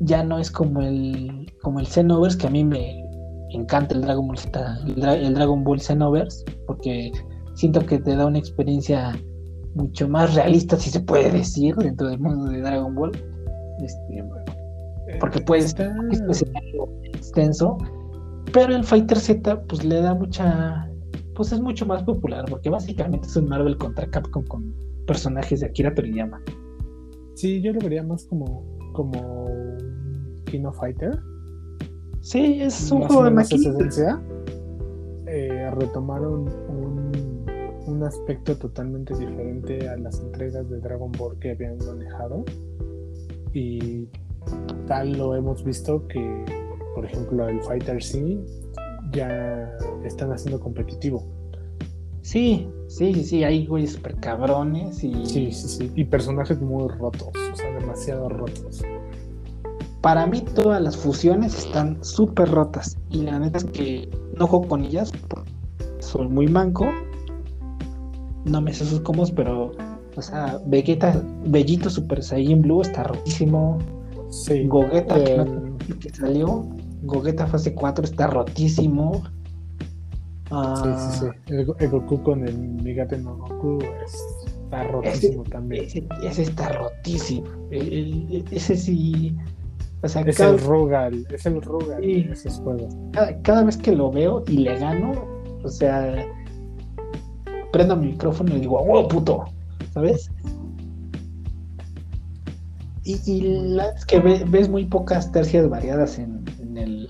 [0.00, 1.46] Ya no es como el.
[1.62, 3.04] como el Xenoverse, que a mí me
[3.50, 7.12] encanta el Dragon Ball Z, el, Dra- el Dragon Ball Xenoverse, porque
[7.54, 9.12] siento que te da una experiencia
[9.74, 13.12] mucho más realista, si se puede decir, dentro del mundo de Dragon Ball.
[13.82, 14.24] Este,
[15.20, 17.76] porque puede escenario extenso,
[18.52, 20.88] pero el Fighter Z pues le da mucha,
[21.34, 24.74] pues es mucho más popular, porque básicamente es un Marvel contra Capcom con
[25.06, 26.40] personajes de Akira Toriyama.
[27.34, 29.46] Sí, yo lo vería más como, como
[30.46, 31.18] Kino Fighter.
[32.20, 33.98] Sí, es un más juego de maquinitas.
[35.26, 37.03] Eh, retomaron un,
[37.94, 42.44] un aspecto totalmente diferente a las entregas de Dragon Ball que habían manejado.
[43.52, 44.08] Y
[44.86, 46.44] tal lo hemos visto que,
[46.94, 48.38] por ejemplo, el Fighter C
[49.12, 49.72] ya
[50.04, 51.24] están haciendo competitivo.
[52.22, 55.92] Sí, sí, sí, sí, hay güeyes super cabrones y Sí, sí, sí.
[55.94, 58.82] Y personajes muy rotos, o sea, demasiado rotos.
[60.00, 64.08] para mí todas las fusiones están súper rotas y la neta es que
[64.38, 65.12] no juego con ellas,
[66.00, 66.86] soy muy manco,
[68.44, 69.72] no me sé sus combos, pero,
[70.16, 73.78] o sea, Vegeta, Bellito Super Saiyan Blue está rotísimo,
[74.30, 74.66] Sí.
[74.66, 75.42] Gogeta que, no-
[75.88, 76.66] el- que salió,
[77.02, 79.22] Gogeta fase 4 está rotísimo.
[79.24, 81.54] Sí, Ah, sí, sí.
[81.54, 85.84] El, Go- el Goku con el Migate no Goku es- está rotísimo también.
[85.84, 87.46] Ese, ese está rotísimo.
[87.70, 89.36] El- el- ese sí.
[90.02, 92.12] O sea, Es cada, el Rugal, es el Rugal Sí.
[92.20, 92.94] en esos juegos.
[93.12, 95.12] cada- cada vez que lo veo y le gano,
[95.62, 96.26] o sea,
[97.74, 99.44] prendo mi micrófono y digo, ¡wow, puto!
[99.92, 100.30] ¿Sabes?
[103.02, 103.40] Y, y
[103.74, 107.08] la es que ve- ves muy pocas tercias variadas en, en el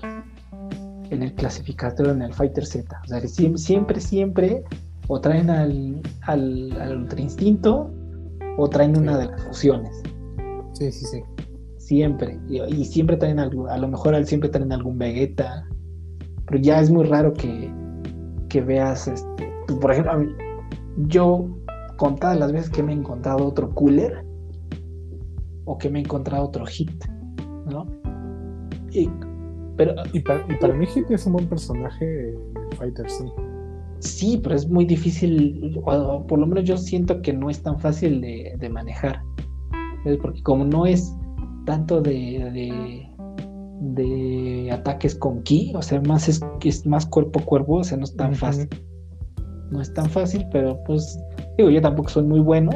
[1.11, 2.99] en el clasificatorio, en el Fighter Z.
[3.05, 4.63] O sea, que siempre, siempre,
[5.07, 7.91] o traen al, al, al Ultra Instinto
[8.57, 10.01] o traen una de las fusiones.
[10.73, 11.21] Sí, sí, sí.
[11.77, 12.39] Siempre.
[12.49, 15.63] Y, y siempre traen algo, a lo mejor siempre traen algún Vegeta.
[16.47, 17.71] Pero ya es muy raro que,
[18.49, 19.47] que veas, este,
[19.79, 20.33] por ejemplo, a mí-
[21.07, 21.47] yo
[21.97, 24.25] contadas las veces que me he encontrado otro cooler
[25.65, 26.91] o que me he encontrado otro hit,
[27.69, 27.85] ¿no?
[28.91, 29.09] Y-
[29.77, 32.33] pero Y para, y para mí Hit es un buen personaje
[32.77, 33.25] Fighter, sí.
[33.99, 37.77] sí, pero es muy difícil, o por lo menos yo siento que no es tan
[37.79, 39.21] fácil de, de manejar.
[40.05, 40.17] ¿Ves?
[40.21, 41.13] Porque como no es
[41.65, 43.09] tanto de, de,
[43.81, 47.97] de ataques con ki, o sea, más es, es más cuerpo a cuerpo, o sea,
[47.97, 48.69] no es tan fácil.
[49.75, 51.19] No es tan fácil, pero pues,
[51.57, 52.71] digo, yo tampoco soy muy bueno.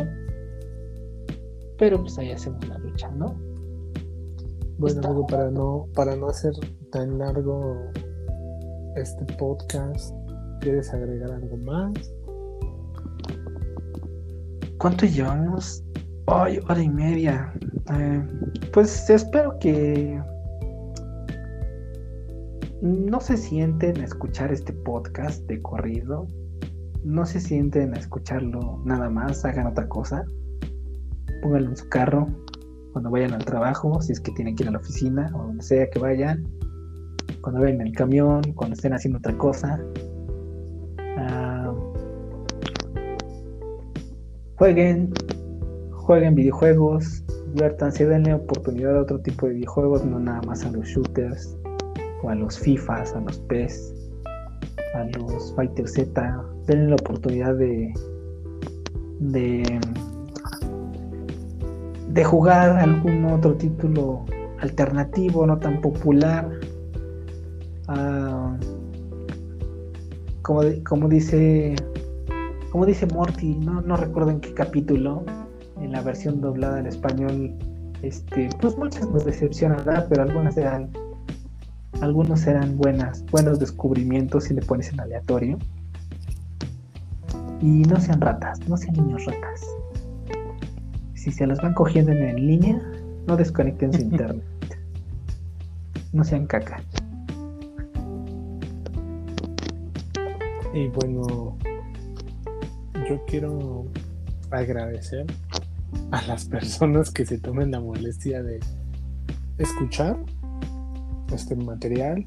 [1.77, 3.35] Pero pues ahí hacemos la lucha, ¿no?
[4.77, 6.51] Bueno, amigo, para no, para no hacer
[6.91, 7.75] tan largo
[8.97, 10.13] este podcast,
[10.59, 12.13] ¿quieres agregar algo más?
[14.77, 15.81] ¿Cuánto llevamos?
[16.27, 17.53] Ay, hora y media.
[17.93, 18.27] Eh,
[18.73, 20.21] pues espero que
[22.81, 26.27] no se sienten a escuchar este podcast de corrido.
[27.03, 30.25] No se sienten a escucharlo nada más, hagan otra cosa.
[31.41, 32.27] Pónganlo en su carro
[32.91, 35.63] cuando vayan al trabajo, si es que tienen que ir a la oficina o donde
[35.63, 36.47] sea que vayan.
[37.41, 39.79] Cuando vayan en el camión, cuando estén haciendo otra cosa.
[41.17, 41.73] Ah,
[44.57, 45.13] jueguen,
[45.93, 47.23] jueguen videojuegos,
[47.53, 51.57] diviértanse, denle oportunidad a otro tipo de videojuegos, no nada más a los shooters,
[52.23, 53.93] o a los FIFAs, a los PES,
[54.93, 57.93] a los Fighter Z, denle la oportunidad de
[62.09, 64.25] de jugar algún otro título
[64.59, 66.49] alternativo, no tan popular.
[67.87, 68.57] Ah,
[70.41, 71.75] como, como dice
[72.71, 75.23] como dice Morty, no, no recuerdo en qué capítulo,
[75.81, 77.55] en la versión doblada en español,
[78.03, 80.91] este, pues muchas nos decepcionan, pero algunas eran,
[82.01, 85.57] algunos eran buenas, buenos descubrimientos si le pones en aleatorio.
[87.61, 89.61] Y no sean ratas, no sean niños ratas.
[91.13, 92.81] Si se los van cogiendo en línea,
[93.27, 94.45] no desconecten su internet.
[96.13, 96.81] No sean caca.
[100.73, 101.57] Y bueno,
[103.09, 103.85] yo quiero
[104.51, 105.25] agradecer
[106.11, 108.59] a las personas que se tomen la molestia de
[109.57, 110.17] escuchar
[111.33, 112.25] este material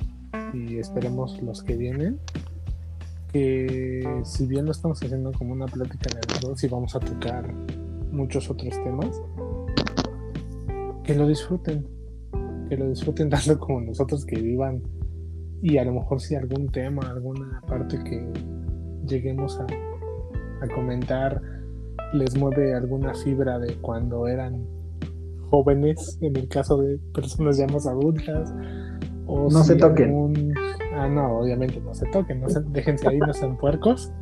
[0.55, 2.19] y esperemos los que vienen
[3.33, 7.53] que si bien lo estamos haciendo como una plática de dos y vamos a tocar
[8.11, 9.23] muchos otros temas
[11.05, 11.87] que lo disfruten
[12.69, 14.83] que lo disfruten tanto como nosotros que vivan
[15.63, 18.27] y a lo mejor si algún tema alguna parte que
[19.07, 19.67] lleguemos a,
[20.63, 21.41] a comentar
[22.13, 24.67] les mueve alguna fibra de cuando eran
[25.53, 28.53] jóvenes, en el caso de personas ya más adultas.
[29.35, 30.53] O no se toquen.
[30.95, 32.61] Ah, no, obviamente no se toquen, no se...
[32.61, 34.13] déjense ahí, no sean puercos.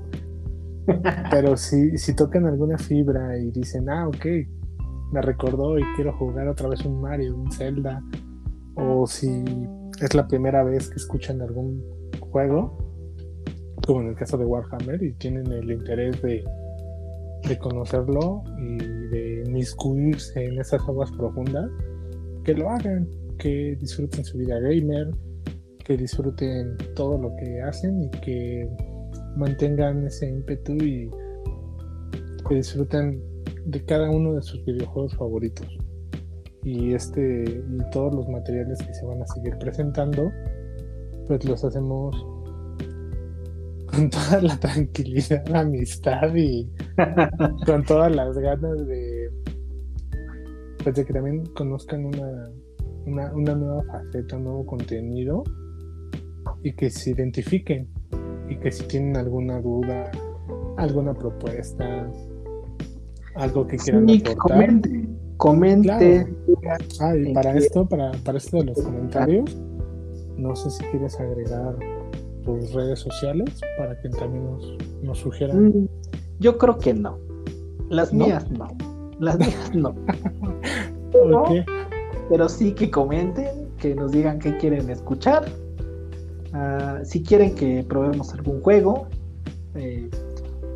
[1.30, 4.26] Pero si, si tocan alguna fibra y dicen, ah, ok,
[5.12, 8.02] me recordó y quiero jugar otra vez un Mario, un Zelda,
[8.76, 9.44] o si
[10.00, 11.82] es la primera vez que escuchan algún
[12.20, 12.78] juego,
[13.86, 16.44] como en el caso de Warhammer, y tienen el interés de
[17.48, 21.70] de conocerlo y de inmiscuirse en esas aguas profundas,
[22.44, 23.08] que lo hagan,
[23.40, 25.10] que disfruten su vida gamer,
[25.84, 28.68] que disfruten todo lo que hacen y que
[29.36, 31.10] mantengan ese ímpetu y
[32.48, 33.22] que disfruten
[33.64, 35.66] de cada uno de sus videojuegos favoritos.
[36.62, 40.30] Y este y todos los materiales que se van a seguir presentando,
[41.26, 42.14] pues los hacemos
[43.90, 46.70] con toda la tranquilidad, la amistad y
[47.66, 49.30] con todas las ganas de,
[50.84, 52.50] pues de que también conozcan una,
[53.06, 55.44] una, nueva faceta, un nuevo contenido
[56.62, 57.88] y que se identifiquen
[58.48, 60.10] y que si tienen alguna duda,
[60.76, 62.10] alguna propuesta,
[63.34, 64.36] algo que quieran aportar.
[64.36, 66.26] Comente, comente.
[67.00, 69.56] Ah, y para esto, para, para esto de los comentarios,
[70.36, 71.76] no sé si quieres agregar
[72.44, 75.66] tus redes sociales para que también nos, nos sugieran.
[75.66, 75.88] Mm,
[76.40, 77.18] yo creo que no.
[77.88, 78.68] Las mías no.
[79.18, 79.94] Las mías no.
[81.12, 81.44] pero,
[82.48, 85.44] sí que comenten, que nos digan qué quieren escuchar.
[86.52, 89.08] Ah, si quieren que probemos algún juego,
[89.74, 90.08] eh,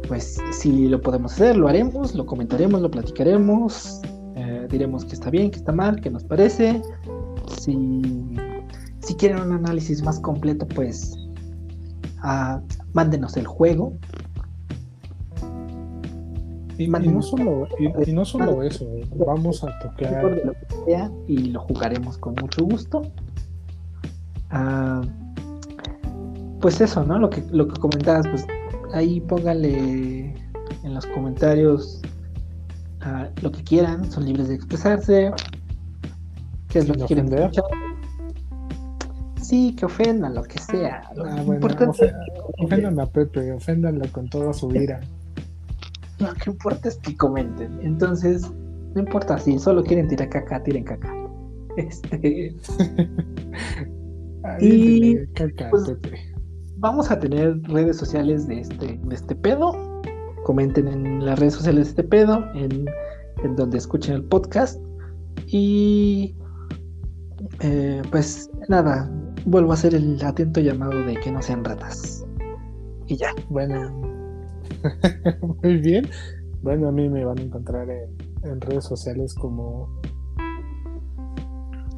[0.08, 4.00] pues si lo podemos hacer, lo haremos, lo comentaremos, lo platicaremos,
[4.36, 6.82] eh, diremos que está bien, que está mal, que nos parece.
[7.58, 8.02] Si,
[9.00, 11.16] si quieren un análisis más completo, pues
[12.94, 13.92] mándenos el juego.
[16.76, 20.42] Y, no solo, y, no solo eso, vamos a tocar.
[21.28, 23.02] y lo jugaremos con mucho gusto.
[24.50, 25.02] Ah,
[26.60, 27.18] pues eso, ¿no?
[27.18, 28.46] Lo que, lo que comentabas, pues
[28.92, 30.34] ahí póngale
[30.82, 32.00] en los comentarios
[33.02, 35.32] ah, lo que quieran, son libres de expresarse.
[36.68, 37.50] ¿Qué es lo que quieren ver?
[39.40, 41.02] Sí, que ofendan, lo que sea.
[41.18, 41.44] Ah,
[42.58, 45.00] ofendan a Pepe, oféndanlo con toda su ira.
[46.18, 47.78] Lo que importa es que comenten.
[47.82, 48.50] Entonces,
[48.94, 51.12] no importa si solo quieren tirar caca, tiren caca.
[51.76, 52.54] Este.
[54.60, 55.92] y pues,
[56.76, 59.72] vamos a tener redes sociales de este, de este pedo.
[60.44, 62.86] Comenten en las redes sociales de este pedo, en,
[63.42, 64.80] en donde escuchen el podcast.
[65.48, 66.36] Y
[67.60, 69.10] eh, pues nada,
[69.46, 72.24] vuelvo a hacer el atento llamado de que no sean ratas.
[73.06, 73.34] Y ya.
[73.48, 74.03] Bueno,
[75.62, 76.08] muy bien.
[76.62, 80.00] Bueno, a mí me van a encontrar en, redes sociales como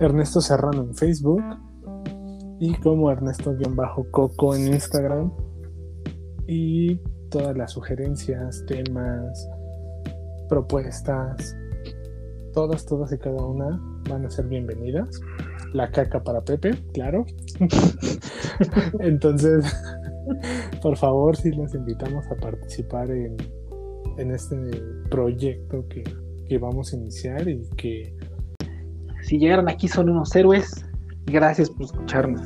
[0.00, 1.42] Ernesto Serrano en Facebook
[2.60, 5.32] y como Ernesto-Coco en Instagram.
[6.46, 6.96] Y
[7.30, 9.48] todas las sugerencias, temas,
[10.48, 11.56] propuestas,
[12.52, 15.20] todas, todas y cada una van a ser bienvenidas
[15.72, 17.26] la caca para Pepe, claro.
[19.00, 19.64] Entonces,
[20.82, 23.36] por favor, si los invitamos a participar en,
[24.18, 24.56] en este
[25.10, 26.04] proyecto que,
[26.48, 28.14] que vamos a iniciar y que...
[29.22, 30.84] Si llegaron aquí son unos héroes,
[31.26, 32.42] gracias por escucharnos.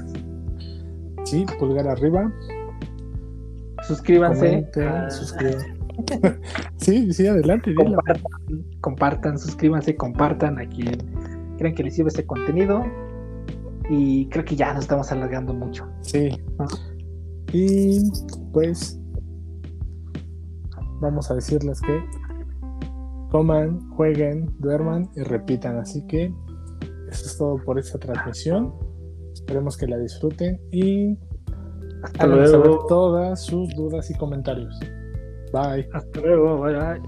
[1.24, 2.32] Sí, pulgar arriba.
[3.86, 4.66] Suscríbanse.
[6.77, 7.74] sí, sí, adelante.
[7.74, 8.23] Compartan,
[8.81, 10.97] compartan, suscríbanse, compartan a quien
[11.59, 12.85] crean que les sirve este contenido.
[13.90, 15.86] Y creo que ya nos estamos alargando mucho.
[16.01, 16.40] Sí.
[17.52, 18.01] Y
[18.52, 18.98] pues
[21.01, 22.05] vamos a decirles que
[23.31, 25.78] coman, jueguen, duerman y repitan.
[25.78, 26.32] Así que
[27.10, 28.74] eso es todo por esta transmisión.
[29.32, 31.16] Esperemos que la disfruten y
[32.02, 32.86] Hasta saber luego.
[32.86, 34.78] todas sus dudas y comentarios.
[35.52, 35.89] Bye.
[35.93, 36.60] Hasta luego.
[36.60, 37.01] Bye, bye.